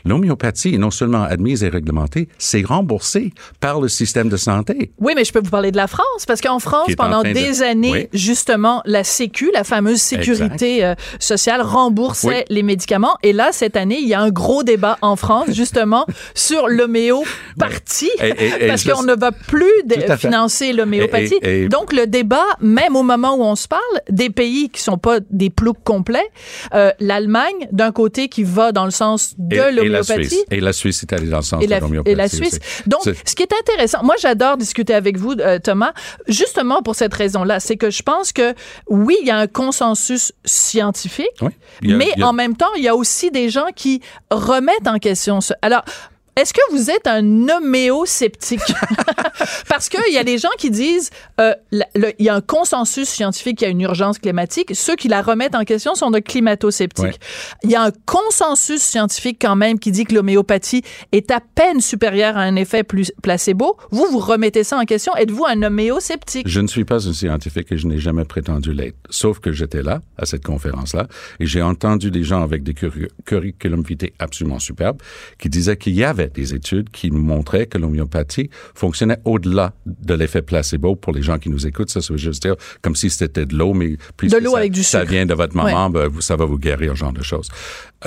L'homéopathie 0.05 0.75
est 0.75 0.79
non 0.79 0.93
seulement 0.93 1.23
admise 1.25 1.65
et 1.65 1.69
réglementée, 1.69 2.29
c'est 2.39 2.63
remboursé 2.63 3.33
par 3.59 3.81
le 3.81 3.89
système 3.89 4.29
de 4.29 4.37
santé. 4.37 4.93
Oui, 5.01 5.15
mais 5.17 5.25
je 5.25 5.33
peux 5.33 5.41
vous 5.43 5.51
parler 5.51 5.73
de 5.73 5.77
la 5.77 5.89
France, 5.89 6.27
parce 6.29 6.41
qu'en 6.41 6.61
France, 6.61 6.95
pendant 6.97 7.25
de- 7.25 7.33
des 7.33 7.63
années, 7.63 7.91
Oui. 7.93 8.09
justement, 8.13 8.83
la 8.87 9.03
Sécu, 9.03 9.51
la 9.53 9.65
fameuse 9.65 10.01
sécurité 10.01 10.85
euh, 10.85 10.95
sociale, 11.19 11.61
remboursait 11.63 12.29
Oui. 12.29 12.35
les 12.51 12.63
médicaments. 12.63 13.17
Et 13.25 13.33
là, 13.33 13.49
cette 13.51 13.77
année, 13.77 13.99
il 14.01 14.07
y 14.09 14.15
a 14.15 14.21
un 14.21 14.31
gros 14.31 14.60
débat 14.63 14.99
en 15.03 15.17
France, 15.17 15.49
justement, 15.53 16.07
sur 16.35 16.69
l'homéopathie, 16.69 18.11
Et- 18.21 18.29
et- 18.29 18.65
et 18.65 18.67
parce 18.69 18.85
qu'on 18.85 19.03
ne 19.03 19.15
va 19.15 19.33
plus 19.33 19.71
financer 20.19 20.73
l'homéopathie. 20.73 21.39
Et- 21.43 21.69
Donc, 21.69 21.93
le 21.93 22.07
débat, 22.07 22.45
même 22.61 22.97
au 22.97 23.03
moment 23.03 23.35
où 23.35 23.43
on 23.43 23.57
se 23.57 23.69
parle, 23.69 23.81
des 24.09 24.31
pays 24.31 24.69
qui 24.71 24.81
sont 24.83 24.99
pas 24.99 25.19
des 25.31 25.51
ploucs 25.51 25.83
complets, 25.85 26.29
euh, 26.75 26.91
l'Allemagne, 27.01 27.69
d'un 27.73 27.93
côté, 27.93 28.29
qui 28.29 28.43
va 28.45 28.73
dans 28.73 28.85
le 28.85 28.91
sens 28.91 29.35
de 29.39 29.55
Et, 29.57 29.59
et 29.59 29.61
la 29.63 29.71
l'homéopathie, 29.73 30.29
Suisse. 30.29 30.45
Et 30.51 30.61
la 30.61 30.73
Suisse 30.73 31.03
est 31.03 31.13
allée 31.13 31.29
dans 31.29 31.39
le 31.39 31.43
sens 31.43 31.63
et 31.63 31.67
de 31.67 31.71
la, 31.71 31.81
l'homéopathie 31.81 32.13
et 32.13 32.15
la 32.17 32.25
aussi. 32.25 32.37
Suisse. 32.37 32.59
Donc, 32.87 33.03
ce 33.05 33.35
qui 33.35 33.43
est 33.43 33.53
intéressant, 33.53 34.03
moi 34.03 34.15
j'adore 34.21 34.57
discuter 34.57 34.95
avec 34.95 35.17
vous, 35.17 35.33
euh, 35.33 35.59
Thomas, 35.59 35.93
justement 36.29 36.83
pour 36.83 36.95
cette 36.95 37.15
raison-là, 37.15 37.61
c'est 37.61 37.77
que 37.77 37.91
je 37.91 38.03
pense 38.03 38.33
que 38.33 38.55
oui, 38.89 39.17
il 39.21 39.27
y 39.27 39.31
a 39.31 39.37
un 39.39 39.47
consensus 39.47 40.33
scientifique, 40.45 41.27
Oui. 41.43 41.51
A- 41.51 41.97
mais 41.97 42.11
a- 42.21 42.27
en 42.29 42.33
même 42.33 42.57
temps, 42.57 42.73
il 42.77 42.83
y 42.85 42.89
a 42.89 42.95
aussi 42.97 43.31
des 43.31 43.49
gens 43.51 43.67
qui 43.75 44.01
remettent 44.51 44.89
en 44.89 44.99
question 44.99 45.41
ce. 45.41 45.55
Alors, 45.63 45.85
est-ce 46.41 46.55
que 46.55 46.61
vous 46.73 46.91
êtes 46.91 47.07
un 47.07 47.49
homéosceptique? 47.49 48.61
Parce 49.69 49.89
qu'il 49.89 50.13
y 50.13 50.19
a 50.19 50.25
des 50.25 50.39
gens 50.39 50.49
qui 50.59 50.71
disent 50.71 51.11
euh, 51.41 51.55
il 51.73 51.85
y 52.25 52.29
a 52.29 52.35
un 52.35 52.41
consensus 52.41 53.09
scientifique, 53.09 53.61
il 53.61 53.65
y 53.65 53.67
a 53.67 53.71
une 53.71 53.81
urgence 53.81 54.19
climatique. 54.19 54.71
Ceux 54.75 54.97
qui 54.97 55.09
la 55.09 55.23
remettent 55.23 55.55
en 55.55 55.65
question 55.65 55.95
sont 55.95 56.11
de 56.11 56.19
climato-sceptiques. 56.19 57.05
Ouais. 57.05 57.15
Il 57.65 57.71
y 57.71 57.77
a 57.77 57.83
un 57.83 57.93
consensus 58.07 58.81
scientifique 58.81 59.39
quand 59.41 59.57
même 59.57 59.79
qui 59.79 59.91
dit 59.93 60.05
que 60.05 60.15
l'homéopathie 60.15 60.83
est 61.13 61.31
à 61.31 61.41
peine 61.41 61.81
supérieure 61.81 62.37
à 62.37 62.41
un 62.41 62.57
effet 62.57 62.83
plus 62.85 63.13
placebo. 63.23 63.77
Vous, 63.91 64.07
vous 64.11 64.19
remettez 64.19 64.65
ça 64.65 64.79
en 64.79 64.85
question. 64.85 65.15
Êtes-vous 65.17 65.45
un 65.47 65.63
homéosceptique? 65.63 66.47
Je 66.49 66.61
ne 66.61 66.67
suis 66.67 66.85
pas 66.85 67.07
un 67.07 67.13
scientifique 67.13 67.71
et 67.73 67.77
je 67.79 67.87
n'ai 67.87 67.99
jamais 67.99 68.25
prétendu 68.25 68.73
l'être. 68.73 68.97
Sauf 69.11 69.41
que 69.41 69.53
j'étais 69.53 69.83
là, 69.83 70.01
à 70.17 70.27
cette 70.27 70.45
conférence-là, 70.45 71.07
et 71.39 71.47
j'ai 71.47 71.63
entendu 71.63 72.11
des 72.11 72.25
gens 72.25 72.43
avec 72.43 72.63
des 72.63 72.73
curri- 72.73 73.09
curriculum 73.27 73.83
vitae 73.83 74.13
absolument 74.19 74.59
superbes 74.59 74.99
qui 75.39 75.49
disaient 75.49 75.77
qu'il 75.77 75.95
y 75.95 76.05
avait 76.05 76.30
des 76.35 76.55
études 76.55 76.91
qui 76.91 77.11
montraient 77.11 77.67
que 77.67 77.79
l'homéopathie 77.79 78.51
fonctionnait 78.75 79.19
au-delà 79.25 79.73
de 79.87 80.15
l'effet 80.15 80.43
placebo 80.43 80.95
pour 80.97 81.13
les 81.13 81.23
gens 81.23 81.39
qui 81.39 81.51
nous 81.51 81.67
écoutent. 81.67 81.91
Ça, 81.91 82.01
ça 82.01 82.13
veut 82.13 82.19
juste 82.19 82.43
dire 82.43 82.57
comme 82.83 82.97
si 82.97 83.11
c'était 83.11 83.47
de 83.47 83.55
l'eau, 83.57 83.75
mais 83.75 83.97
puisque 84.17 84.37
De 84.37 84.43
l'eau 84.45 84.53
ça- 84.53 84.59
avec 84.59 84.73
du 84.73 84.83
Ça 84.83 85.01
sucre. 85.01 85.13
vient 85.13 85.27
de 85.27 85.35
votre 85.35 85.57
maman, 85.57 85.91
ben, 85.91 86.09
ça 86.21 86.37
va 86.37 86.45
vous 86.45 86.59
guérir, 86.59 86.93
ce 86.93 86.97
genre 86.99 87.13
de 87.13 87.23
choses. 87.23 87.49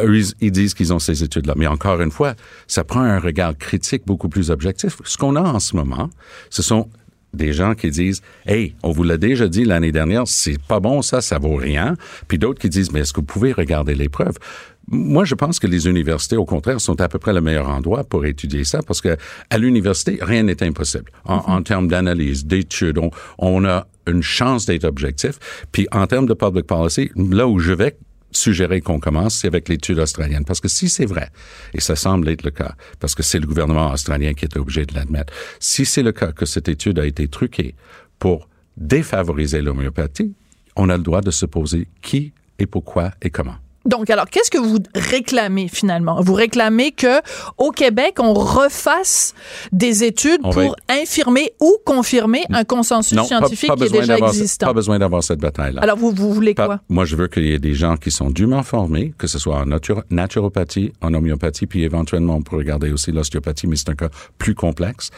Eux, 0.02 0.18
ils, 0.18 0.34
ils 0.42 0.52
disent 0.52 0.74
qu'ils 0.74 0.94
ont 0.94 1.00
ces 1.00 1.24
études-là. 1.24 1.54
Mais 1.58 1.68
encore 1.68 2.02
une 2.02 2.12
fois, 2.12 2.34
ça 2.68 2.84
prend 2.84 3.02
un 3.02 3.20
regard 3.20 3.58
critique 3.58 4.04
beaucoup 4.06 4.30
plus 4.30 4.50
objectif. 4.52 4.98
Ce 5.04 5.18
qu'on 5.18 5.36
a 5.36 5.42
en 5.42 5.60
ce 5.60 5.76
moment, 5.76 6.10
ce 6.50 6.62
sont 6.64 6.90
des 7.34 7.52
gens 7.52 7.74
qui 7.74 7.90
disent 7.90 8.22
Hey, 8.46 8.76
on 8.84 8.92
vous 8.92 9.04
l'a 9.04 9.18
déjà 9.18 9.48
dit 9.48 9.66
l'année 9.66 9.92
dernière, 9.92 10.28
c'est 10.28 10.62
pas 10.62 10.80
bon 10.80 11.02
ça, 11.02 11.20
ça 11.22 11.40
vaut 11.40 11.56
rien. 11.56 11.96
Puis 12.28 12.38
d'autres 12.38 12.60
qui 12.60 12.70
disent 12.70 12.92
Mais 12.92 13.00
est-ce 13.02 13.12
que 13.14 13.22
vous 13.22 13.26
pouvez 13.26 13.52
regarder 13.54 13.96
les 13.96 14.08
preuves? 14.10 14.38
Moi, 14.88 15.24
je 15.26 15.36
pense 15.36 15.60
que 15.60 15.67
les 15.67 15.88
universités, 15.88 16.36
au 16.36 16.46
contraire, 16.46 16.82
sont 16.82 17.00
à 17.00 17.08
peu 17.08 17.17
près 17.17 17.34
le 17.34 17.41
meilleur 17.41 17.69
endroit 17.69 18.04
pour 18.04 18.26
étudier 18.26 18.63
ça 18.63 18.82
parce 18.86 19.02
que 19.02 19.17
à 19.50 19.58
l'université, 19.58 20.19
rien 20.22 20.43
n'est 20.43 20.62
impossible. 20.62 21.12
En, 21.26 21.38
en 21.38 21.63
termes 21.63 21.88
d'analyse, 21.88 22.46
d'études, 22.46 22.98
on, 22.98 23.10
on 23.38 23.65
a 23.65 23.88
une 24.08 24.24
chance 24.24 24.65
d'être 24.65 24.84
objectif. 24.84 25.39
Puis 25.72 25.88
en 25.91 26.06
termes 26.08 26.26
de 26.26 26.34
public 26.34 26.67
policy, 26.67 27.12
là 27.15 27.48
où 27.48 27.60
je 27.60 27.72
vais 27.72 27.98
suggérer 28.32 28.82
qu'on 28.82 29.00
commence, 29.00 29.36
c'est 29.36 29.48
avec 29.48 29.69
l'étude 29.69 30.00
australienne. 30.00 30.46
Parce 30.46 30.60
que 30.60 30.67
si 30.67 30.89
c'est 30.89 31.06
vrai, 31.06 31.30
et 31.74 31.82
ça 31.82 31.96
semble 31.96 32.28
être 32.30 32.43
le 32.43 32.52
cas, 32.52 32.76
parce 33.00 33.15
que 33.15 33.24
c'est 33.24 33.39
le 33.39 33.48
gouvernement 33.48 33.91
australien 33.91 34.34
qui 34.34 34.46
est 34.46 34.58
obligé 34.58 34.86
de 34.86 34.93
l'admettre, 34.96 35.34
si 35.60 35.86
c'est 35.86 36.04
le 36.04 36.12
cas 36.12 36.32
que 36.32 36.46
cette 36.46 36.67
étude 36.67 37.00
a 37.00 37.06
été 37.06 37.28
truquée 37.28 37.76
pour 38.19 38.50
défavoriser 38.76 39.62
l'homéopathie, 39.62 40.34
on 40.76 40.89
a 40.89 40.98
le 40.98 41.04
droit 41.04 41.22
de 41.22 41.32
se 41.32 41.46
poser 41.46 41.88
qui 42.02 42.34
et 42.60 42.65
pourquoi 42.65 43.12
et 43.22 43.30
comment. 43.30 43.62
Donc, 43.86 44.10
alors, 44.10 44.30
qu'est-ce 44.30 44.50
que 44.50 44.58
vous 44.58 44.78
réclamez 44.96 45.67
finalement? 45.67 46.22
Vous 46.22 46.34
réclamez 46.34 46.91
que 46.91 47.19
au 47.58 47.72
Québec, 47.72 48.15
on 48.19 48.34
refasse 48.34 49.34
des 49.72 50.04
études 50.04 50.39
On 50.43 50.52
pour 50.52 50.76
infirmer 50.89 51.52
ou 51.60 51.76
confirmer 51.86 52.43
un 52.52 52.63
consensus 52.63 53.17
Non, 53.17 53.26
scientifique 53.26 53.69
pas 53.69 53.76
qui 53.76 53.84
est 53.84 53.89
déjà 53.89 54.17
existant. 54.17 54.67
Pas 54.67 54.74
besoin 54.74 55.00
d'avoir 55.00 55.24
cette 55.24 55.39
bataille-là. 55.39 55.82
Alors, 55.82 55.98
vous, 55.98 56.12
vous 56.12 56.34
voulez 56.34 56.54
Pas- 56.54 56.65
quoi? 56.65 56.80
Moi, 56.89 57.06
je 57.06 57.15
veux 57.15 57.28
qu'il 57.28 57.46
y 57.46 57.52
ait 57.52 57.60
des 57.60 57.74
gens 57.74 57.98
qui 57.98 58.10
sont 58.12 58.30
dûment 58.30 58.63
formés, 58.63 59.13
que 59.17 59.28
ce 59.28 59.38
soit 59.38 59.58
en 59.58 59.65
natur- 59.65 60.04
naturopathie, 60.10 60.93
en 61.02 61.13
homéopathie, 61.13 61.65
puis 61.67 61.84
éventuellement, 61.84 62.36
on 62.38 62.41
peut 62.41 62.55
regarder 62.55 62.91
aussi 62.91 63.12
l'ostéopathie, 63.12 63.68
mais 63.68 63.76
c'est 63.76 63.89
un 63.89 63.95
cas 63.95 64.10
plus 64.38 64.55
complexe. 64.55 65.10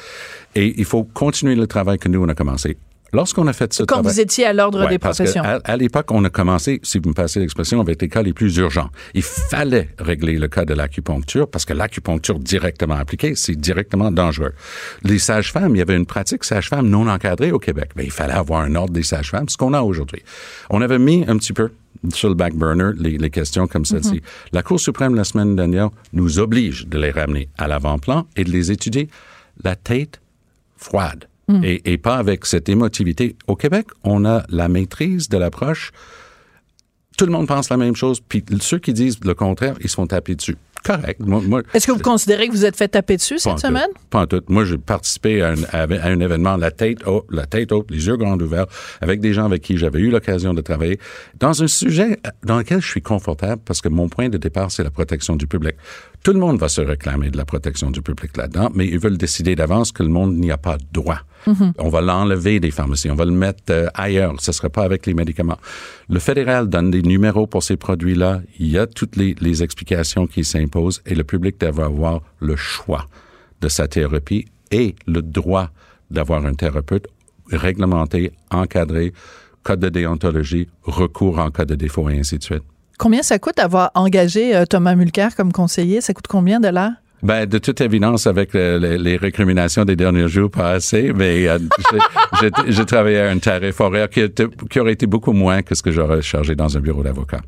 Et 0.55 0.73
il 0.77 0.85
faut 0.85 1.03
continuer 1.03 1.55
le 1.55 1.67
travail 1.67 1.99
que 1.99 2.09
nous, 2.09 2.23
on 2.23 2.29
a 2.29 2.33
commencé. 2.35 2.77
Lorsqu'on 3.13 3.47
a 3.47 3.53
fait 3.53 3.71
ce 3.73 3.83
Quand 3.83 3.95
travail... 3.95 4.13
vous 4.13 4.19
étiez 4.19 4.45
à 4.45 4.53
l'ordre 4.53 4.83
Ouais, 4.83 4.89
des 4.89 4.99
parce 4.99 5.17
que 5.17 5.23
professions. 5.23 5.43
À, 5.43 5.59
à 5.63 5.77
l'époque, 5.77 6.11
on 6.11 6.23
a 6.25 6.29
commencé, 6.29 6.79
si 6.83 6.99
vous 6.99 7.09
me 7.09 7.13
passez 7.13 7.39
l'expression, 7.39 7.79
avec 7.79 8.01
les 8.01 8.09
cas 8.09 8.21
les 8.21 8.33
plus 8.33 8.57
urgents. 8.57 8.89
Il 9.13 9.21
fallait 9.23 9.89
régler 9.99 10.37
le 10.37 10.47
cas 10.47 10.65
de 10.65 10.73
l'acupuncture 10.73 11.49
parce 11.49 11.65
que 11.65 11.73
l'acupuncture 11.73 12.39
directement 12.39 12.95
appliquée, 12.95 13.35
c'est 13.35 13.55
directement 13.55 14.11
dangereux. 14.11 14.53
Les 15.03 15.19
sages-femmes, 15.19 15.75
il 15.75 15.79
y 15.79 15.81
avait 15.81 15.95
une 15.95 16.05
pratique 16.05 16.43
sage-femme 16.43 16.89
non 16.89 17.07
encadrée 17.07 17.51
au 17.51 17.59
Québec. 17.59 17.91
Mais 17.95 18.03
il 18.05 18.11
fallait 18.11 18.33
avoir 18.33 18.61
un 18.61 18.75
ordre 18.75 18.93
des 18.93 19.03
sages-femmes, 19.03 19.47
ce 19.49 19.57
qu'on 19.57 19.73
a 19.73 19.81
aujourd'hui. 19.81 20.21
On 20.69 20.81
avait 20.81 20.99
mis 20.99 21.23
un 21.27 21.37
petit 21.37 21.53
peu 21.53 21.71
sur 22.13 22.27
le 22.29 22.35
back 22.35 22.53
burner 22.55 22.91
les, 22.97 23.17
les 23.17 23.29
questions 23.29 23.65
comme 23.67 23.85
celle-ci. 23.85 24.21
La 24.51 24.61
Cour 24.61 24.79
suprême, 24.79 25.15
la 25.15 25.23
semaine 25.23 25.55
dernière, 25.55 25.89
nous 26.13 26.39
oblige 26.39 26.87
de 26.87 26.97
les 26.99 27.11
ramener 27.11 27.47
à 27.57 27.67
l'avant-plan 27.67 28.27
et 28.35 28.43
de 28.43 28.51
les 28.51 28.71
étudier 28.71 29.09
la 29.63 29.75
tête 29.75 30.19
froide. 30.75 31.27
Et, 31.63 31.93
et 31.93 31.97
pas 31.97 32.15
avec 32.15 32.45
cette 32.45 32.69
émotivité. 32.69 33.35
Au 33.47 33.55
Québec, 33.55 33.87
on 34.03 34.25
a 34.25 34.43
la 34.49 34.67
maîtrise 34.67 35.29
de 35.29 35.37
l'approche. 35.37 35.91
Tout 37.17 37.25
le 37.25 37.31
monde 37.31 37.47
pense 37.47 37.69
la 37.69 37.77
même 37.77 37.95
chose, 37.95 38.19
puis 38.19 38.43
ceux 38.59 38.79
qui 38.79 38.93
disent 38.93 39.19
le 39.23 39.35
contraire, 39.35 39.75
ils 39.81 39.89
se 39.89 39.95
font 39.95 40.07
taper 40.07 40.35
dessus. 40.35 40.57
Correct. 40.85 41.19
Est-ce 41.73 41.87
que 41.87 41.91
vous 41.93 41.99
considérez 41.99 42.47
que 42.47 42.53
vous 42.53 42.63
êtes 42.63 42.75
fait 42.75 42.87
taper 42.87 43.17
dessus 43.17 43.39
cette 43.39 43.55
tout. 43.55 43.61
semaine? 43.61 43.89
Pas 44.11 44.21
en 44.21 44.27
tout. 44.27 44.41
Moi, 44.47 44.65
j'ai 44.65 44.77
participé 44.77 45.41
à 45.41 45.53
un, 45.53 45.63
à 45.73 46.07
un 46.07 46.19
événement, 46.19 46.57
la 46.57 46.69
tête, 46.69 46.99
haute, 47.07 47.25
la 47.31 47.47
tête 47.47 47.71
haute, 47.71 47.89
les 47.89 48.05
yeux 48.05 48.17
grands 48.17 48.39
ouverts, 48.39 48.67
avec 49.01 49.19
des 49.19 49.33
gens 49.33 49.45
avec 49.45 49.63
qui 49.63 49.77
j'avais 49.77 49.99
eu 49.99 50.11
l'occasion 50.11 50.53
de 50.53 50.61
travailler, 50.61 50.99
dans 51.39 51.63
un 51.63 51.67
sujet 51.67 52.19
dans 52.43 52.59
lequel 52.59 52.81
je 52.81 52.87
suis 52.87 53.01
confortable 53.01 53.63
parce 53.65 53.81
que 53.81 53.89
mon 53.89 54.09
point 54.09 54.29
de 54.29 54.37
départ, 54.37 54.69
c'est 54.69 54.83
la 54.83 54.91
protection 54.91 55.35
du 55.35 55.47
public. 55.47 55.75
Tout 56.26 56.34
le 56.34 56.39
monde 56.39 56.57
va 56.57 56.69
se 56.69 56.82
réclamer 56.82 57.30
de 57.30 57.38
la 57.38 57.45
protection 57.45 57.91
du 57.91 58.01
public 58.01 58.36
là-dedans, 58.36 58.71
mais 58.73 58.88
ils 58.88 58.97
veulent 58.97 59.15
décider 59.15 59.53
d'avance 59.53 59.91
que 59.91 60.01
le 60.01 60.09
monde 60.09 60.36
n'y 60.36 60.49
a 60.49 60.57
pas 60.57 60.80
droit. 60.91 61.19
On 61.78 61.89
va 61.89 62.01
l'enlever 62.01 62.59
des 62.59 62.71
pharmacies, 62.71 63.11
on 63.11 63.15
va 63.15 63.26
le 63.26 63.32
mettre 63.32 63.61
euh, 63.69 63.86
ailleurs. 63.93 64.34
Ce 64.39 64.49
ne 64.49 64.53
sera 64.55 64.71
pas 64.71 64.82
avec 64.82 65.05
les 65.05 65.13
médicaments. 65.13 65.59
Le 66.09 66.17
fédéral 66.17 66.67
donne 66.67 66.89
des 66.89 67.03
numéros 67.03 67.45
pour 67.45 67.61
ces 67.61 67.78
produits-là. 67.78 68.41
Il 68.57 68.71
y 68.71 68.80
a 68.80 68.88
toutes 68.88 69.17
les, 69.17 69.36
les 69.39 69.61
explications 69.61 70.26
qui 70.26 70.43
s'imposent 70.43 71.03
et 71.05 71.13
le 71.13 71.23
public 71.23 71.59
devrait 71.59 71.86
avoir 71.86 72.23
le 72.39 72.55
choix 72.55 73.05
de 73.61 73.67
sa 73.67 73.88
thérapie 73.88 74.45
et 74.71 74.95
le 75.05 75.21
droit 75.21 75.69
d'avoir 76.09 76.43
un 76.43 76.55
thérapeute 76.55 77.05
réglementé, 77.51 78.32
encadré, 78.49 79.13
code 79.61 79.80
de 79.80 79.89
déontologie, 79.89 80.69
recours 80.82 81.38
en 81.38 81.51
cas 81.51 81.65
de 81.65 81.76
défaut 81.76 82.09
et 82.09 82.17
ainsi 82.17 82.39
de 82.39 82.43
suite. 82.43 82.63
Combien 82.97 83.21
ça 83.23 83.39
coûte 83.39 83.59
avoir 83.59 83.91
engagé 83.95 84.55
euh, 84.55 84.65
Thomas 84.65 84.95
Mulcair 84.95 85.35
comme 85.35 85.51
conseiller? 85.51 86.01
Ça 86.01 86.13
coûte 86.13 86.27
combien 86.27 86.59
de 86.59 86.67
l'heure? 86.69 86.91
Ben, 87.23 87.45
de 87.47 87.57
toute 87.57 87.81
évidence, 87.81 88.27
avec 88.27 88.53
les, 88.53 88.97
les 88.99 89.17
récriminations 89.17 89.83
des 89.83 89.95
derniers 89.95 90.27
jours, 90.27 90.51
pas 90.51 90.71
assez, 90.71 91.11
mais 91.13 91.47
euh, 91.47 91.57
j'ai- 92.69 92.85
travaillé 92.85 93.19
à 93.19 93.29
un 93.31 93.37
tarif 93.39 93.79
horaire 93.81 94.09
qui, 94.09 94.19
était- 94.21 94.47
qui 94.69 94.79
aurait 94.79 94.93
été 94.93 95.07
beaucoup 95.07 95.31
moins 95.33 95.61
que 95.63 95.73
ce 95.73 95.81
que 95.81 95.91
j'aurais 95.91 96.21
chargé 96.21 96.55
dans 96.55 96.77
un 96.77 96.79
bureau 96.81 97.01
d'avocat. 97.03 97.41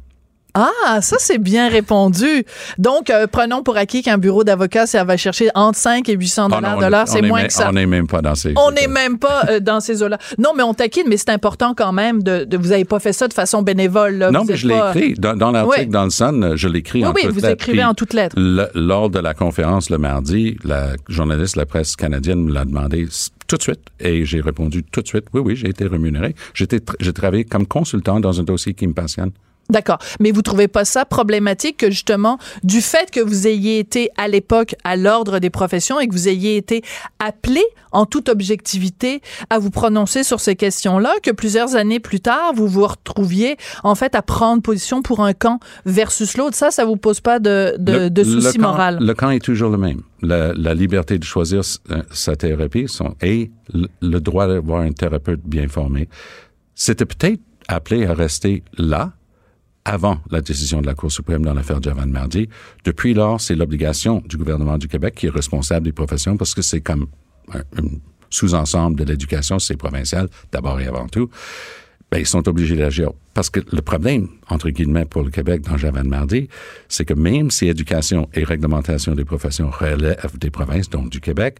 Ah, 0.59 1.01
ça, 1.01 1.17
c'est 1.19 1.37
bien 1.37 1.69
répondu. 1.69 2.43
Donc, 2.77 3.09
euh, 3.09 3.27
prenons 3.27 3.61
pour 3.63 3.77
acquis 3.77 4.01
qu'un 4.01 4.17
bureau 4.17 4.43
d'avocat, 4.43 4.87
ça 4.87 5.03
va 5.03 5.15
chercher 5.17 5.49
entre 5.53 5.77
5 5.77 6.09
et 6.09 6.13
800 6.13 6.49
Ah 6.51 6.75
dollars 6.79 7.07
C'est 7.07 7.19
est 7.19 7.21
moins 7.21 7.39
même- 7.39 7.47
que 7.47 7.53
ça. 7.53 7.69
On 7.69 7.73
n'est 7.73 7.85
même 7.85 8.07
pas 8.07 8.21
dans 8.21 8.35
ces... 8.35 8.53
On 8.57 8.71
n'est 8.71 8.87
même 8.87 9.19
pas 9.19 9.43
euh, 9.49 9.59
dans 9.59 9.79
ces 9.79 10.01
eaux-là. 10.01 10.17
Non, 10.39 10.51
mais 10.55 10.63
on 10.63 10.73
taquine, 10.73 11.03
mais 11.07 11.17
c'est 11.17 11.29
important 11.29 11.73
quand 11.75 11.91
même 11.93 12.23
de, 12.23 12.43
de- 12.45 12.57
vous 12.57 12.69
n'avez 12.69 12.85
pas 12.85 12.99
fait 12.99 13.13
ça 13.13 13.27
de 13.27 13.33
façon 13.33 13.61
bénévole. 13.61 14.15
là. 14.15 14.31
Non, 14.31 14.41
Vous 14.41 14.47
mais 14.47 14.57
je 14.57 14.67
l'ai 14.67 14.77
pas- 14.77 14.95
écrit. 14.95 15.13
Dans, 15.13 15.35
dans 15.35 15.51
l'article, 15.51 15.79
Oui. 15.81 15.87
dans 15.87 16.03
le 16.05 16.09
Sun, 16.09 16.55
je 16.55 16.67
l'écris 16.67 17.01
Oui, 17.03 17.07
en 17.07 17.13
oui, 17.13 17.21
toutes 17.23 17.31
vous 17.33 17.39
lettres. 17.41 17.51
écrivez 17.53 17.83
en 17.83 17.93
toutes 17.93 18.13
lettres. 18.13 18.35
le- 18.39 18.69
lors 18.73 19.09
de 19.09 19.19
la 19.19 19.33
conférence 19.33 19.89
le 19.89 19.97
mardi, 19.97 20.57
la 20.63 20.93
journaliste 21.07 21.55
de 21.55 21.59
la 21.61 21.65
presse 21.65 21.95
canadienne 21.95 22.43
me 22.45 22.53
l'a 22.53 22.65
demandé 22.65 23.07
tout 23.47 23.57
de 23.57 23.61
suite 23.61 23.81
et 23.99 24.25
j'ai 24.25 24.41
répondu 24.41 24.83
tout 24.83 25.01
de 25.01 25.07
suite. 25.07 25.25
Oui, 25.33 25.41
oui, 25.43 25.55
j'ai 25.55 25.69
été 25.69 25.85
rémunéré. 25.85 26.35
J'ai 26.53 27.13
travaillé 27.13 27.43
comme 27.45 27.65
consultant 27.67 28.19
dans 28.19 28.39
un 28.39 28.43
dossier 28.43 28.73
qui 28.73 28.87
me 28.87 28.93
passionne. 28.93 29.31
D'accord. 29.69 29.97
Mais 30.19 30.31
vous 30.31 30.41
trouvez 30.41 30.67
pas 30.67 30.85
ça 30.85 31.03
problématique 31.05 31.77
que 31.77 31.91
justement, 31.91 32.37
du 32.63 32.81
fait 32.81 33.11
que 33.11 33.19
vous 33.19 33.47
ayez 33.47 33.79
été 33.79 34.09
à 34.17 34.27
l'époque 34.27 34.75
à 34.83 34.95
l'ordre 34.95 35.39
des 35.39 35.49
professions 35.49 35.99
et 35.99 36.07
que 36.07 36.13
vous 36.13 36.29
ayez 36.29 36.55
été 36.57 36.83
appelé 37.19 37.61
en 37.91 38.05
toute 38.05 38.29
objectivité 38.29 39.21
à 39.49 39.59
vous 39.59 39.69
prononcer 39.69 40.23
sur 40.23 40.39
ces 40.39 40.55
questions-là, 40.55 41.15
que 41.23 41.31
plusieurs 41.31 41.75
années 41.75 41.99
plus 41.99 42.19
tard, 42.21 42.53
vous 42.55 42.67
vous 42.67 42.85
retrouviez 42.85 43.57
en 43.83 43.95
fait 43.95 44.15
à 44.15 44.21
prendre 44.21 44.61
position 44.61 45.01
pour 45.01 45.19
un 45.21 45.33
camp 45.33 45.59
versus 45.85 46.37
l'autre? 46.37 46.55
Ça, 46.55 46.71
ça 46.71 46.85
vous 46.85 46.97
pose 46.97 47.19
pas 47.21 47.39
de, 47.39 47.75
de, 47.77 47.91
Le- 47.91 48.09
de 48.09 48.21
le 48.23 48.41
soucis 48.41 48.57
camp- 48.57 48.69
moral. 48.71 48.97
Le 49.01 49.13
camp 49.13 49.29
est 49.31 49.43
toujours 49.43 49.69
le 49.69 49.77
même. 49.77 50.01
La, 50.21 50.53
la 50.53 50.73
liberté 50.73 51.19
de 51.19 51.23
choisir 51.23 51.61
euh, 51.91 52.01
sa 52.11 52.35
thérapie 52.35 52.85
son, 52.87 53.15
et 53.21 53.51
le, 53.73 53.87
le 54.01 54.19
droit 54.19 54.47
d'avoir 54.47 54.81
un 54.81 54.91
thérapeute 54.91 55.41
bien 55.43 55.67
formé. 55.67 56.07
C'était 56.75 57.05
peut-être 57.05 57.41
appelé 57.67 58.05
à 58.05 58.13
rester 58.13 58.63
là 58.77 59.11
avant 59.87 60.19
la 60.29 60.41
décision 60.41 60.81
de 60.81 60.85
la 60.85 60.93
Cour 60.93 61.11
suprême 61.11 61.45
dans 61.45 61.53
l'affaire 61.53 61.81
Javan 61.81 62.07
Mardi. 62.07 62.49
Depuis 62.83 63.13
lors, 63.13 63.39
c'est 63.39 63.55
l'obligation 63.55 64.21
du 64.25 64.35
gouvernement 64.35 64.77
du 64.77 64.89
Québec 64.89 65.15
qui 65.15 65.27
est 65.27 65.29
responsable 65.29 65.85
des 65.85 65.93
professions 65.93 66.35
parce 66.35 66.53
que 66.53 66.61
c'est 66.61 66.81
comme 66.81 67.07
un, 67.53 67.59
un 67.59 67.87
sous-ensemble 68.29 68.99
de 68.99 69.05
l'éducation, 69.05 69.59
c'est 69.59 69.77
provincial 69.77 70.27
d'abord 70.51 70.79
et 70.81 70.87
avant 70.87 71.07
tout. 71.07 71.29
Ben, 72.11 72.19
ils 72.19 72.25
sont 72.25 72.47
obligés 72.49 72.75
d'agir. 72.75 73.11
Parce 73.33 73.49
que 73.49 73.61
le 73.71 73.81
problème, 73.81 74.27
entre 74.49 74.69
guillemets, 74.69 75.05
pour 75.05 75.23
le 75.23 75.29
Québec 75.29 75.61
dans 75.61 75.77
Javan 75.77 76.03
Mardi, 76.03 76.49
c'est 76.89 77.05
que 77.05 77.13
même 77.13 77.49
si 77.49 77.67
éducation 77.67 78.29
et 78.33 78.43
réglementation 78.43 79.15
des 79.15 79.25
professions 79.25 79.69
relèvent 79.69 80.37
des 80.37 80.49
provinces, 80.49 80.89
donc 80.89 81.09
du 81.09 81.21
Québec, 81.21 81.59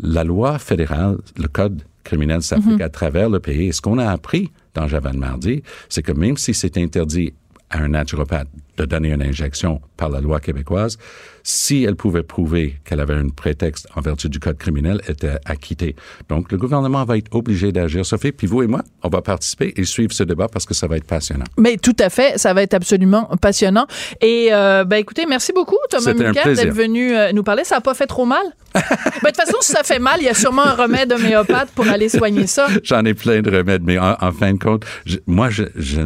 la 0.00 0.24
loi 0.24 0.58
fédérale, 0.58 1.18
le 1.36 1.46
code 1.46 1.82
criminel 2.02 2.42
s'applique 2.42 2.80
à 2.80 2.88
travers 2.88 3.28
le 3.28 3.38
pays. 3.38 3.68
Et 3.68 3.72
ce 3.72 3.80
qu'on 3.80 3.98
a 3.98 4.10
appris 4.10 4.50
dans 4.74 4.88
Javan 4.88 5.14
Mardi, 5.16 5.62
c'est 5.88 6.02
que 6.02 6.12
même 6.12 6.36
si 6.36 6.54
c'est 6.54 6.78
interdit 6.78 7.34
à 7.70 7.78
un 7.78 7.88
naturopathe 7.88 8.48
de 8.76 8.84
donner 8.84 9.10
une 9.12 9.22
injection 9.22 9.80
par 9.96 10.08
la 10.08 10.20
loi 10.20 10.40
québécoise, 10.40 10.96
si 11.42 11.84
elle 11.84 11.96
pouvait 11.96 12.22
prouver 12.22 12.76
qu'elle 12.84 13.00
avait 13.00 13.14
un 13.14 13.28
prétexte 13.28 13.86
en 13.94 14.00
vertu 14.00 14.28
du 14.28 14.38
code 14.40 14.56
criminel, 14.56 15.00
elle 15.06 15.12
était 15.12 15.36
acquittée. 15.44 15.96
Donc, 16.28 16.50
le 16.50 16.58
gouvernement 16.58 17.04
va 17.04 17.18
être 17.18 17.34
obligé 17.34 17.72
d'agir. 17.72 18.04
Sophie, 18.06 18.32
puis 18.32 18.46
vous 18.46 18.62
et 18.62 18.66
moi, 18.66 18.82
on 19.02 19.08
va 19.08 19.20
participer 19.22 19.72
et 19.76 19.84
suivre 19.84 20.12
ce 20.12 20.22
débat 20.22 20.48
parce 20.48 20.64
que 20.66 20.74
ça 20.74 20.86
va 20.86 20.96
être 20.96 21.04
passionnant. 21.06 21.44
Mais 21.58 21.76
tout 21.76 21.96
à 21.98 22.08
fait, 22.10 22.38
ça 22.38 22.54
va 22.54 22.62
être 22.62 22.74
absolument 22.74 23.24
passionnant. 23.40 23.86
Et 24.20 24.48
euh, 24.52 24.84
ben 24.84 24.96
écoutez, 24.96 25.26
merci 25.26 25.52
beaucoup 25.52 25.76
Thomas 25.90 26.12
Mulcair 26.14 26.46
d'être 26.54 26.74
venu 26.74 27.14
euh, 27.14 27.32
nous 27.32 27.42
parler. 27.42 27.64
Ça 27.64 27.76
n'a 27.76 27.80
pas 27.82 27.94
fait 27.94 28.06
trop 28.06 28.24
mal? 28.26 28.42
ben, 28.74 28.80
de 28.80 29.26
toute 29.26 29.36
façon, 29.36 29.56
si 29.60 29.72
ça 29.72 29.82
fait 29.82 29.98
mal, 29.98 30.20
il 30.20 30.24
y 30.24 30.28
a 30.28 30.34
sûrement 30.34 30.64
un 30.64 30.74
remède 30.74 31.12
homéopathe 31.12 31.70
pour 31.74 31.86
aller 31.88 32.08
soigner 32.08 32.46
ça. 32.46 32.66
J'en 32.82 33.04
ai 33.04 33.14
plein 33.14 33.42
de 33.42 33.50
remèdes, 33.54 33.82
mais 33.84 33.98
en, 33.98 34.16
en 34.20 34.32
fin 34.32 34.52
de 34.54 34.58
compte, 34.58 34.84
je- 35.04 35.18
moi, 35.26 35.50
je, 35.50 35.64
je 35.76 36.00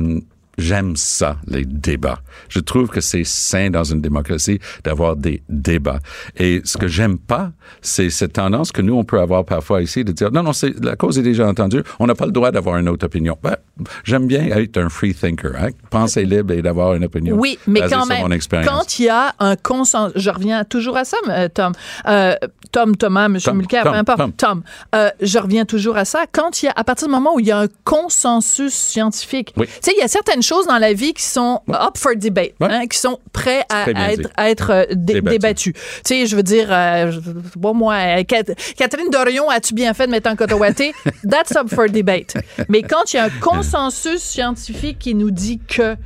J'aime 0.59 0.97
ça, 0.97 1.37
les 1.47 1.65
débats. 1.65 2.19
Je 2.49 2.61
trouve 2.61 2.89
que 2.89 3.01
c'est 3.01 3.25
sain 3.25 3.71
dans 3.71 3.85
une 3.85 4.01
démocratie 4.01 4.59
d'avoir 4.85 5.17
des 5.17 5.43
débats. 5.49 5.99
Et 6.37 6.61
ce 6.65 6.77
que 6.77 6.87
j'aime 6.89 7.19
pas, 7.19 7.53
c'est 7.83 8.11
cette 8.11 8.35
tendance 8.35 8.73
que 8.73 8.83
nous, 8.83 8.95
on 8.95 9.05
peut 9.05 9.21
avoir 9.21 9.45
parfois 9.45 9.83
ici 9.83 10.05
de 10.05 10.13
dire, 10.13 10.31
non, 10.33 10.43
non, 10.43 10.53
c'est, 10.53 10.73
la 10.83 10.97
cause 10.97 11.19
est 11.19 11.23
déjà 11.23 11.47
entendue, 11.47 11.83
on 11.99 12.07
n'a 12.07 12.15
pas 12.15 12.27
le 12.27 12.33
droit 12.33 12.51
d'avoir 12.51 12.77
une 12.79 12.89
autre 12.89 13.07
opinion. 13.07 13.37
Ben, 13.43 13.57
j'aime 14.05 14.27
bien 14.27 14.45
être 14.47 14.77
un 14.79 14.89
free 14.89 15.15
thinker, 15.15 15.53
hein, 15.59 15.69
penser 15.91 16.25
libre 16.25 16.53
et 16.55 16.63
d'avoir 16.63 16.95
une 16.95 17.05
opinion. 17.05 17.37
Oui, 17.37 17.59
mais 17.67 17.81
quand 17.89 18.07
même, 18.07 18.29
quand 18.65 18.99
il 18.99 19.05
y 19.07 19.09
a 19.09 19.35
un 19.39 19.57
consensus, 19.57 20.13
je 20.21 20.31
reviens 20.31 20.65
toujours 20.65 20.97
à 20.97 21.05
ça, 21.05 21.17
euh, 21.29 21.49
Tom, 21.49 21.73
Euh, 22.07 22.35
Tom, 22.73 22.97
Thomas, 22.97 23.29
Monsieur 23.29 23.51
Tom, 23.51 23.59
Mulcair, 23.59 23.85
Tom, 23.85 23.93
peu 23.93 23.99
importe, 23.99 24.19
Tom. 24.19 24.33
Tom, 24.37 24.63
Euh, 24.95 25.11
je 25.21 25.39
reviens 25.39 25.65
toujours 25.65 25.97
à 25.97 26.05
ça. 26.05 26.25
Quand 26.31 26.63
il 26.63 26.67
y 26.67 26.69
a, 26.69 26.73
à 26.77 26.85
partir 26.85 27.09
du 27.09 27.13
moment 27.13 27.35
où 27.35 27.41
il 27.41 27.47
y 27.47 27.53
a 27.53 27.59
un 27.61 27.69
consensus 27.85 28.73
scientifique, 28.75 29.53
Oui. 29.57 29.67
tu 29.67 29.73
sais, 29.83 29.93
il 29.97 30.01
y 30.01 30.05
a 30.05 30.09
certaines 30.09 30.43
choses 30.45 30.67
dans 30.67 30.79
la 30.79 30.93
vie 30.93 31.13
qui 31.15 31.23
sont 31.25 31.61
up 31.71 31.97
for 31.97 32.13
debate, 32.17 32.53
Ouais. 32.61 32.69
hein, 32.71 32.87
qui 32.87 32.99
sont 32.99 33.19
prêts 33.33 33.65
à, 33.69 33.91
être, 34.13 34.31
à 34.37 34.51
être 34.51 34.71
euh, 34.71 34.85
dé- 34.93 35.15
Débattu. 35.15 35.31
débattues. 35.39 35.73
Tu 35.73 35.81
sais, 36.05 36.27
je 36.27 36.37
veux 36.37 36.43
dire, 36.43 36.69
euh, 36.71 37.13
bon, 37.57 37.75
moi, 37.75 37.95
euh, 37.95 38.23
Cat- 38.25 38.55
Catherine 38.77 39.11
Dorion, 39.11 39.49
as-tu 39.51 39.75
bien 39.75 39.93
fait 39.95 40.07
de 40.07 40.13
mettre 40.13 40.29
un 40.31 40.37
cotowaté? 40.37 40.93
That's 41.29 41.57
up 41.57 41.69
for 41.75 41.89
debate. 41.89 42.35
Mais 42.69 42.83
quand 42.83 43.13
il 43.13 43.17
y 43.17 43.19
a 43.19 43.25
un 43.25 43.31
consensus 43.41 44.21
scientifique 44.23 44.99
qui 44.99 45.15
nous 45.15 45.31
dit 45.31 45.59
que 45.67 45.97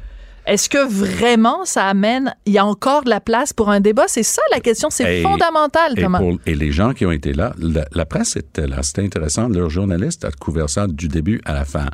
est-ce 0.49 0.68
que 0.68 0.88
vraiment 0.88 1.64
ça 1.64 1.84
amène, 1.86 2.34
il 2.46 2.53
y 2.55 2.59
a 2.59 2.64
encore 2.64 3.05
de 3.05 3.11
la 3.11 3.20
place 3.20 3.53
pour 3.53 3.68
un 3.70 3.80
débat? 3.80 4.05
C'est 4.09 4.22
ça 4.22 4.42
la 4.53 4.61
question, 4.61 4.88
c'est 4.90 5.22
fondamental, 5.22 5.92
Et, 5.96 6.03
pour- 6.05 6.38
et 6.46 6.55
les 6.55 6.72
gens 6.72 6.92
qui 6.94 7.05
ont 7.07 7.12
été 7.12 7.32
là, 7.32 7.55
la, 7.59 7.84
la 7.92 8.07
presse 8.07 8.36
était 8.36 8.66
là. 8.66 8.82
C'était 8.82 9.03
intéressant. 9.05 9.49
Leur 9.49 9.70
journaliste 9.70 10.24
a 10.24 10.30
couvert 10.30 10.68
ça 10.70 10.86
du 10.86 11.09
début 11.09 11.40
à 11.44 11.53
la 11.53 11.64
fin, 11.64 11.86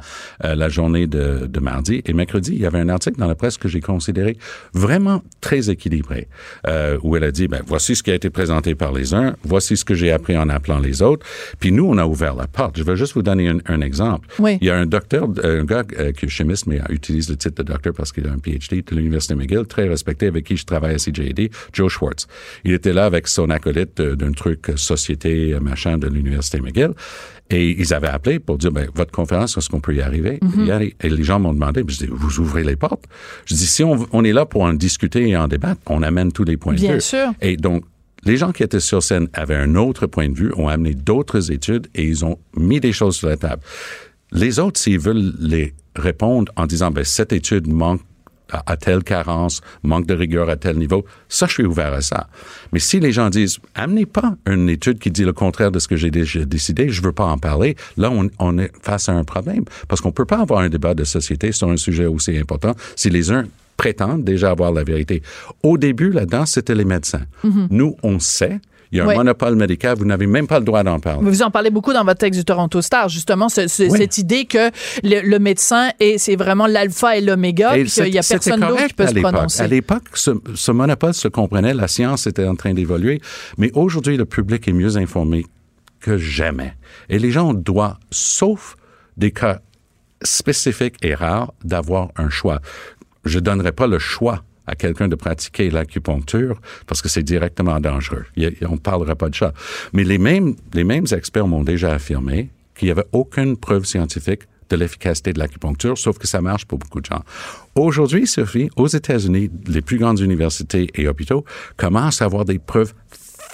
euh, 0.44 0.54
la 0.54 0.68
journée 0.68 1.06
de, 1.06 1.46
de 1.46 1.60
mardi. 1.60 2.02
Et 2.06 2.12
mercredi, 2.12 2.52
il 2.54 2.60
y 2.60 2.66
avait 2.66 2.78
un 2.80 2.88
article 2.88 3.18
dans 3.18 3.26
la 3.26 3.34
presse 3.34 3.58
que 3.58 3.68
j'ai 3.68 3.80
considéré 3.80 4.36
vraiment 4.72 5.22
très 5.40 5.70
équilibré, 5.70 6.28
euh, 6.66 6.98
où 7.02 7.16
elle 7.16 7.24
a 7.24 7.30
dit, 7.32 7.48
ben, 7.48 7.62
voici 7.66 7.96
ce 7.96 8.02
qui 8.02 8.10
a 8.10 8.14
été 8.14 8.30
présenté 8.30 8.74
par 8.74 8.92
les 8.92 9.14
uns, 9.14 9.34
voici 9.44 9.76
ce 9.76 9.84
que 9.84 9.94
j'ai 9.94 10.12
appris 10.12 10.36
en 10.36 10.48
appelant 10.48 10.78
les 10.78 11.02
autres. 11.02 11.26
Puis 11.58 11.72
nous, 11.72 11.84
on 11.86 11.98
a 11.98 12.06
ouvert 12.06 12.34
la 12.34 12.46
porte. 12.46 12.76
Je 12.78 12.82
vais 12.84 12.96
juste 12.96 13.14
vous 13.14 13.22
donner 13.22 13.48
un, 13.48 13.58
un 13.66 13.80
exemple. 13.80 14.28
Oui. 14.38 14.58
Il 14.60 14.66
y 14.66 14.70
a 14.70 14.76
un 14.76 14.86
docteur, 14.86 15.28
un 15.42 15.64
gars 15.64 15.82
euh, 15.98 16.12
qui 16.12 16.26
est 16.26 16.28
chimiste, 16.28 16.66
mais 16.66 16.80
utilise 16.88 17.28
le 17.30 17.36
titre 17.36 17.62
de 17.62 17.72
docteur 17.72 17.92
parce 17.94 18.12
qu'il 18.12 18.26
a 18.28 18.30
un 18.32 18.38
PhD 18.44 18.84
de 18.84 18.96
l'Université 18.96 19.34
McGill, 19.34 19.66
très 19.66 19.88
respecté, 19.88 20.26
avec 20.26 20.44
qui 20.44 20.56
je 20.56 20.64
travaille 20.64 20.94
à 20.94 20.98
CJD, 20.98 21.50
Joe 21.72 21.90
Schwartz. 21.90 22.26
Il 22.64 22.72
était 22.72 22.92
là 22.92 23.06
avec 23.06 23.26
son 23.28 23.50
acolyte 23.50 24.00
euh, 24.00 24.16
d'un 24.16 24.32
truc 24.32 24.70
euh, 24.70 24.76
société, 24.76 25.54
euh, 25.54 25.60
machin, 25.60 25.98
de 25.98 26.06
l'Université 26.08 26.60
McGill. 26.60 26.90
Et 27.50 27.70
ils 27.78 27.92
avaient 27.92 28.08
appelé 28.08 28.38
pour 28.38 28.56
dire, 28.58 28.72
ben, 28.72 28.88
votre 28.94 29.12
conférence, 29.12 29.56
est-ce 29.56 29.68
qu'on 29.68 29.80
peut 29.80 29.94
y 29.94 30.00
arriver? 30.00 30.40
Y 30.56 30.70
aller. 30.70 30.94
Et 31.02 31.10
les 31.10 31.24
gens 31.24 31.38
m'ont 31.38 31.52
demandé, 31.52 31.84
je 31.86 31.98
dis, 31.98 32.08
vous 32.10 32.40
ouvrez 32.40 32.64
les 32.64 32.76
portes? 32.76 33.04
Je 33.44 33.54
dis, 33.54 33.66
si 33.66 33.84
on, 33.84 34.06
on 34.12 34.24
est 34.24 34.32
là 34.32 34.46
pour 34.46 34.62
en 34.62 34.72
discuter 34.72 35.28
et 35.28 35.36
en 35.36 35.46
débattre, 35.46 35.80
on 35.86 36.02
amène 36.02 36.32
tous 36.32 36.44
les 36.44 36.56
points 36.56 36.74
Bien 36.74 36.90
de 36.90 36.94
vue. 36.94 37.00
sûr. 37.02 37.32
Et 37.42 37.56
donc, 37.56 37.84
les 38.24 38.38
gens 38.38 38.52
qui 38.52 38.62
étaient 38.62 38.80
sur 38.80 39.02
scène 39.02 39.28
avaient 39.34 39.54
un 39.56 39.74
autre 39.74 40.06
point 40.06 40.30
de 40.30 40.34
vue, 40.34 40.52
ont 40.56 40.68
amené 40.68 40.94
d'autres 40.94 41.52
études 41.52 41.88
et 41.94 42.04
ils 42.04 42.24
ont 42.24 42.38
mis 42.56 42.80
des 42.80 42.92
choses 42.92 43.16
sur 43.16 43.28
la 43.28 43.36
table. 43.36 43.62
Les 44.32 44.58
autres, 44.58 44.80
s'ils 44.80 44.98
veulent 44.98 45.34
les 45.38 45.74
répondre 45.94 46.50
en 46.56 46.66
disant, 46.66 46.90
ben, 46.90 47.04
cette 47.04 47.32
étude 47.34 47.68
manque 47.68 48.00
à, 48.50 48.62
à 48.72 48.76
telle 48.76 49.02
carence, 49.02 49.60
manque 49.82 50.06
de 50.06 50.14
rigueur 50.14 50.48
à 50.48 50.56
tel 50.56 50.76
niveau, 50.76 51.04
ça, 51.28 51.46
je 51.46 51.52
suis 51.52 51.64
ouvert 51.64 51.92
à 51.92 52.00
ça. 52.00 52.28
Mais 52.72 52.78
si 52.78 53.00
les 53.00 53.12
gens 53.12 53.30
disent, 53.30 53.58
amenez 53.74 54.06
pas 54.06 54.36
une 54.46 54.68
étude 54.68 54.98
qui 54.98 55.10
dit 55.10 55.24
le 55.24 55.32
contraire 55.32 55.70
de 55.70 55.78
ce 55.78 55.88
que 55.88 55.96
j'ai 55.96 56.10
déjà 56.10 56.44
décidé, 56.44 56.88
je 56.90 57.02
veux 57.02 57.12
pas 57.12 57.24
en 57.24 57.38
parler, 57.38 57.76
là, 57.96 58.10
on, 58.10 58.28
on 58.38 58.58
est 58.58 58.70
face 58.82 59.08
à 59.08 59.12
un 59.12 59.24
problème. 59.24 59.64
Parce 59.88 60.00
qu'on 60.00 60.12
peut 60.12 60.24
pas 60.24 60.40
avoir 60.40 60.60
un 60.60 60.68
débat 60.68 60.94
de 60.94 61.04
société 61.04 61.52
sur 61.52 61.68
un 61.68 61.76
sujet 61.76 62.06
aussi 62.06 62.36
important 62.36 62.74
si 62.96 63.10
les 63.10 63.30
uns 63.30 63.44
prétendent 63.76 64.24
déjà 64.24 64.50
avoir 64.50 64.72
la 64.72 64.84
vérité. 64.84 65.22
Au 65.62 65.78
début, 65.78 66.10
là-dedans, 66.10 66.46
c'était 66.46 66.74
les 66.76 66.84
médecins. 66.84 67.24
Nous, 67.70 67.96
on 68.02 68.20
sait, 68.20 68.60
il 68.94 68.98
y 68.98 69.00
a 69.00 69.04
un 69.04 69.16
monopole 69.16 69.56
médical, 69.56 69.96
vous 69.98 70.04
n'avez 70.04 70.26
même 70.26 70.46
pas 70.46 70.58
le 70.60 70.64
droit 70.64 70.82
d'en 70.82 71.00
parler. 71.00 71.28
Vous 71.28 71.42
en 71.42 71.50
parlez 71.50 71.70
beaucoup 71.70 71.92
dans 71.92 72.04
votre 72.04 72.18
texte 72.18 72.38
du 72.38 72.44
Toronto 72.44 72.80
Star, 72.80 73.08
justement, 73.08 73.48
ce- 73.48 73.66
ce- 73.68 73.82
Oui. 73.82 73.98
cette 73.98 74.18
idée 74.18 74.44
que 74.46 74.70
le, 75.02 75.20
le 75.28 75.38
médecin, 75.38 75.90
est, 76.00 76.16
c'est 76.18 76.36
vraiment 76.36 76.66
l'alpha 76.66 77.16
et 77.16 77.20
l'oméga, 77.20 77.76
Et 77.76 77.82
puis 77.82 77.90
qu'il 77.92 78.04
n'y 78.12 78.18
a 78.18 78.22
personne 78.22 78.60
d'autre 78.60 78.86
qui 78.86 78.94
peut 78.94 79.06
se 79.06 79.14
prononcer. 79.14 79.62
À 79.62 79.66
l'époque, 79.66 80.04
ce, 80.14 80.30
ce 80.54 80.70
monopole 80.72 81.12
se 81.14 81.28
comprenait, 81.28 81.74
la 81.74 81.88
science 81.88 82.26
était 82.26 82.46
en 82.46 82.54
train 82.56 82.72
d'évoluer, 82.72 83.20
mais 83.58 83.70
aujourd'hui, 83.74 84.16
le 84.16 84.24
public 84.24 84.66
est 84.68 84.72
mieux 84.72 84.96
informé 84.96 85.44
que 86.00 86.16
jamais. 86.18 86.74
Et 87.08 87.18
les 87.18 87.30
gens 87.30 87.52
doivent, 87.54 87.96
sauf 88.10 88.76
des 89.16 89.30
cas 89.32 89.60
spécifiques 90.22 90.96
et 91.02 91.14
rares, 91.14 91.52
d'avoir 91.64 92.08
un 92.16 92.30
choix. 92.30 92.60
Je 93.24 93.38
donnerai 93.38 93.72
pas 93.72 93.86
le 93.86 93.98
choix 93.98 94.42
à 94.66 94.74
quelqu'un 94.74 95.08
de 95.08 95.14
pratiquer 95.14 95.70
l'acupuncture 95.70 96.60
parce 96.86 97.02
que 97.02 97.08
c'est 97.08 97.22
directement 97.22 97.80
dangereux. 97.80 98.24
A- 98.38 98.66
on 98.68 98.72
ne 98.72 98.78
parlera 98.78 99.14
pas 99.14 99.28
de 99.28 99.34
ça. 99.36 99.52
Mais 99.92 100.04
les 100.04 100.18
mêmes, 100.18 100.54
les 100.72 100.84
mêmes 100.84 101.06
experts 101.12 101.46
m'ont 101.46 101.62
déjà 101.62 101.92
affirmé 101.92 102.50
qu'il 102.74 102.86
n'y 102.86 102.92
avait 102.92 103.06
aucune 103.12 103.56
preuve 103.56 103.84
scientifique 103.84 104.42
de 104.70 104.76
l'efficacité 104.76 105.32
de 105.34 105.38
l'acupuncture, 105.38 105.98
sauf 105.98 106.18
que 106.18 106.26
ça 106.26 106.40
marche 106.40 106.64
pour 106.64 106.78
beaucoup 106.78 107.00
de 107.00 107.06
gens. 107.06 107.22
Aujourd'hui, 107.74 108.26
Sophie, 108.26 108.70
aux 108.76 108.88
États-Unis, 108.88 109.50
les 109.66 109.82
plus 109.82 109.98
grandes 109.98 110.20
universités 110.20 110.88
et 110.94 111.06
hôpitaux 111.06 111.44
commencent 111.76 112.22
à 112.22 112.24
avoir 112.24 112.44
des 112.46 112.58
preuves 112.58 112.94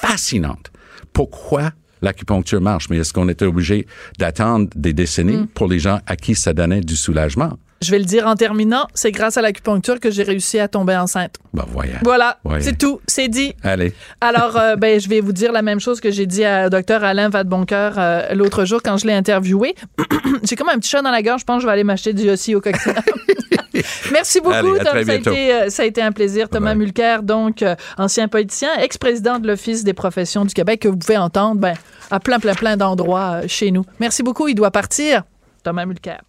fascinantes. 0.00 0.70
Pourquoi 1.12 1.72
l'acupuncture 2.00 2.60
marche? 2.60 2.88
Mais 2.88 2.98
est-ce 2.98 3.12
qu'on 3.12 3.28
était 3.28 3.44
obligé 3.44 3.86
d'attendre 4.18 4.68
des 4.76 4.92
décennies 4.92 5.46
pour 5.54 5.66
les 5.68 5.80
gens 5.80 5.98
à 6.06 6.16
qui 6.16 6.34
ça 6.36 6.52
donnait 6.52 6.80
du 6.80 6.96
soulagement? 6.96 7.58
Je 7.82 7.90
vais 7.92 7.98
le 7.98 8.04
dire 8.04 8.26
en 8.26 8.34
terminant, 8.34 8.86
c'est 8.92 9.10
grâce 9.10 9.38
à 9.38 9.42
l'acupuncture 9.42 10.00
que 10.00 10.10
j'ai 10.10 10.22
réussi 10.22 10.58
à 10.58 10.68
tomber 10.68 10.94
enceinte. 10.96 11.36
Ben, 11.54 11.64
voyons. 11.72 11.94
Voilà, 12.02 12.38
Voyons. 12.44 12.62
c'est 12.62 12.76
tout, 12.76 13.00
c'est 13.06 13.28
dit. 13.28 13.54
Allez. 13.62 13.94
Alors, 14.20 14.58
euh, 14.58 14.76
ben, 14.76 15.00
je 15.00 15.08
vais 15.08 15.20
vous 15.22 15.32
dire 15.32 15.50
la 15.50 15.62
même 15.62 15.80
chose 15.80 15.98
que 15.98 16.10
j'ai 16.10 16.26
dit 16.26 16.44
à 16.44 16.68
Dr 16.68 17.02
Alain 17.02 17.30
Vadeboncoeur 17.30 17.94
euh, 17.96 18.34
l'autre 18.34 18.66
jour 18.66 18.82
quand 18.84 18.98
je 18.98 19.06
l'ai 19.06 19.14
interviewé. 19.14 19.74
j'ai 20.42 20.56
comme 20.56 20.68
un 20.68 20.78
petit 20.78 20.90
chat 20.90 21.00
dans 21.00 21.10
la 21.10 21.22
gorge, 21.22 21.40
je 21.40 21.46
pense 21.46 21.56
que 21.56 21.62
je 21.62 21.66
vais 21.68 21.72
aller 21.72 21.84
m'acheter 21.84 22.12
du 22.12 22.24
Yossi 22.24 22.54
au 22.54 22.60
cocktail. 22.60 22.96
Merci 24.12 24.40
beaucoup, 24.40 24.52
Allez, 24.54 24.78
à 24.80 24.84
Tom. 24.84 24.92
très 24.92 25.04
Ça 25.04 25.12
a, 25.12 25.16
bientôt. 25.16 25.30
été, 25.30 25.54
euh, 25.54 25.70
ça 25.70 25.82
a 25.82 25.86
été 25.86 26.02
un 26.02 26.12
plaisir. 26.12 26.50
Thomas 26.50 26.74
Bye-bye. 26.74 26.78
Mulcair, 26.78 27.22
donc 27.22 27.64
ancien 27.96 28.28
politicien, 28.28 28.68
ex-président 28.78 29.38
de 29.38 29.46
l'Office 29.46 29.84
des 29.84 29.94
professions 29.94 30.44
du 30.44 30.52
Québec, 30.52 30.80
que 30.80 30.88
vous 30.88 30.98
pouvez 30.98 31.16
entendre 31.16 31.58
ben, 31.58 31.74
à 32.10 32.20
plein, 32.20 32.40
plein, 32.40 32.54
plein 32.54 32.76
d'endroits 32.76 33.40
chez 33.46 33.70
nous. 33.70 33.86
Merci 34.00 34.22
beaucoup. 34.22 34.48
Il 34.48 34.54
doit 34.54 34.70
partir. 34.70 35.22
Thomas 35.64 35.86
Mulcair. 35.86 36.20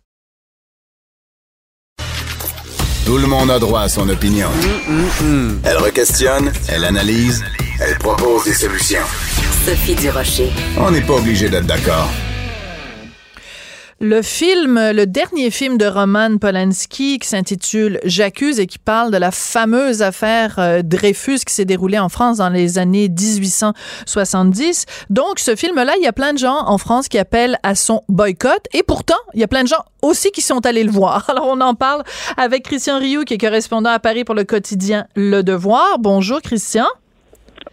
Tout 3.05 3.17
le 3.17 3.27
monde 3.27 3.49
a 3.51 3.59
droit 3.59 3.81
à 3.81 3.89
son 3.89 4.07
opinion. 4.09 4.49
Elle 5.63 5.77
requestionne, 5.77 6.51
elle 6.67 6.85
analyse, 6.85 7.43
elle 7.79 7.97
propose 7.97 8.45
des 8.45 8.53
solutions. 8.53 9.01
Sophie 9.65 9.95
Durocher. 9.95 10.51
On 10.77 10.91
n'est 10.91 11.01
pas 11.01 11.13
obligé 11.13 11.49
d'être 11.49 11.65
d'accord. 11.65 12.09
Le 14.03 14.23
film, 14.23 14.79
le 14.93 15.05
dernier 15.05 15.51
film 15.51 15.77
de 15.77 15.85
Roman 15.85 16.39
Polanski 16.39 17.19
qui 17.19 17.27
s'intitule 17.27 17.99
J'accuse 18.03 18.59
et 18.59 18.65
qui 18.65 18.79
parle 18.79 19.11
de 19.11 19.17
la 19.17 19.29
fameuse 19.29 20.01
affaire 20.01 20.55
euh, 20.57 20.81
Dreyfus 20.81 21.41
qui 21.45 21.53
s'est 21.53 21.65
déroulée 21.65 21.99
en 21.99 22.09
France 22.09 22.37
dans 22.37 22.49
les 22.49 22.79
années 22.79 23.09
1870. 23.09 24.87
Donc, 25.11 25.37
ce 25.37 25.55
film-là, 25.55 25.93
il 25.99 26.03
y 26.03 26.07
a 26.07 26.13
plein 26.13 26.33
de 26.33 26.39
gens 26.39 26.65
en 26.65 26.79
France 26.79 27.09
qui 27.09 27.19
appellent 27.19 27.59
à 27.61 27.75
son 27.75 28.01
boycott 28.09 28.65
et 28.73 28.81
pourtant, 28.81 29.19
il 29.35 29.39
y 29.39 29.43
a 29.43 29.47
plein 29.47 29.61
de 29.61 29.67
gens 29.67 29.85
aussi 30.01 30.31
qui 30.31 30.41
sont 30.41 30.65
allés 30.65 30.83
le 30.83 30.91
voir. 30.91 31.29
Alors, 31.29 31.45
on 31.47 31.61
en 31.61 31.75
parle 31.75 32.01
avec 32.37 32.63
Christian 32.63 32.97
Rioux 32.97 33.23
qui 33.23 33.35
est 33.35 33.37
correspondant 33.37 33.91
à 33.91 33.99
Paris 33.99 34.23
pour 34.23 34.33
le 34.33 34.45
quotidien 34.45 35.05
Le 35.15 35.43
Devoir. 35.43 35.99
Bonjour, 35.99 36.41
Christian. 36.41 36.87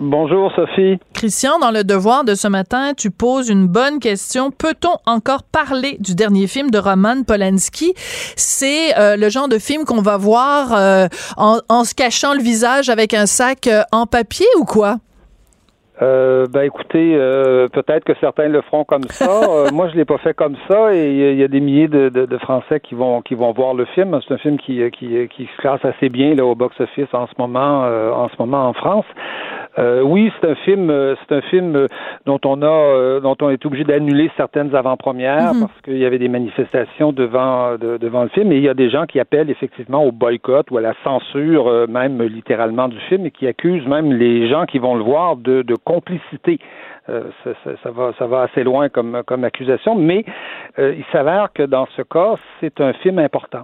Bonjour 0.00 0.52
Sophie. 0.54 0.98
Christian, 1.14 1.58
dans 1.58 1.70
le 1.72 1.82
devoir 1.82 2.24
de 2.24 2.34
ce 2.34 2.46
matin, 2.46 2.92
tu 2.96 3.10
poses 3.10 3.48
une 3.48 3.66
bonne 3.66 3.98
question. 3.98 4.50
Peut-on 4.50 4.96
encore 5.10 5.42
parler 5.42 5.96
du 5.98 6.14
dernier 6.14 6.46
film 6.46 6.70
de 6.70 6.78
Roman 6.78 7.22
Polanski? 7.26 7.92
C'est 8.36 8.96
euh, 8.98 9.16
le 9.16 9.28
genre 9.28 9.48
de 9.48 9.58
film 9.58 9.84
qu'on 9.84 10.00
va 10.02 10.16
voir 10.16 10.72
euh, 10.72 11.06
en, 11.36 11.58
en 11.68 11.84
se 11.84 11.94
cachant 11.94 12.34
le 12.34 12.40
visage 12.40 12.88
avec 12.90 13.12
un 13.14 13.26
sac 13.26 13.66
euh, 13.66 13.82
en 13.90 14.06
papier 14.06 14.46
ou 14.60 14.64
quoi? 14.64 14.96
Euh, 16.00 16.46
ben 16.46 16.62
écoutez, 16.62 17.16
euh, 17.16 17.66
peut-être 17.66 18.04
que 18.04 18.12
certains 18.20 18.46
le 18.46 18.62
feront 18.62 18.84
comme 18.84 19.02
ça. 19.10 19.26
Euh, 19.48 19.70
moi, 19.72 19.88
je 19.88 19.96
l'ai 19.96 20.04
pas 20.04 20.18
fait 20.18 20.32
comme 20.34 20.54
ça, 20.68 20.94
et 20.94 21.10
il 21.10 21.16
y 21.18 21.24
a- 21.24 21.30
il 21.32 21.38
y 21.38 21.42
a 21.42 21.48
des 21.48 21.58
milliers 21.58 21.88
de, 21.88 22.08
de, 22.08 22.26
de 22.26 22.38
Français 22.38 22.78
qui 22.80 22.94
vont 22.94 23.20
qui 23.22 23.34
vont 23.34 23.52
voir 23.52 23.74
le 23.74 23.84
film. 23.86 24.16
C'est 24.26 24.34
un 24.34 24.38
film 24.38 24.58
qui 24.58 24.80
qui, 24.92 25.26
qui 25.34 25.46
se 25.46 25.60
classe 25.60 25.84
assez 25.84 26.08
bien 26.08 26.34
là 26.36 26.44
au 26.44 26.54
box-office 26.54 27.08
en 27.12 27.26
ce 27.26 27.32
moment 27.38 27.80
en 28.14 28.28
ce 28.28 28.34
moment 28.38 28.68
en 28.68 28.74
France. 28.74 29.06
Euh, 29.78 30.02
oui, 30.02 30.32
c'est 30.40 30.48
un 30.50 30.54
film, 30.54 30.90
euh, 30.90 31.14
c'est 31.20 31.34
un 31.36 31.40
film 31.42 31.76
euh, 31.76 31.86
dont 32.26 32.40
on 32.44 32.62
a, 32.62 32.66
euh, 32.66 33.20
dont 33.20 33.36
on 33.40 33.50
est 33.50 33.64
obligé 33.66 33.84
d'annuler 33.84 34.30
certaines 34.36 34.74
avant-premières 34.74 35.54
Mhm. 35.54 35.60
parce 35.60 35.80
qu'il 35.82 35.98
y 35.98 36.04
avait 36.04 36.18
des 36.18 36.28
manifestations 36.28 37.12
devant, 37.12 37.76
de- 37.76 37.96
devant 37.96 38.22
le 38.22 38.28
film. 38.30 38.50
Et 38.52 38.56
il 38.56 38.62
y 38.62 38.68
a 38.68 38.74
des 38.74 38.90
gens 38.90 39.06
qui 39.06 39.20
appellent 39.20 39.50
effectivement 39.50 40.04
au 40.04 40.12
boycott 40.12 40.70
ou 40.70 40.78
à 40.78 40.80
la 40.80 40.94
censure, 41.04 41.68
euh, 41.68 41.86
même 41.86 42.22
littéralement 42.22 42.88
du 42.88 42.98
film, 43.08 43.26
et 43.26 43.30
qui 43.30 43.46
accusent 43.46 43.86
même 43.86 44.12
les 44.12 44.48
gens 44.48 44.64
qui 44.66 44.78
vont 44.78 44.94
le 44.96 45.02
voir 45.04 45.36
de, 45.36 45.62
de 45.62 45.74
complicité. 45.84 46.58
Euh, 47.10 47.22
ça, 47.42 47.50
ça- 47.64 47.70
ça 47.82 47.90
va, 47.90 48.12
ça 48.18 48.26
va 48.26 48.42
assez 48.42 48.62
loin 48.64 48.88
comme, 48.90 49.22
comme 49.26 49.42
accusation, 49.44 49.94
mais 49.94 50.24
euh, 50.78 50.94
il 50.96 51.04
s'avère 51.10 51.48
que 51.54 51.62
dans 51.62 51.86
ce 51.96 52.02
cas, 52.02 52.34
c'est 52.60 52.80
un 52.82 52.92
film 52.94 53.18
important. 53.18 53.62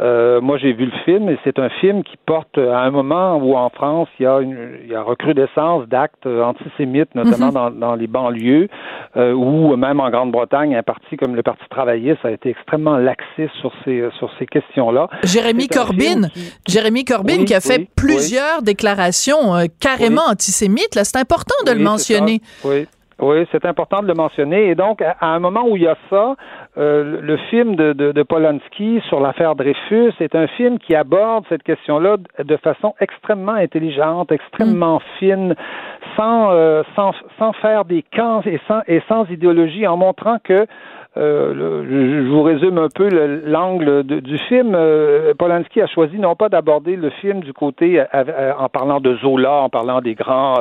Euh, 0.00 0.40
moi, 0.40 0.56
j'ai 0.56 0.72
vu 0.72 0.86
le 0.86 0.92
film 1.04 1.28
et 1.28 1.38
c'est 1.44 1.58
un 1.58 1.68
film 1.68 2.02
qui 2.02 2.16
porte 2.24 2.56
à 2.56 2.80
un 2.80 2.90
moment 2.90 3.36
où 3.36 3.54
en 3.54 3.68
France, 3.68 4.08
il 4.18 4.22
y 4.22 4.26
a 4.26 4.38
une 4.40 4.56
il 4.84 4.90
y 4.90 4.94
a 4.94 5.02
recrudescence 5.02 5.86
d'actes 5.88 6.26
antisémites, 6.26 7.14
notamment 7.14 7.48
Mhm. 7.48 7.52
dans, 7.52 7.70
dans 7.70 7.94
les 7.96 8.06
banlieues, 8.06 8.68
euh, 9.16 9.32
ou 9.32 9.76
même 9.76 10.00
en 10.00 10.08
Grande-Bretagne, 10.10 10.74
un 10.74 10.82
parti 10.82 11.16
comme 11.18 11.36
le 11.36 11.42
Parti 11.42 11.64
travailliste 11.70 12.24
a 12.24 12.30
été 12.30 12.48
extrêmement 12.48 12.96
laxiste 12.96 13.54
sur 13.60 13.72
ces 13.84 14.04
sur 14.18 14.30
ces 14.38 14.46
questions-là. 14.46 15.08
Jérémy 15.24 15.68
Corbyn, 15.68 16.28
qui- 16.32 16.52
Jérémy 16.66 17.04
Corbyn 17.04 17.38
Oui, 17.40 17.44
qui 17.44 17.54
a 17.54 17.60
fait 17.60 17.78
oui, 17.80 17.88
plusieurs 17.94 18.62
déclarations 18.62 19.54
euh, 19.54 19.66
carrément 19.80 20.22
antisémites. 20.30 20.94
Là, 20.94 21.04
c'est 21.04 21.18
important 21.18 21.54
de 21.66 21.72
le 21.72 21.80
mentionner. 21.82 22.40
Oui. 22.64 22.86
Oui, 23.22 23.46
c'est 23.52 23.66
important 23.66 24.00
de 24.00 24.06
le 24.06 24.14
mentionner. 24.14 24.70
Et 24.70 24.74
donc, 24.74 25.02
à 25.02 25.26
un 25.26 25.38
moment 25.40 25.64
où 25.68 25.76
il 25.76 25.82
y 25.82 25.86
a 25.86 25.94
ça, 26.08 26.36
euh, 26.78 27.20
le- 27.20 27.36
film 27.36 27.74
de, 27.74 27.92
de, 27.92 28.12
de 28.12 28.22
Polanski 28.22 29.00
sur 29.08 29.20
l'affaire 29.20 29.56
Dreyfus 29.56 30.12
est 30.20 30.34
un 30.36 30.46
film 30.46 30.78
qui 30.78 30.94
aborde 30.94 31.44
cette 31.48 31.62
question-là 31.64 32.16
de- 32.38 32.44
de 32.44 32.56
façon 32.58 32.94
extrêmement 33.00 33.52
intelligente, 33.54 34.30
extrêmement 34.30 35.00
fine, 35.18 35.54
sans, 36.16 36.52
euh, 36.52 36.82
sans, 36.94 37.12
sans 37.38 37.52
faire 37.54 37.84
des 37.84 38.04
camps 38.14 38.42
et 38.46 38.60
sans, 38.68 38.80
et 38.86 39.02
sans 39.08 39.28
idéologie, 39.30 39.86
en 39.86 39.96
montrant 39.96 40.38
que 40.44 40.66
euh, 41.16 41.84
je, 41.88 42.28
vous 42.28 42.42
résume 42.42 42.78
un 42.78 42.88
peu 42.88 43.08
l'angle 43.44 44.04
du 44.04 44.38
film. 44.38 44.76
Polanski 45.38 45.80
a 45.80 45.86
choisi 45.86 46.18
non 46.18 46.36
pas 46.36 46.48
d'aborder 46.48 46.96
le 46.96 47.10
film 47.10 47.40
du 47.40 47.52
côté 47.52 48.02
en 48.58 48.68
parlant 48.68 49.00
de 49.00 49.16
Zola, 49.16 49.62
en 49.62 49.68
parlant 49.68 50.00
des 50.00 50.14
grands 50.14 50.54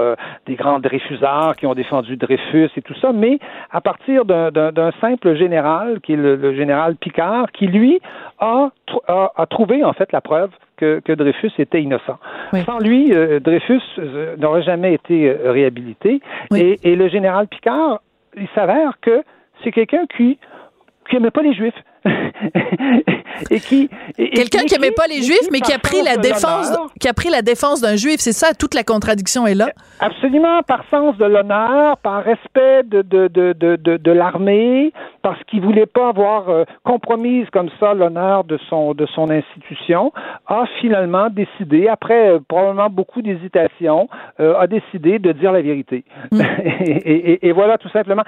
des 0.45 0.55
grands 0.55 0.79
Dreyfusards 0.79 1.55
qui 1.55 1.67
ont 1.67 1.75
défendu 1.75 2.17
Dreyfus 2.17 2.69
et 2.75 2.81
tout 2.81 2.95
ça, 2.95 3.11
mais 3.13 3.39
à 3.71 3.81
partir 3.81 4.25
d'un 4.25 4.91
simple 5.01 5.35
général 5.35 5.99
qui 6.01 6.13
est 6.13 6.17
le, 6.17 6.55
général 6.55 6.95
Picard, 6.95 7.51
qui 7.51 7.67
lui 7.67 7.99
a, 8.39 8.69
a 9.07 9.45
trouvé 9.45 9.83
en 9.83 9.93
fait 9.93 10.11
la 10.11 10.21
preuve 10.21 10.49
que, 10.79 11.13
Dreyfus 11.13 11.51
était 11.57 11.81
innocent. 11.81 12.17
Sans 12.65 12.79
lui, 12.79 13.13
euh, 13.13 13.39
Dreyfus 13.39 13.81
euh, 13.97 14.35
n'aurait 14.37 14.63
jamais 14.63 14.93
été 14.93 15.29
euh, 15.29 15.51
réhabilité. 15.51 16.21
Et, 16.55 16.79
et, 16.83 16.95
le 16.95 17.09
général 17.09 17.47
Picard, 17.47 18.01
il 18.37 18.47
s'avère 18.55 18.99
que 19.01 19.23
c'est 19.63 19.71
quelqu'un 19.71 20.05
qui 20.05 20.37
qui 21.09 21.15
n'aimait 21.15 21.31
pas 21.31 21.41
les 21.41 21.53
Juifs. 21.53 21.73
et 23.49 23.59
qui 23.59 23.89
quelqu'un 24.17 24.63
qui 24.63 24.73
n'aimait 24.73 24.91
pas 24.91 25.07
les 25.07 25.21
juifs 25.21 25.49
mais 25.51 25.59
qui 25.59 25.73
a 25.73 25.79
pris 25.79 26.01
la 26.01 26.17
défense 26.17 26.75
qui 26.99 27.07
a 27.07 27.13
pris 27.13 27.29
la 27.29 27.41
défense 27.41 27.81
d'un 27.81 27.95
juif 27.95 28.17
c'est 28.19 28.33
ça? 28.33 28.53
Toute 28.53 28.73
la 28.73 28.83
contradiction 28.83 29.47
est 29.47 29.55
là? 29.55 29.69
Absolument 29.99 30.61
par 30.63 30.83
sens 30.89 31.17
de 31.17 31.25
l'honneur 31.25 31.97
par 31.97 32.23
respect 32.23 32.83
de 32.83 33.01
de 33.01 33.27
de 33.27 33.53
de, 33.53 33.97
de, 33.97 34.11
l'armée 34.11 34.91
parce 35.21 35.41
qu'il 35.45 35.61
voulait 35.61 35.85
pas 35.85 36.09
avoir 36.09 36.49
euh, 36.49 36.63
compromise 36.83 37.47
comme 37.51 37.69
ça 37.79 37.93
l'honneur 37.93 38.43
de 38.43 38.57
son 38.69 38.93
de 38.93 39.05
son 39.07 39.29
institution 39.29 40.11
a 40.47 40.65
finalement 40.81 41.29
décidé 41.29 41.87
après 41.87 42.31
euh, 42.31 42.39
probablement 42.47 42.89
beaucoup 42.89 43.21
d'hésitation 43.21 44.09
euh, 44.39 44.57
a 44.57 44.67
décidé 44.67 45.19
de 45.19 45.31
dire 45.31 45.51
la 45.51 45.61
vérité. 45.61 46.03
Mm. 46.31 46.41
et, 47.05 47.47
et, 47.47 47.51
voilà 47.51 47.77
tout 47.77 47.89
simplement. 47.89 48.23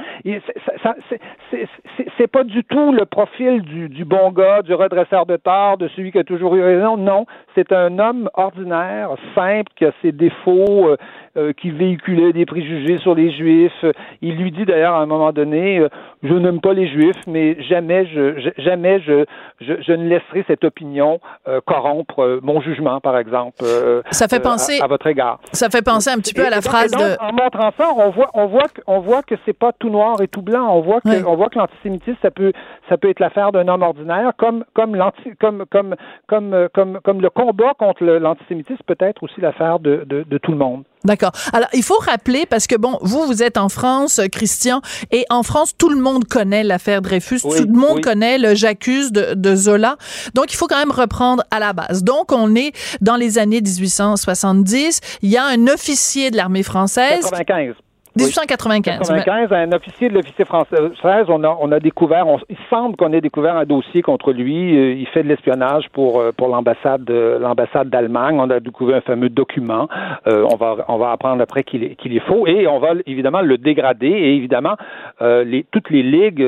C'est 2.17 2.27
pas 2.27 2.43
du 2.43 2.63
tout 2.63 2.91
le 2.91 3.05
profil 3.05 3.60
du, 3.61 3.89
du 3.89 4.05
bon 4.05 4.31
gars, 4.31 4.61
du 4.61 4.73
redresseur 4.73 5.25
de 5.25 5.37
tort, 5.37 5.77
de 5.77 5.87
celui 5.89 6.11
qui 6.11 6.19
a 6.19 6.23
toujours 6.23 6.55
eu 6.55 6.63
raison. 6.63 6.97
Non, 6.97 7.25
c'est 7.55 7.71
un 7.71 7.97
homme 7.99 8.29
ordinaire, 8.33 9.11
simple, 9.35 9.71
qui 9.75 9.85
a 9.85 9.91
ses 10.01 10.11
défauts, 10.11 10.95
euh, 11.37 11.53
qui 11.53 11.71
véhiculait 11.71 12.33
des 12.33 12.45
préjugés 12.45 12.97
sur 12.97 13.15
les 13.15 13.31
Juifs. 13.31 13.85
Il 14.21 14.35
lui 14.35 14.51
dit 14.51 14.65
d'ailleurs 14.65 14.95
à 14.95 15.01
un 15.01 15.05
moment 15.05 15.31
donné, 15.31 15.79
euh, 15.79 15.87
je 16.23 16.33
n'aime 16.33 16.59
pas 16.59 16.73
les 16.73 16.89
Juifs, 16.89 17.25
mais 17.25 17.55
jamais 17.63 18.05
je, 18.07 18.51
jamais 18.57 18.99
je, 18.99 19.23
je, 19.61 19.93
ne 19.93 20.09
laisserai 20.09 20.43
cette 20.45 20.65
opinion 20.65 21.21
euh, 21.47 21.61
corrompre 21.65 22.41
mon 22.43 22.59
jugement, 22.59 22.99
par 22.99 23.17
exemple. 23.17 23.63
ça 24.11 24.27
fait 24.27 24.41
penser 24.41 24.81
à, 24.81 24.87
votre 24.87 25.07
égard. 25.07 25.39
Ça 25.53 25.69
fait 25.69 25.81
penser 25.81 26.09
un 26.09 26.17
petit 26.17 26.33
peu 26.33 26.45
à 26.45 26.49
la 26.49 26.59
phrase 26.59 26.91
de. 26.91 27.21
En 27.21 27.31
montrant 27.31 27.71
ça, 27.77 27.87
on 27.95 28.09
voit, 28.09 28.29
on 28.33 28.47
voit, 28.47 28.67
on 28.87 28.99
voit 28.99 29.23
que 29.23 29.35
c'est 29.45 29.57
pas 29.57 29.71
tout 29.71 29.89
noir 29.89 30.21
et 30.21 30.27
tout 30.27 30.41
blanc. 30.41 30.67
On 30.69 30.81
voit 30.81 30.99
que, 30.99 31.25
on 31.25 31.37
voit 31.37 31.47
que 31.47 31.59
l'antisémitisme, 31.59 32.17
ça 32.21 32.31
peut, 32.31 32.51
ça 32.89 32.97
peut 32.97 33.09
être 33.09 33.21
l'affaire 33.21 33.53
d'un 33.53 33.69
homme 33.69 33.83
ordinaire, 33.83 34.33
comme, 34.37 34.65
comme 34.73 34.97
l'anti, 34.97 35.31
comme, 35.39 35.63
comme, 35.71 35.95
comme, 36.27 36.67
comme, 36.73 36.99
comme 37.01 37.21
le 37.21 37.29
combat 37.29 37.73
contre 37.79 38.03
l'antisémitisme 38.03 38.83
peut 38.85 38.97
être 38.99 39.23
aussi 39.23 39.39
l'affaire 39.39 39.79
de, 39.79 40.03
de, 40.05 40.23
de 40.23 40.37
tout 40.37 40.51
le 40.51 40.57
monde. 40.57 40.83
D'accord. 41.03 41.20
Alors, 41.53 41.69
il 41.73 41.83
faut 41.83 41.97
rappeler, 41.97 42.45
parce 42.45 42.67
que, 42.67 42.75
bon, 42.75 42.97
vous, 43.01 43.25
vous 43.25 43.43
êtes 43.43 43.57
en 43.57 43.69
France, 43.69 44.21
Christian, 44.31 44.81
et 45.11 45.25
en 45.29 45.43
France, 45.43 45.73
tout 45.77 45.89
le 45.89 45.99
monde 45.99 46.25
connaît 46.25 46.63
l'affaire 46.63 47.01
Dreyfus, 47.01 47.41
tout 47.41 47.49
le 47.49 47.73
monde 47.73 48.01
connaît 48.01 48.37
le 48.37 48.55
J'accuse 48.55 49.11
de, 49.11 49.33
de, 49.33 49.55
Zola. 49.55 49.97
Donc, 50.33 50.53
il 50.53 50.55
faut 50.55 50.67
quand 50.67 50.77
même 50.77 50.91
reprendre 50.91 51.43
à 51.51 51.59
la 51.59 51.73
base. 51.73 52.03
Donc, 52.03 52.31
on 52.31 52.55
est 52.55 52.73
dans 53.01 53.15
les 53.15 53.37
années 53.37 53.61
1870. 53.61 54.99
Il 55.21 55.29
y 55.29 55.37
a 55.37 55.45
un 55.45 55.67
officier 55.67 56.31
de 56.31 56.37
l'armée 56.37 56.63
française. 56.63 57.25
95. 57.29 57.75
1895. 58.15 59.07
95, 59.07 59.53
un 59.53 59.71
officier 59.71 60.09
de 60.09 60.15
l'officier 60.15 60.43
française, 60.43 61.25
on 61.29 61.43
a, 61.43 61.57
on 61.61 61.71
a 61.71 61.79
découvert, 61.79 62.25
il 62.49 62.57
semble 62.69 62.97
qu'on 62.97 63.13
ait 63.13 63.21
découvert 63.21 63.55
un 63.55 63.63
dossier 63.63 64.01
contre 64.01 64.33
lui. 64.33 64.77
Euh, 64.77 64.93
il 64.93 65.07
fait 65.07 65.23
de 65.23 65.29
l'espionnage 65.29 65.85
pour 65.93 66.19
euh, 66.19 66.31
pour 66.35 66.49
l'ambassade 66.49 67.09
l'ambassade 67.09 67.89
d'Allemagne. 67.89 68.37
On 68.39 68.49
a 68.49 68.59
découvert 68.59 68.97
un 68.97 69.01
fameux 69.01 69.29
document. 69.29 69.87
Euh, 70.27 70.45
on 70.51 70.57
va 70.57 70.77
on 70.89 70.97
va 70.97 71.11
apprendre 71.11 71.41
après 71.41 71.63
qu'il 71.63 71.83
est 71.83 71.95
qu'il 71.95 72.15
est 72.15 72.25
faux 72.27 72.45
et 72.47 72.67
on 72.67 72.79
va 72.79 72.93
évidemment 73.05 73.41
le 73.41 73.57
dégrader 73.57 74.07
et 74.07 74.35
évidemment 74.35 74.75
les 75.21 75.65
toutes 75.71 75.89
les 75.89 76.03
ligues 76.03 76.43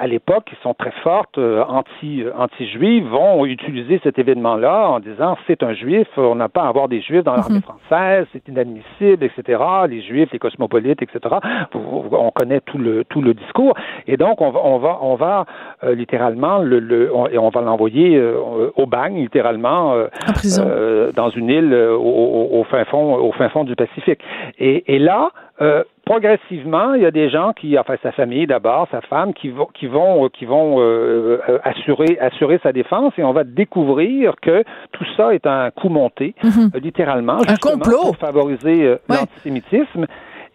à, 0.00 0.06
l'époque 0.06 0.44
qui 0.46 0.56
sont 0.62 0.74
très 0.74 0.92
fortes 1.02 1.38
anti 1.38 2.24
anti 2.36 2.68
juives 2.68 3.06
vont 3.08 3.44
utiliser 3.46 4.00
cet 4.04 4.18
événement-là 4.18 4.88
en 4.88 5.00
disant 5.00 5.36
c'est 5.46 5.62
un 5.62 5.74
juif, 5.74 6.06
on 6.16 6.34
n'a 6.34 6.48
pas 6.48 6.62
à 6.62 6.68
avoir 6.68 6.88
des 6.88 7.00
juifs 7.00 7.24
dans 7.24 7.34
l'armée 7.34 7.56
mhm. 7.56 7.62
française, 7.62 8.26
c'est 8.32 8.46
inadmissible, 8.48 9.24
etc. 9.24 9.62
Les 9.88 10.02
juifs, 10.02 10.30
les 10.32 10.38
cosmopolites, 10.38 11.02
etc. 11.02 11.07
On 11.74 12.30
connaît 12.30 12.60
tout 12.60 12.78
le 12.78 13.04
tout 13.04 13.22
le 13.22 13.34
discours 13.34 13.74
et 14.06 14.16
donc 14.16 14.40
on 14.40 14.50
va 14.50 14.60
on 14.64 14.78
va 14.78 14.98
on 15.02 15.14
va 15.14 15.46
euh, 15.84 15.94
littéralement 15.94 16.58
le, 16.58 17.10
on, 17.14 17.28
et 17.28 17.38
on 17.38 17.50
va 17.50 17.60
l'envoyer 17.60 18.16
euh, 18.16 18.70
au 18.76 18.86
bagne 18.86 19.16
littéralement 19.16 19.94
euh, 19.94 21.12
dans 21.12 21.30
une 21.30 21.48
île 21.48 21.74
au, 21.74 22.64
fin 22.70 22.84
fond 22.84 23.14
au 23.16 23.32
fin 23.32 23.48
fond 23.48 23.64
du 23.64 23.76
Pacifique. 23.76 24.20
Et, 24.58 24.94
et 24.94 24.98
là 24.98 25.30
progressivement, 26.04 26.94
il 26.94 27.02
y 27.02 27.06
a 27.06 27.10
des 27.10 27.28
gens 27.28 27.52
qui, 27.52 27.76
enfin 27.78 27.96
sa 28.02 28.12
famille 28.12 28.46
d'abord, 28.46 28.86
sa 28.90 29.00
femme, 29.02 29.34
qui 29.34 29.50
vont, 29.50 29.68
qui 29.74 29.86
vont, 29.86 30.28
qui 30.30 30.46
vont 30.46 30.78
assurer, 31.64 32.16
assurer 32.20 32.60
sa 32.62 32.72
défense, 32.72 33.12
et 33.18 33.24
on 33.24 33.32
va 33.32 33.44
découvrir 33.44 34.34
que 34.40 34.62
tout 34.92 35.04
ça 35.16 35.34
est 35.34 35.46
un 35.46 35.70
coup 35.70 35.88
monté, 35.90 36.34
mhm. 36.42 36.70
littéralement, 36.80 37.38
un 37.46 37.56
complot 37.56 38.02
pour 38.02 38.16
favoriser 38.16 38.96
l'antisémitisme. 39.08 40.06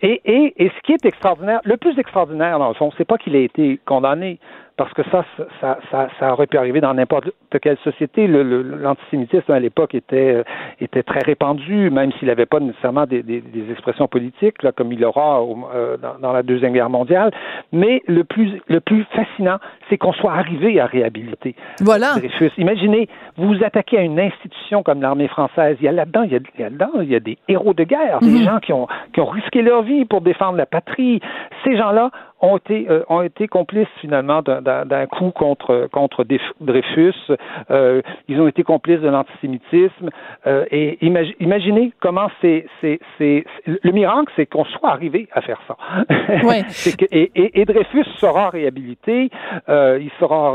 Et, 0.05 0.21
et, 0.25 0.53
et, 0.57 0.69
ce 0.69 0.81
qui 0.83 0.91
est 0.91 1.05
extraordinaire, 1.05 1.61
le 1.63 1.77
plus 1.77 1.97
extraordinaire 1.97 2.59
dans 2.59 2.67
le 2.67 2.73
fond, 2.73 2.91
c'est 2.97 3.05
pas 3.05 3.17
qu'il 3.17 3.37
ait 3.37 3.45
été 3.45 3.79
condamné, 3.85 4.37
parce 4.77 4.93
que 4.93 5.03
ça, 5.11 5.23
ça, 5.61 5.77
ça, 5.91 6.07
ça 6.19 6.33
aurait 6.33 6.47
pu 6.47 6.57
arriver 6.57 6.81
dans 6.81 6.93
n'importe 6.93 7.29
quelle 7.61 7.77
société. 7.83 8.27
L'antisémitisme 8.27 9.51
à 9.51 9.59
l'époque 9.59 9.93
était, 9.93 10.35
euh, 10.35 10.43
était 10.81 11.03
très 11.03 11.19
répandu, 11.19 11.91
même 11.91 12.11
s'il 12.13 12.27
n'avait 12.27 12.47
pas 12.47 12.59
nécessairement 12.59 13.05
des, 13.05 13.21
des, 13.21 13.41
des, 13.41 13.71
expressions 13.71 14.07
politiques, 14.07 14.63
là, 14.63 14.71
comme 14.71 14.91
il 14.91 15.03
aura 15.05 15.41
euh, 15.75 15.97
dans, 15.97 16.17
dans, 16.19 16.33
la 16.33 16.43
Deuxième 16.43 16.73
Guerre 16.73 16.89
mondiale. 16.89 17.31
Mais 17.71 18.01
le 18.07 18.23
plus, 18.23 18.61
le 18.67 18.79
plus 18.79 19.05
fascinant, 19.11 19.57
c'est 19.89 19.97
qu'on 19.97 20.13
soit 20.13 20.33
arrivé 20.33 20.79
à 20.79 20.85
réhabiliter 20.85 21.55
voilà. 21.81 22.13
Dreyfus. 22.17 22.51
Imaginez, 22.57 23.07
vous 23.37 23.49
vous 23.49 23.63
attaquez 23.63 23.97
à 23.97 24.01
une 24.01 24.19
institution 24.19 24.83
comme 24.83 25.01
l'armée 25.01 25.27
française. 25.27 25.77
Il 25.79 25.85
y 25.85 25.87
a 25.87 25.91
là-dedans, 25.91 26.23
il 26.23 26.31
y 26.31 26.35
a, 26.35 26.39
il 26.55 26.61
y 26.61 26.63
a, 26.63 26.69
là 26.69 26.89
il 27.01 27.09
y 27.09 27.15
a 27.15 27.19
des 27.19 27.37
héros 27.47 27.73
de 27.73 27.83
guerre, 27.83 28.19
des 28.21 28.27
mhm. 28.27 28.43
gens 28.43 28.59
qui 28.59 28.73
ont, 28.73 28.87
qui 29.13 29.19
ont 29.19 29.27
risqué 29.27 29.61
leur 29.61 29.83
vie 29.83 30.05
pour 30.05 30.21
défendre 30.21 30.57
la 30.57 30.65
patrie. 30.65 31.19
Ces 31.63 31.77
gens-là 31.77 32.11
ont 32.43 32.57
été, 32.57 32.85
euh, 32.89 33.03
ont 33.07 33.21
été 33.21 33.47
complices 33.47 33.87
finalement 34.01 34.41
d'un 34.41 35.05
coup 35.07 35.31
contre, 35.31 35.87
contre 35.91 36.25
Dreyfus. 36.59 37.15
Euh, 37.71 38.01
ils 38.27 38.39
ont 38.41 38.47
été 38.47 38.63
complices 38.63 38.99
de 38.99 39.07
l'antisémitisme. 39.07 40.09
Euh, 40.45 40.65
et 40.69 40.97
imaginez 41.39 41.93
comment 42.01 42.27
c'est, 42.41 42.65
c'est, 42.81 42.99
c'est, 43.17 43.45
le 43.65 43.91
miracle, 43.91 44.31
c'est 44.35 44.45
qu'on 44.45 44.65
soit 44.65 44.89
arrivé 44.89 45.27
à 45.31 45.41
faire 45.41 45.59
ça. 45.67 45.77
Ouais. 46.43 46.63
que, 46.97 47.05
et, 47.11 47.31
et, 47.35 47.65
Dreyfus 47.65 48.05
sera 48.17 48.49
réhabilité, 48.49 49.29
euh, 49.69 49.99
il 50.01 50.11
sera 50.19 50.53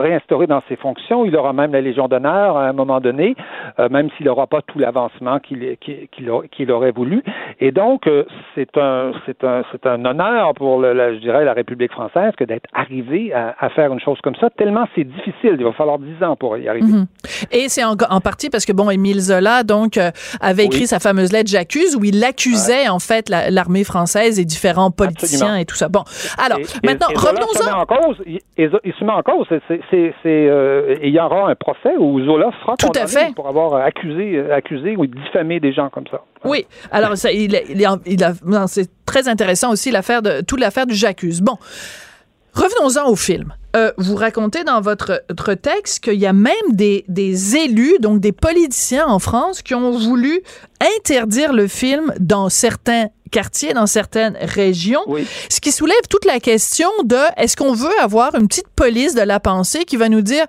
réinstauré 0.00 0.46
dans 0.46 0.62
ses 0.68 0.76
fonctions, 0.76 1.24
il 1.24 1.34
aura 1.36 1.52
même 1.52 1.72
la 1.72 1.80
Légion 1.80 2.08
d'honneur 2.08 2.56
à 2.56 2.66
un 2.66 2.72
moment 2.72 3.00
donné, 3.00 3.34
euh, 3.78 3.88
même 3.88 4.10
s'il 4.16 4.26
n'aura 4.26 4.46
pas 4.46 4.60
tout 4.60 4.78
l'avancement 4.78 5.38
qu'il, 5.38 5.76
qu'il, 5.78 6.08
qu'il 6.50 6.70
aurait 6.70 6.90
voulu. 6.90 7.22
Et 7.60 7.70
donc, 7.70 8.08
c'est 8.54 8.76
un, 8.76 9.12
c'est 9.24 9.42
un, 9.44 9.62
c'est 9.72 9.86
un 9.86 10.04
honneur 10.04 10.52
pour 10.54 10.80
le, 10.80 10.92
la, 10.92 11.13
je 11.14 11.20
dirais, 11.20 11.44
la 11.44 11.52
République 11.52 11.92
française 11.92 12.32
que 12.36 12.44
d'être 12.44 12.66
arrivé 12.72 13.32
à, 13.32 13.54
à, 13.58 13.70
faire 13.70 13.92
une 13.92 14.00
chose 14.00 14.18
comme 14.22 14.34
ça, 14.36 14.50
tellement 14.50 14.86
c'est 14.94 15.04
difficile. 15.04 15.56
Il 15.58 15.64
va 15.64 15.72
falloir 15.72 15.98
dix 15.98 16.22
ans 16.24 16.36
pour 16.36 16.56
y 16.56 16.68
arriver. 16.68 16.86
Mhm. 16.86 17.06
Et 17.52 17.68
c'est 17.68 17.84
en, 17.84 17.94
en, 18.10 18.20
partie 18.20 18.50
parce 18.50 18.64
que, 18.64 18.72
bon, 18.72 18.90
Émile 18.90 19.20
Zola, 19.20 19.62
donc, 19.62 19.96
euh, 19.96 20.10
avait 20.40 20.64
écrit 20.64 20.86
sa 20.86 20.98
fameuse 21.00 21.32
lettre 21.32 21.50
J'accuse, 21.50 21.96
où 21.96 22.04
il 22.04 22.22
accusait, 22.24 22.88
en 22.88 22.98
fait, 22.98 23.28
l'armée 23.28 23.84
française 23.84 24.38
et 24.40 24.44
différents 24.44 24.90
politiciens 24.90 25.56
et 25.56 25.64
tout 25.64 25.76
ça. 25.76 25.88
Bon, 25.88 26.04
alors, 26.44 26.58
maintenant, 26.84 27.08
revenons-en. 27.14 27.84
Il, 28.26 28.40
il, 28.56 28.92
se 28.94 29.04
met 29.04 29.12
en 29.12 29.22
cause. 29.22 29.46
C'est, 29.68 30.12
euh, 30.26 30.96
il 31.02 31.10
y 31.10 31.20
aura 31.20 31.50
un 31.50 31.54
procès 31.54 31.96
où 31.98 32.20
Zola 32.24 32.50
sera 32.60 32.76
tout 32.76 32.92
à 32.94 33.06
fait. 33.06 33.34
pour 33.34 33.48
avoir 33.48 33.74
accusé, 33.74 34.50
accusé 34.50 34.96
ou 34.96 35.06
diffamé 35.06 35.60
des 35.60 35.72
gens 35.72 35.88
comme 35.90 36.06
ça. 36.10 36.22
Oui, 36.44 36.66
alors 36.90 37.16
ça, 37.16 37.32
il, 37.32 37.54
il, 37.70 37.86
il 38.06 38.24
a, 38.24 38.34
c'est 38.66 38.88
très 39.06 39.28
intéressant 39.28 39.70
aussi 39.70 39.90
l'affaire 39.90 40.22
de 40.22 40.42
toute 40.42 40.60
l'affaire 40.60 40.86
du 40.86 40.94
Bon, 41.42 41.58
revenons-en 42.54 43.08
au 43.08 43.16
film. 43.16 43.54
Euh, 43.76 43.92
vous 43.98 44.14
racontez 44.14 44.62
dans 44.62 44.80
votre, 44.80 45.24
votre 45.28 45.54
texte 45.54 46.04
qu'il 46.04 46.14
y 46.14 46.26
a 46.26 46.32
même 46.32 46.54
des, 46.70 47.04
des 47.08 47.56
élus, 47.56 47.98
donc 48.00 48.20
des 48.20 48.32
politiciens 48.32 49.06
en 49.06 49.18
France, 49.18 49.62
qui 49.62 49.74
ont 49.74 49.98
voulu 49.98 50.42
interdire 50.98 51.52
le 51.52 51.66
film 51.66 52.12
dans 52.20 52.48
certains 52.48 53.08
quartiers, 53.34 53.74
dans 53.74 53.86
certaines 53.86 54.36
régions. 54.40 55.04
Ce 55.50 55.60
qui 55.60 55.72
soulève 55.72 56.06
toute 56.08 56.24
la 56.24 56.38
question 56.38 56.88
de 57.02 57.18
est-ce 57.36 57.56
qu'on 57.56 57.74
veut 57.74 57.98
avoir 58.00 58.36
une 58.36 58.46
petite 58.46 58.68
police 58.76 59.16
de 59.16 59.22
la 59.22 59.40
pensée 59.40 59.84
qui 59.84 59.96
va 59.96 60.08
nous 60.08 60.20
dire, 60.20 60.46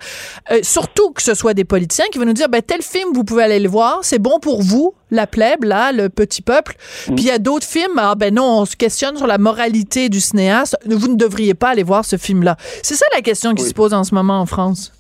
euh, 0.51 0.59
surtout 0.61 1.11
que 1.11 1.23
ce 1.23 1.33
soit 1.33 1.55
des 1.55 1.65
politiciens, 1.65 2.05
qui 2.11 2.19
va 2.19 2.25
nous 2.25 2.33
dire, 2.33 2.47
ben, 2.47 2.61
tel 2.61 2.83
film, 2.83 3.09
vous 3.13 3.23
pouvez 3.23 3.43
aller 3.43 3.59
le 3.59 3.69
voir, 3.69 3.99
c'est 4.03 4.19
bon 4.19 4.39
pour 4.39 4.61
vous, 4.61 4.93
la 5.09 5.25
plèbe, 5.25 5.63
là, 5.63 5.91
le 5.91 6.09
petit 6.09 6.43
peuple. 6.43 6.75
Mm. 7.07 7.15
Puis 7.15 7.23
il 7.25 7.27
y 7.27 7.31
a 7.31 7.39
d'autres 7.39 7.65
films, 7.65 7.97
ah 7.97 8.13
ben 8.13 8.36
non, 8.36 8.59
on 8.59 8.65
se 8.65 8.75
questionne 8.75 9.17
sur 9.17 9.27
la 9.27 9.39
moralité 9.39 10.09
du 10.09 10.19
cinéaste. 10.19 10.77
Vous 10.86 11.07
ne 11.07 11.15
devriez 11.15 11.55
pas 11.55 11.69
aller 11.69 11.83
voir 11.83 12.05
ce 12.05 12.17
film-là. 12.17 12.55
C'est 12.83 12.95
ça 12.95 13.05
la 13.15 13.21
question 13.21 13.55
qui 13.55 13.63
se 13.63 13.73
pose 13.73 13.95
en 13.95 14.03
ce 14.03 14.13
moment 14.13 14.39
en 14.39 14.45
France. 14.45 14.93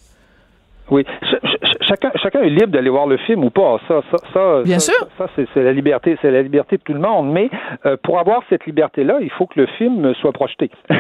Oui, 0.89 1.03
chacun, 1.95 2.11
chacun 2.21 2.41
est 2.41 2.49
libre 2.49 2.67
d'aller 2.67 2.89
voir 2.89 3.07
le 3.07 3.17
film 3.17 3.43
ou 3.43 3.49
pas. 3.49 3.79
Ça, 3.87 4.01
ça, 4.11 4.17
ça, 4.33 4.61
Bien 4.63 4.79
ça, 4.79 4.93
sûr. 4.93 5.07
Ça, 5.17 5.27
c'est, 5.35 5.63
la 5.63 5.71
liberté, 5.71 6.17
c'est 6.21 6.31
la 6.31 6.41
liberté 6.41 6.77
de 6.77 6.81
tout 6.83 6.93
le 6.93 6.99
monde. 6.99 7.31
Mais 7.31 7.49
euh, 7.85 7.97
pour 8.03 8.19
avoir 8.19 8.41
cette 8.49 8.65
liberté-là, 8.65 9.17
il 9.21 9.29
faut 9.31 9.45
que 9.45 9.59
le 9.59 9.67
film 9.77 10.13
soit 10.15 10.31
projeté. 10.31 10.69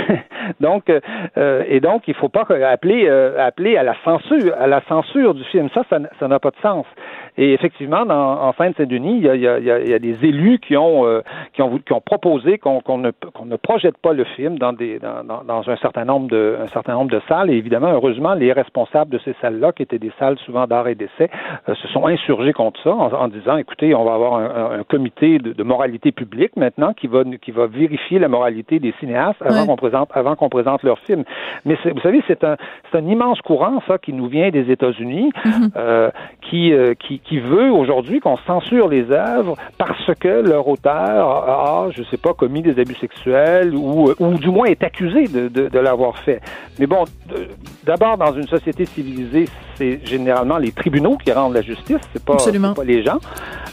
donc, 0.59 0.89
euh, 1.37 1.63
et 1.67 1.79
donc, 1.79 2.07
il 2.07 2.13
faut 2.13 2.29
pas 2.29 2.45
appeler, 2.69 3.05
euh, 3.07 3.45
appeler 3.45 3.77
à 3.77 3.83
la 3.83 3.95
censure, 4.03 4.53
à 4.59 4.67
la 4.67 4.81
censure 4.87 5.33
du 5.33 5.43
film. 5.45 5.69
Ça, 5.73 5.83
ça, 5.89 6.27
n'a 6.27 6.39
pas 6.39 6.51
de 6.51 6.55
sens. 6.61 6.85
Et 7.37 7.53
effectivement, 7.53 8.05
dans, 8.05 8.41
en 8.41 8.53
Seine-Saint-Denis, 8.53 9.17
il 9.17 9.23
y 9.23 9.29
a, 9.29 9.35
il 9.35 9.41
y, 9.41 9.47
a, 9.47 9.79
il 9.79 9.89
y 9.89 9.99
des 9.99 10.25
élus 10.25 10.59
qui 10.59 10.77
ont, 10.77 11.05
euh, 11.05 11.21
qui 11.53 11.61
ont, 11.61 11.69
voulu- 11.69 11.83
qui 11.83 11.93
ont 11.93 12.01
proposé 12.01 12.57
qu'on, 12.57 12.81
ne, 12.97 13.11
qu'on 13.33 13.45
ne 13.45 13.55
projette 13.57 13.97
pas 13.97 14.13
le 14.13 14.23
film 14.23 14.57
dans, 14.57 14.73
des, 14.73 14.99
dans, 14.99 15.43
dans 15.43 15.69
un 15.69 15.75
certain 15.77 16.05
nombre 16.05 16.27
de, 16.27 16.57
un 16.61 16.67
certain 16.67 16.93
nombre 16.93 17.11
de 17.11 17.21
salles. 17.27 17.49
Et 17.49 17.55
évidemment, 17.57 17.89
heureusement, 17.91 18.33
les 18.35 18.53
responsables 18.53 19.11
de 19.11 19.19
ces 19.19 19.35
salles-là, 19.41 19.71
qui 19.73 19.83
étaient 19.83 19.99
des 19.99 20.11
salles 20.19 20.37
souvent 20.45 20.65
d'art 20.67 20.84
et 20.87 20.95
d'essai, 20.95 21.29
euh, 21.69 21.75
se 21.75 21.87
sont 21.89 22.07
insurgés 22.07 22.53
contre 22.53 22.81
ça 22.83 22.93
en, 22.93 23.11
en 23.11 23.27
disant, 23.27 23.57
écoutez, 23.57 23.93
on 23.95 24.03
va 24.03 24.13
avoir 24.13 24.35
un, 24.35 24.83
comité 24.83 25.39
de, 25.39 25.53
de 25.53 25.63
moralité 25.63 26.11
publique 26.11 26.55
maintenant 26.55 26.93
qui 26.93 27.07
va, 27.07 27.23
qui 27.41 27.51
va 27.51 27.67
vérifier 27.67 28.19
la 28.19 28.27
moralité 28.27 28.79
des 28.79 28.93
cinéastes 28.99 29.41
avant 29.41 29.65
qu'on 29.65 29.75
présente, 29.75 30.09
avant 30.13 30.35
qu'on 30.35 30.49
présente 30.49 30.83
leur 30.83 30.99
film. 30.99 31.23
Mais 31.65 31.77
vous 31.83 32.01
savez, 32.01 32.21
c'est 32.27 32.43
un, 32.43 32.57
c'est 32.91 32.97
un 32.97 33.07
immense 33.07 33.41
courant, 33.41 33.81
ça, 33.87 33.97
qui 33.97 34.13
nous 34.13 34.27
vient 34.27 34.49
des 34.49 34.71
États-Unis, 34.71 35.31
euh, 35.75 36.09
qui, 36.41 36.73
euh, 36.73 36.93
qui, 36.93 37.19
qui 37.19 37.39
veut 37.39 37.71
aujourd'hui 37.71 38.19
qu'on 38.19 38.37
censure 38.37 38.87
les 38.87 39.11
œuvres 39.11 39.55
parce 39.77 40.13
que 40.19 40.27
leur 40.27 40.67
auteur 40.67 40.93
a, 40.93 41.85
a, 41.85 41.91
je 41.91 42.03
sais 42.03 42.17
pas, 42.17 42.33
commis 42.33 42.61
des 42.61 42.79
abus 42.79 42.95
sexuels 42.95 43.73
ou, 43.75 44.11
ou 44.19 44.33
du 44.35 44.49
moins 44.49 44.65
est 44.65 44.83
accusé 44.83 45.27
de, 45.27 45.47
de, 45.47 45.67
de 45.67 45.79
l'avoir 45.79 46.17
fait. 46.19 46.41
Mais 46.79 46.87
bon, 46.87 47.05
d'abord, 47.83 48.17
dans 48.17 48.33
une 48.33 48.47
société 48.47 48.85
civilisée, 48.85 49.45
c'est 49.75 50.05
généralement 50.05 50.57
les 50.65 50.71
tribunaux 50.71 51.17
qui 51.23 51.31
rendent 51.31 51.53
la 51.53 51.61
justice, 51.61 52.03
c'est 52.11 52.23
pas, 52.23 52.37
pas 52.37 52.83
les 52.83 53.03
gens. 53.03 53.19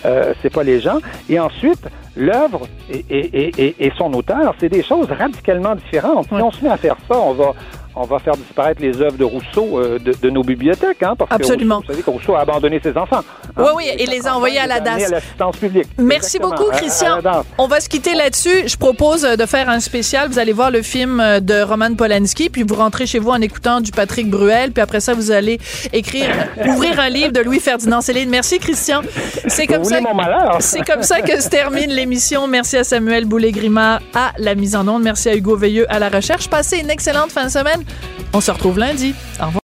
Euh, 0.04 0.34
c'est 0.40 0.52
pas 0.52 0.62
les 0.62 0.80
gens. 0.80 0.98
Et 1.28 1.38
ensuite, 1.38 1.84
l'œuvre 2.16 2.62
et, 2.90 3.04
et, 3.08 3.66
et, 3.66 3.86
et 3.86 3.92
son 3.96 4.12
auteur, 4.14 4.54
c'est 4.58 4.68
des 4.68 4.82
choses 4.82 5.08
radicalement 5.24 5.74
différentes. 5.74 6.26
Si 6.28 6.34
on 6.34 6.50
se 6.50 6.62
met 6.64 6.70
à 6.70 6.76
faire 6.76 6.96
ça, 7.08 7.16
on 7.18 7.34
va 7.34 7.50
on 7.94 8.04
va 8.04 8.18
faire 8.18 8.36
disparaître 8.36 8.80
les 8.80 9.00
œuvres 9.00 9.16
de 9.18 9.24
Rousseau 9.24 9.78
euh, 9.78 9.98
de, 9.98 10.12
de 10.20 10.30
nos 10.30 10.42
bibliothèques, 10.42 11.02
hein, 11.02 11.14
parce 11.16 11.30
Absolument. 11.32 11.80
que 11.82 11.86
Rousseau, 11.86 11.92
vous 11.92 11.92
savez 11.92 12.02
que 12.02 12.10
Rousseau 12.10 12.34
a 12.36 12.40
abandonné 12.40 12.80
ses 12.82 12.96
enfants. 12.96 13.18
hein. 13.20 13.50
Oui, 13.58 13.68
oui, 13.76 13.84
et 13.98 14.06
les 14.06 14.26
a 14.26 14.34
envoyés 14.36 14.58
à 14.58 14.66
la 14.66 14.80
DAS. 14.80 15.04
à 15.04 15.08
l'assistance 15.10 15.56
publique. 15.56 15.88
Merci 15.98 16.36
Exactement, 16.38 16.48
beaucoup, 16.50 16.70
à- 16.70 16.74
à 16.74 16.78
Christian. 16.78 17.18
On 17.58 17.66
va 17.66 17.80
se 17.80 17.88
quitter 17.88 18.14
là-dessus. 18.14 18.66
Je 18.68 18.76
propose 18.76 19.22
de 19.22 19.46
faire 19.46 19.68
un 19.68 19.80
spécial. 19.80 20.28
Vous 20.28 20.38
allez 20.38 20.52
voir 20.52 20.70
le 20.70 20.82
film 20.82 21.22
de 21.40 21.62
Roman 21.62 21.94
Polanski, 21.94 22.48
puis 22.50 22.62
vous 22.62 22.74
rentrez 22.74 23.06
chez 23.06 23.18
vous 23.18 23.30
en 23.30 23.40
écoutant 23.40 23.80
du 23.80 23.90
Patrick 23.90 24.30
Bruel, 24.30 24.72
puis 24.72 24.82
après 24.82 25.00
ça, 25.00 25.14
vous 25.14 25.30
allez 25.30 25.58
écrire, 25.92 26.28
ouvrir 26.66 26.98
un 27.00 27.08
livre 27.08 27.32
de 27.32 27.40
Louis-Ferdinand 27.40 28.00
Céline. 28.00 28.30
Merci, 28.30 28.58
Christian. 28.58 29.02
Vous 29.02 29.50
ça. 29.84 29.98
C'est 30.60 30.82
comme 30.82 31.02
ça 31.02 31.20
que 31.20 31.40
se 31.40 31.48
termine 31.48 31.90
l'émission. 31.90 32.46
Merci 32.46 32.76
à 32.78 32.84
Samuel 32.84 33.24
Boulay-Grimard 33.26 34.00
à 34.14 34.32
la 34.38 34.54
mise 34.54 34.76
en 34.76 34.86
onde. 34.88 35.02
Merci 35.02 35.28
à 35.28 35.34
Hugo 35.36 35.56
Veilleux 35.56 35.86
à 35.92 35.98
la 35.98 36.08
recherche. 36.08 36.48
Passez 36.48 36.78
une 36.78 36.90
excellente 36.90 37.30
fin 37.32 37.44
de 37.46 37.50
semaine. 37.50 37.81
On 38.32 38.40
se 38.40 38.50
retrouve 38.50 38.78
lundi. 38.78 39.14
Au 39.40 39.46
revoir. 39.46 39.60